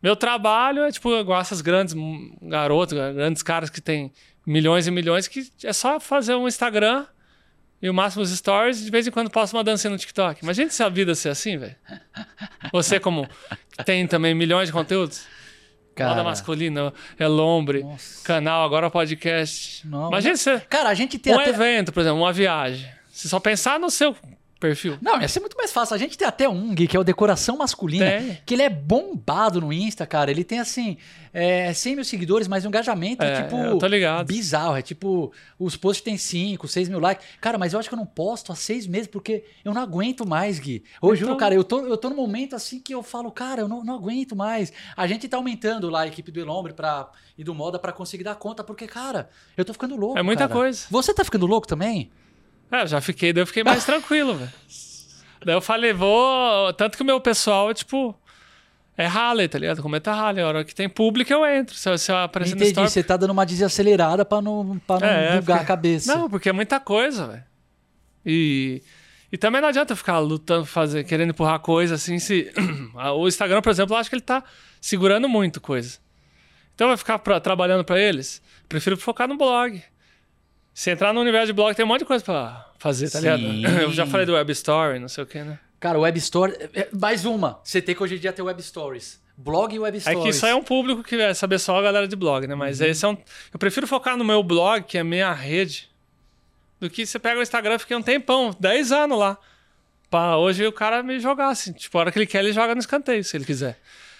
[0.00, 1.94] Meu trabalho é tipo igual essas grandes
[2.42, 4.12] garotos, grandes caras que tem
[4.46, 7.04] milhões e milhões, que é só fazer um Instagram
[7.82, 10.42] E o máximo os stories, de vez em quando posto uma dancinha no TikTok.
[10.42, 11.76] Imagina se a vida ser assim, velho.
[12.72, 13.28] Você, como
[13.84, 15.26] tem também milhões de conteúdos.
[15.94, 18.22] Cara, Moda masculina, é lombre, Nossa.
[18.22, 19.86] canal, agora podcast.
[19.86, 20.60] Não, Imagina você.
[20.60, 21.50] Cara, a gente tem Um até...
[21.50, 22.86] evento, por exemplo, uma viagem.
[23.10, 24.14] Você só pensar no seu
[24.58, 24.96] perfil.
[25.02, 25.94] Não, ia ser muito mais fácil.
[25.94, 28.38] A gente tem até um, Gui, que é o Decoração Masculina, Tem.
[28.46, 30.30] que ele é bombado no Insta, cara.
[30.30, 30.96] Ele tem, assim,
[31.32, 34.26] é, 100 mil seguidores, mas um engajamento, É, tipo, eu tô ligado.
[34.26, 34.76] bizarro.
[34.76, 37.26] É tipo, os posts têm 5, 6 mil likes.
[37.40, 40.26] Cara, mas eu acho que eu não posto há seis meses, porque eu não aguento
[40.26, 40.82] mais, Gui.
[41.02, 43.60] Eu juro, Então- cara, eu tô, eu tô num momento, assim, que eu falo, cara,
[43.60, 44.72] eu não, não aguento mais.
[44.96, 48.24] A gente tá aumentando lá a equipe do Elombre pra, e do Moda pra conseguir
[48.24, 50.60] dar conta, porque, cara, eu tô ficando louco, É muita cara.
[50.60, 50.86] coisa.
[50.90, 52.10] Você tá ficando louco também?
[52.70, 54.52] É, eu já fiquei, daí eu fiquei mais tranquilo, velho.
[55.44, 56.72] Daí eu falei, vou.
[56.74, 58.14] Tanto que o meu pessoal, tipo.
[58.98, 59.82] É Harley, tá ligado?
[59.82, 60.42] Comenta Harley.
[60.42, 61.74] A hora que tem público, eu entro.
[61.76, 62.88] Se eu, se eu aparecer Entendi, story.
[62.90, 66.14] você tá dando uma desacelerada pra não, pra não É, bugar porque- a cabeça.
[66.16, 67.44] Não, porque é muita coisa, velho.
[68.24, 68.82] E,
[69.30, 72.18] e também não adianta ficar lutando, fazer, querendo empurrar coisa assim.
[72.18, 72.50] Se,
[73.16, 74.42] o Instagram, por exemplo, eu acho que ele tá
[74.80, 75.98] segurando muito coisa.
[76.74, 78.40] Então vai ficar pra- trabalhando pra eles.
[78.66, 79.82] Prefiro focar no blog.
[80.78, 83.40] Se entrar no universo de blog, tem um monte de coisa pra fazer, tá ligado?
[83.80, 85.58] Eu já falei do Web Story, não sei o que, né?
[85.80, 86.52] Cara, Web Store.
[86.74, 87.58] é, Mais uma.
[87.64, 89.18] Você tem que hoje em dia ter Web Stories.
[89.38, 90.22] Blog e Web É Stories.
[90.22, 92.54] que isso aí é um público que vai saber só a galera de blog, né?
[92.54, 92.86] Mas Uhum.
[92.88, 93.16] esse é um.
[93.54, 95.88] Eu prefiro focar no meu blog, que é minha rede,
[96.78, 99.38] do que você pega o Instagram e fica um tempão, 10 anos lá.
[100.10, 101.72] Pra hoje o cara me jogar, assim.
[101.72, 103.78] Tipo, a hora que ele quer, ele joga no escanteio, se ele quiser.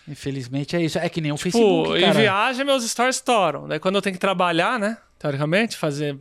[0.08, 0.98] Infelizmente é isso.
[0.98, 2.12] É que nem o Tipo, Facebook, em cara.
[2.18, 3.68] viagem, meus stories estouram.
[3.68, 4.96] Daí quando eu tenho que trabalhar, né?
[5.18, 6.16] Teoricamente, fazer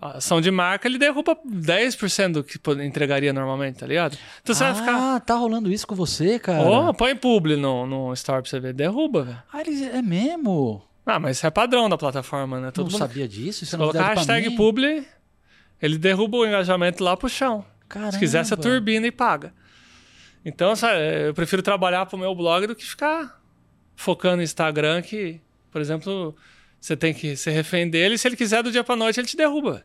[0.00, 4.18] ação de marca, ele derruba 10% do que entregaria normalmente, tá ligado?
[4.42, 5.20] Então você ah, vai ficar.
[5.20, 6.62] tá rolando isso com você, cara.
[6.62, 8.72] Ô, põe publi no, no story pra você ver.
[8.72, 9.42] Derruba, velho.
[9.52, 9.82] Ah, eles...
[9.82, 10.82] é mesmo?
[11.06, 12.70] Ah, mas isso é padrão da plataforma, né?
[12.70, 13.64] Todo não mundo sabia disso?
[13.64, 15.06] É colocar novidade pra hashtag publi,
[15.80, 17.64] ele derruba o engajamento lá pro chão.
[17.88, 18.12] Caramba.
[18.12, 19.52] Se quiser, você turbina e paga.
[20.44, 23.40] Então, sabe, eu prefiro trabalhar pro meu blog do que ficar
[23.94, 25.40] focando no Instagram, que,
[25.70, 26.34] por exemplo,
[26.82, 28.18] você tem que ser refém dele.
[28.18, 29.84] Se ele quiser do dia pra noite, ele te derruba.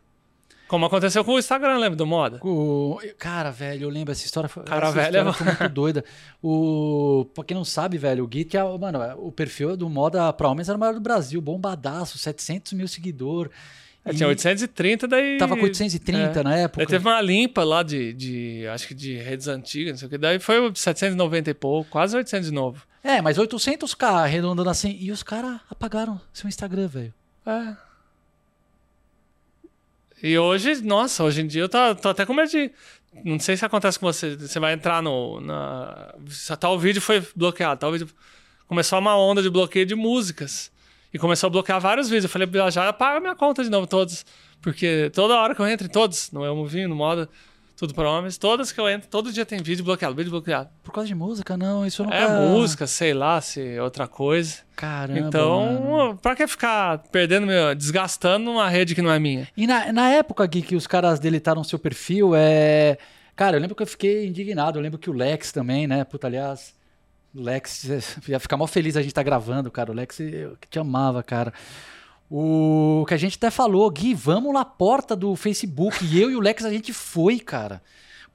[0.67, 2.39] Como aconteceu com o Instagram, lembra do moda?
[2.43, 2.99] O...
[3.17, 4.49] Cara, velho, eu lembro essa história.
[4.49, 4.63] Foi...
[4.63, 6.03] Cara, essa velho, história é- foi muito doida.
[6.43, 7.25] O...
[7.33, 10.33] Pra quem não sabe, velho, o Gui, que é, o- mano, o perfil do Moda
[10.33, 13.51] pra Homens era o maior do Brasil, bombadaço, 700 mil seguidores.
[14.07, 15.37] É, tinha 830, daí.
[15.37, 16.43] Tava com 830 É.
[16.43, 16.77] na época.
[16.77, 20.09] Daí teve uma limpa lá de, de, acho que de redes antigas, não sei o
[20.09, 20.17] que.
[20.17, 22.81] Daí foi 790 e pouco, quase 800 de novo.
[23.03, 24.97] É, mas 800k arredondando assim.
[24.99, 27.13] E os caras apagaram seu Instagram, velho.
[27.45, 27.75] É.
[30.21, 32.71] E hoje, nossa, hoje em dia eu tô, tô até com medo de.
[33.23, 34.35] Não sei se acontece com você.
[34.35, 35.39] Você vai entrar no.
[35.41, 36.13] Na,
[36.59, 38.07] tal vídeo foi bloqueado, tal vídeo.
[38.67, 40.71] Começou uma onda de bloqueio de músicas.
[41.17, 42.25] E começou a bloquear vários vídeos.
[42.25, 44.23] Eu falei, "Ah, já apaga minha conta de novo, todos.
[44.61, 47.27] Porque toda hora que eu entro em todos, no Eu Movinho, no Moda,
[47.75, 50.69] tudo para homens, todas que eu entro, todo dia tem vídeo bloqueado, vídeo bloqueado.
[50.83, 51.57] Por causa de música?
[51.57, 52.17] Não, isso eu nunca...
[52.17, 54.57] É música, sei lá, se é outra coisa.
[54.75, 55.27] Caramba, mano.
[55.27, 59.47] Então, pra que ficar perdendo, meu, desgastando uma rede que não é minha?
[59.57, 62.99] E na, na época, Gui, que os caras deletaram seu perfil, é...
[63.35, 64.77] Cara, eu lembro que eu fiquei indignado.
[64.77, 66.03] Eu lembro que o Lex também, né?
[66.03, 66.76] Puta, aliás...
[67.41, 67.83] Lex
[68.27, 69.91] ia ficar mal feliz a gente tá gravando, cara.
[69.91, 71.53] O Lex, eu te amava, cara.
[72.29, 76.03] O que a gente até falou, Gui, vamos na porta do Facebook.
[76.05, 77.81] E eu e o Lex a gente foi, cara.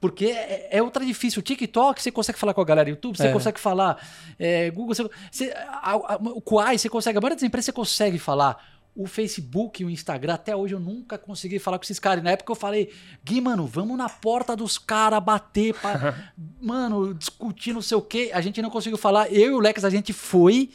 [0.01, 1.39] Porque é, é outra difícil.
[1.39, 2.89] O TikTok, você consegue falar com a galera.
[2.89, 3.31] YouTube, você É.
[3.31, 3.97] consegue falar.
[4.39, 7.17] é, Google, você, você, a- a- o Quai, você consegue.
[7.17, 8.72] A maioria das empresas você consegue falar.
[8.95, 12.21] O Facebook e o Instagram, até hoje eu nunca consegui falar com esses caras.
[12.21, 12.91] E na época eu falei,
[13.23, 18.29] Gui, mano, vamos na porta dos caras bater, pra, mano, discutir não sei o quê.
[18.33, 19.31] A gente não conseguiu falar.
[19.31, 20.69] Eu e o Lex, a gente foi.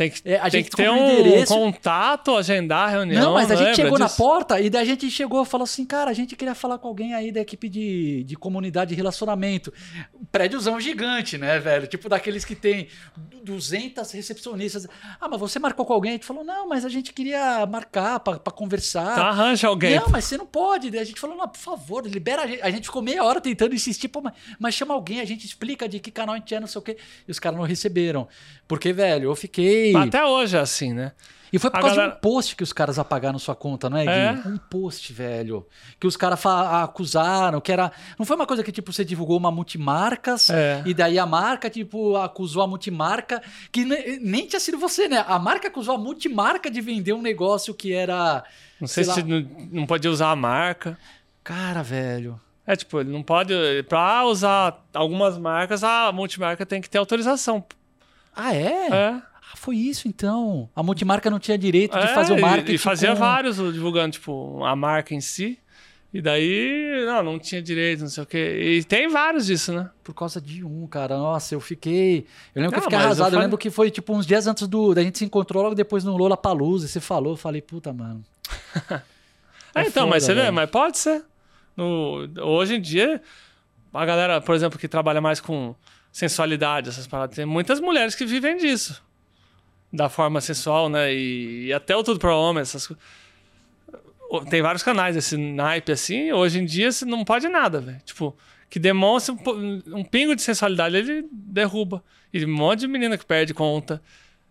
[0.00, 3.22] Tem que, É, a tem gente que ter um contato, agendar a reunião.
[3.22, 4.16] Não, mas a gente lembra chegou na disso?
[4.16, 6.88] porta e daí a gente chegou e falou assim, cara, a gente queria falar com
[6.88, 9.70] alguém aí da equipe de, de comunidade e relacionamento.
[10.32, 11.86] Prédiozão gigante, né, velho?
[11.86, 12.88] Tipo daqueles que tem
[13.44, 14.86] 200 recepcionistas.
[15.20, 16.12] Ah, mas você marcou com alguém?
[16.12, 19.14] A gente falou, não, mas a gente queria marcar pra, pra conversar.
[19.14, 20.00] Tá, arranja alguém.
[20.00, 20.90] Não, mas você não pode.
[20.90, 22.62] Daí a gente falou, não, por favor, libera a gente.
[22.62, 25.86] A gente ficou meia hora tentando insistir, pô, mas, mas chama alguém, a gente explica
[25.86, 26.96] de que canal a gente é, não sei o quê.
[27.28, 28.26] E os caras não receberam.
[28.66, 29.89] Porque, velho, eu fiquei.
[29.96, 31.12] Até hoje é assim, né?
[31.52, 33.90] E foi por A causa galera- de um post que os caras apagaram sua conta,
[33.90, 34.10] não é, Gui?
[34.12, 34.48] É.
[34.48, 35.66] Um post, velho.
[35.98, 37.90] Que os caras acusaram, que era.
[38.16, 40.80] Não foi uma coisa que, tipo, você divulgou uma multimarcas É.
[40.86, 43.42] e daí a marca, tipo, acusou a multimarca,
[43.72, 45.24] que ne- nem tinha sido você, né?
[45.26, 48.44] A marca acusou a multimarca de vender um negócio que era.
[48.80, 49.42] Não sei, Sei se lá.
[49.72, 50.96] não, pode usar a marca.
[51.42, 52.40] Cara, velho.
[52.64, 53.52] É tipo, ele não pode.
[53.88, 57.64] Pra usar algumas marcas, a multimarca tem que ter autorização.
[58.36, 58.86] Ah, é?
[58.92, 59.22] É.
[59.60, 60.70] Foi isso então.
[60.74, 62.72] A multimarca não tinha direito de É, fazer o marketing.
[62.72, 65.58] E fazia com- vários divulgando, tipo, a marca em si.
[66.14, 68.78] E daí, não, não tinha direito, não sei o quê.
[68.78, 69.90] E tem vários disso, né?
[70.02, 71.16] Por causa de um, cara.
[71.18, 72.26] Nossa, eu fiquei.
[72.54, 73.26] Eu lembro que eu Não, fiquei mas eu arrasado.
[73.26, 74.94] Eu, falei- lembro que foi tipo uns dias antes do.
[74.94, 76.88] Da gente se encontrou logo depois no Lola Palusa.
[76.88, 78.24] Você falou, eu falei, puta, mano.
[78.90, 79.02] É,
[79.84, 80.52] É então, mas foda, você vê, velho.
[80.54, 81.22] mas pode ser.
[81.76, 83.20] No, hoje em dia,
[83.92, 85.74] a galera, por exemplo, que trabalha mais com
[86.10, 89.00] sensualidade, essas paradas, tem muitas mulheres que vivem disso.
[89.92, 91.12] Da forma sensual, né?
[91.12, 93.02] E, e até o Tudo para Homem, essas coisas.
[94.48, 96.30] Tem vários canais desse naipe assim.
[96.30, 98.00] Hoje em dia você não pode nada, velho.
[98.04, 98.36] Tipo,
[98.68, 102.04] que demonstra um, um pingo de sensualidade, ele derruba.
[102.32, 104.00] E um monte de menina que perde conta.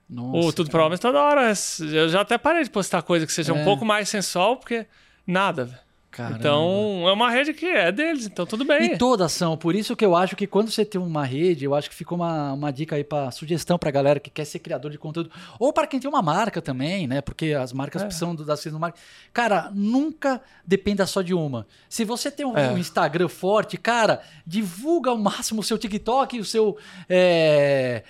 [0.09, 0.47] Nossa.
[0.47, 1.53] O Tudo para Homens toda hora.
[1.79, 3.55] Eu já até parei de postar coisa que seja É.
[3.55, 4.85] um pouco mais sensual, porque
[5.25, 5.79] nada, velho.
[6.11, 6.37] Caramba.
[6.39, 8.93] Então, é uma rede que é deles, então tudo bem.
[8.93, 11.75] E todas são, por isso que eu acho que quando você tem uma rede, eu
[11.75, 14.89] acho que ficou uma, uma dica aí para sugestão pra galera que quer ser criador
[14.89, 15.29] de conteúdo,
[15.59, 17.21] ou para quem tem uma marca também, né?
[17.21, 18.05] Porque as marcas É.
[18.05, 18.97] precisam do- das do marca.
[19.31, 21.67] Cara, nunca dependa só de uma.
[21.87, 22.71] Se você tem um, É.
[22.71, 26.75] um Instagram forte, cara, divulga ao máximo o seu TikTok, o seu
[27.07, 28.03] é,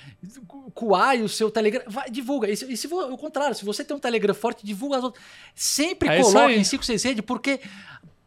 [0.74, 2.50] Kuai, o seu Telegram, vai, divulga.
[2.50, 5.24] E se, e se o contrário, se você tem um Telegram forte, divulga as outras.
[5.54, 7.60] Sempre É coloque em 5, 6 redes, porque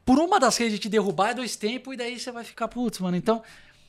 [0.04, 2.98] por uma das redes te derrubar é dois tempos e daí você vai ficar, putz,
[2.98, 3.16] mano.
[3.16, 3.42] Então,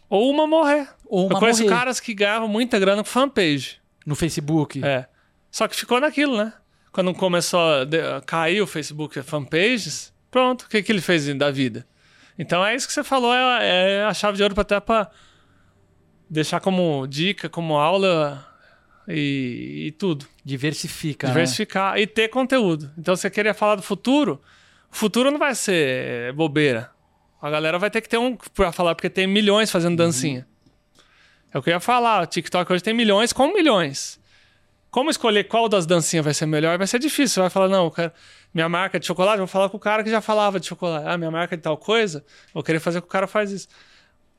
[0.10, 0.88] Ou uma morrer.
[1.06, 3.80] ou uma Eu conheço morrer caras que ganhavam muita grana com fanpage.
[4.06, 4.84] no Facebook.
[4.84, 5.07] É.
[5.52, 6.53] Só que ficou naquilo, né?
[6.91, 11.88] Quando começou a cair o Facebook fanpages, pronto, o que, que ele fez da vida?
[12.38, 15.10] Então é isso que você falou, é, é a chave de ouro até pra
[16.30, 18.45] deixar como dica, como aula
[19.07, 20.26] e, e tudo.
[20.44, 21.27] Diversifica.
[21.27, 21.34] né?
[21.34, 22.91] Diversificar e ter conteúdo.
[22.98, 24.41] Então, você queria falar do futuro,
[24.94, 26.91] o futuro não vai ser bobeira.
[27.41, 30.48] A galera vai ter que ter um pra falar, porque tem milhões fazendo dancinha.
[31.53, 32.24] É o que eu ia falar.
[32.24, 34.20] O TikTok hoje tem milhões com milhões.
[34.90, 36.78] Como escolher qual das dancinhas vai ser melhor?
[36.78, 37.34] Vai ser difícil.
[37.36, 38.11] Você vai falar, não, quero-
[38.53, 41.06] minha marca é de chocolate, vou falar com o cara que já falava de chocolate.
[41.07, 43.52] Ah, minha marca é de tal coisa, vou querer fazer com que o cara faz
[43.52, 43.68] isso.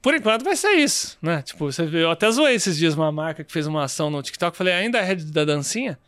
[0.01, 1.43] Por enquanto vai ser isso, né?
[1.43, 4.22] Tipo, você viu, eu até zoei esses dias uma marca que fez uma ação no
[4.22, 4.56] TikTok.
[4.56, 5.98] Falei, ainda é a rede da dancinha?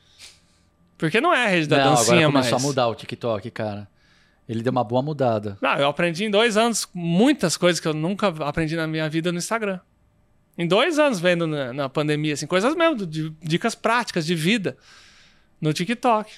[0.96, 2.46] Porque não é a rede da Não, dancinha agora mais.
[2.48, 3.88] começou a mudar o TikTok, cara.
[4.48, 5.58] Ele deu uma boa mudada.
[5.60, 9.32] Não, eu aprendi em dois anos muitas coisas que eu nunca aprendi na minha vida
[9.32, 9.80] no Instagram.
[10.56, 14.76] Em dois anos vendo na, na pandemia, assim, coisas mesmo, de, dicas práticas de vida
[15.60, 16.32] no TikTok.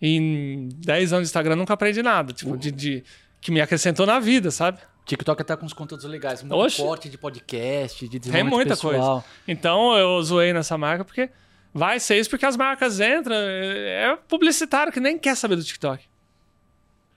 [0.00, 3.04] E em 10 anos de Instagram nunca aprendi nada, tipo, de, de-
[3.40, 4.78] que me acrescentou na vida, sabe?
[5.06, 6.42] TikTok tá com uns conteúdos legais.
[6.42, 6.80] Muito Oxe.
[6.82, 8.92] corte de podcast, de Tem muita pessoal.
[9.20, 9.24] coisa.
[9.48, 11.28] Então eu zoei nessa marca porque
[11.72, 13.34] vai ser isso porque as marcas entram.
[13.36, 16.04] É é publicitário que nem quer saber do TikTok.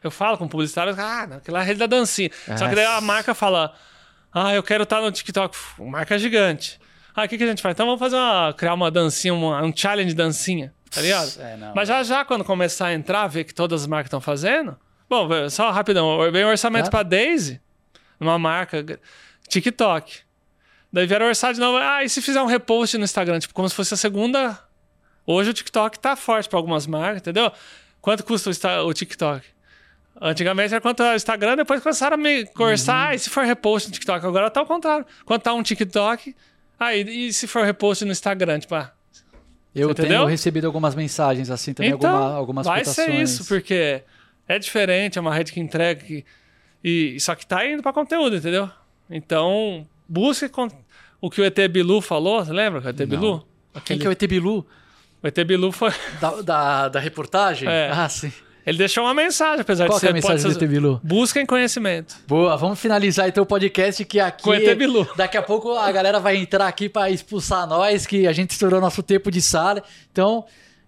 [0.03, 2.29] Eu falo com publicitário, ah, não, aquela é a rede da dancinha.
[2.57, 3.73] Só que daí a marca fala,
[4.33, 5.55] ah, eu quero estar no TikTok.
[5.55, 6.79] Uf, Marca gigante.
[7.15, 7.73] Ah, o que, que a gente faz?
[7.73, 11.31] Então vamos fazer uma, criar uma dancinha, uma- um challenge dancinha, tá ligado?
[11.39, 11.73] É, não.
[11.75, 14.77] Mas já já, quando começar a entrar, ver que todas as marcas estão fazendo.
[15.09, 16.19] Bom, só rapidão.
[16.31, 17.05] Veio um orçamento Claro.
[17.07, 17.59] pra Daisy,
[18.19, 18.85] numa marca
[19.49, 20.19] TikTok.
[20.93, 21.77] Daí vieram orçar de novo.
[21.77, 23.39] Ah, e se fizer um repost no Instagram?
[23.39, 24.59] Tipo, como se fosse a segunda.
[25.25, 27.51] Hoje o TikTok tá forte pra algumas marcas, entendeu?
[27.99, 28.49] Quanto custa
[28.83, 29.45] o TikTok?
[30.19, 33.09] Antigamente era quanto era o Instagram, depois começaram a me conversar.
[33.09, 34.25] Ah, e se for repost no TikTok?
[34.25, 35.05] Agora tá ao contrário.
[35.25, 36.35] Quanto tá um TikTok?
[36.79, 38.59] Ah, e, e se for repost no Instagram?
[38.59, 38.91] Tipo, ah,
[39.75, 40.25] Eu tenho entendeu?
[40.25, 43.05] recebido algumas mensagens assim também, então, alguma, algumas vai cotações.
[43.05, 44.01] ser isso, porque
[44.47, 46.25] é diferente, é uma rede que entrega, que,
[46.83, 48.69] e só que tá indo pra conteúdo, entendeu?
[49.09, 50.69] Então, busque con-
[51.21, 53.39] o que o ET Bilu falou, você lembra o ET Bilu?
[53.39, 54.65] Quem Aquele- que é o ET Bilu?
[55.21, 55.91] O ET Bilu foi...
[56.19, 57.67] Da, da, da reportagem?
[57.69, 57.89] É.
[57.91, 58.31] Ah, sim.
[58.67, 60.11] Ele deixou uma mensagem, apesar Qual de que é ser...
[60.11, 60.99] a mensagem do ser- ET Bilu?
[61.01, 62.17] Busquem conhecimento.
[62.27, 64.43] Boa, vamos finalizar então o podcast que aqui.
[64.43, 65.07] Com ET Bilu.
[65.15, 68.81] Daqui a pouco a galera vai entrar aqui para expulsar nós, que a gente estourou
[68.81, 69.81] nosso tempo de sala.
[70.11, 70.43] Então,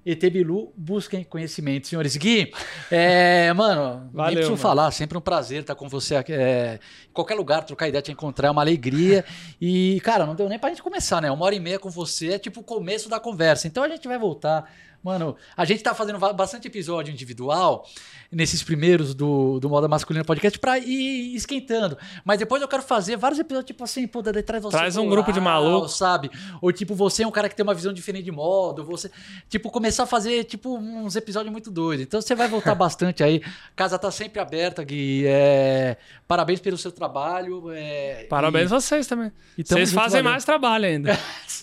[0.05, 2.17] ET Bilu, busquem conhecimento, senhores.
[2.17, 2.51] Gui,
[2.91, 4.61] é, mano, nem Valeu, preciso mano.
[4.61, 6.33] falar, sempre um prazer estar com você aqui.
[6.33, 6.79] é,
[7.09, 9.23] em qualquer lugar, trocar ideia, te encontrar, é uma alegria.
[9.61, 11.29] E, cara, não deu nem pra gente começar, né?
[11.31, 13.67] Uma hora e meia com você é tipo o começo da conversa.
[13.67, 14.69] Então a gente vai voltar.
[15.03, 17.87] Mano, a gente tá fazendo bastante episódio individual
[18.31, 21.97] nesses primeiros do, do Moda Masculina Podcast pra ir esquentando.
[22.23, 24.77] Mas depois eu quero fazer vários episódios, tipo assim, pô, daí traz você.
[24.77, 25.97] Traz um pro grupo de Uau, malucos.
[25.97, 26.29] sabe?
[26.61, 29.09] Ou tipo, você é um cara que tem uma visão diferente de moda, você.
[29.49, 32.05] Tipo, começar a fazer, tipo, uns episódios muito doidos.
[32.05, 33.41] Então você vai voltar bastante aí.
[33.75, 35.23] Casa tá sempre aberta, Gui.
[35.25, 35.97] É,
[36.27, 37.71] Parabéns pelo seu trabalho.
[37.71, 39.31] é, Parabéns vocês também.
[39.57, 40.31] e tamo Vocês junto, fazem valeu.
[40.31, 41.17] mais trabalho ainda.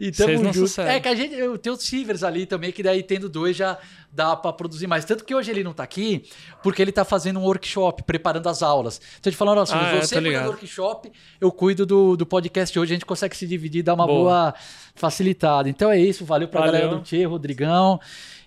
[0.00, 0.80] E tamo Vocês não junto.
[0.80, 3.76] É que a gente, eu tenho os Silvers ali também, que daí tendo dois já
[4.12, 5.04] dá pra produzir mais.
[5.04, 6.24] Tanto que hoje ele não tá aqui,
[6.62, 9.00] porque ele tá fazendo um workshop, preparando as aulas.
[9.18, 12.16] Então a gente falando, ó, Silvio, Ah, é, você cuida do workshop, eu cuido do,
[12.16, 14.20] do podcast hoje, a gente consegue se dividir, dar uma boa,
[14.50, 14.54] Boa.
[14.94, 15.68] facilitada.
[15.68, 16.72] Então é isso, valeu pra Valeu.
[16.74, 18.00] galera do Tchê, Rodrigão.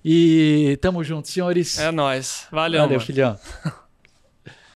[0.05, 1.79] E tamo junto, senhores.
[1.79, 2.45] É nóis.
[2.51, 3.05] Valeu, valeu mano.
[3.05, 3.39] filhão.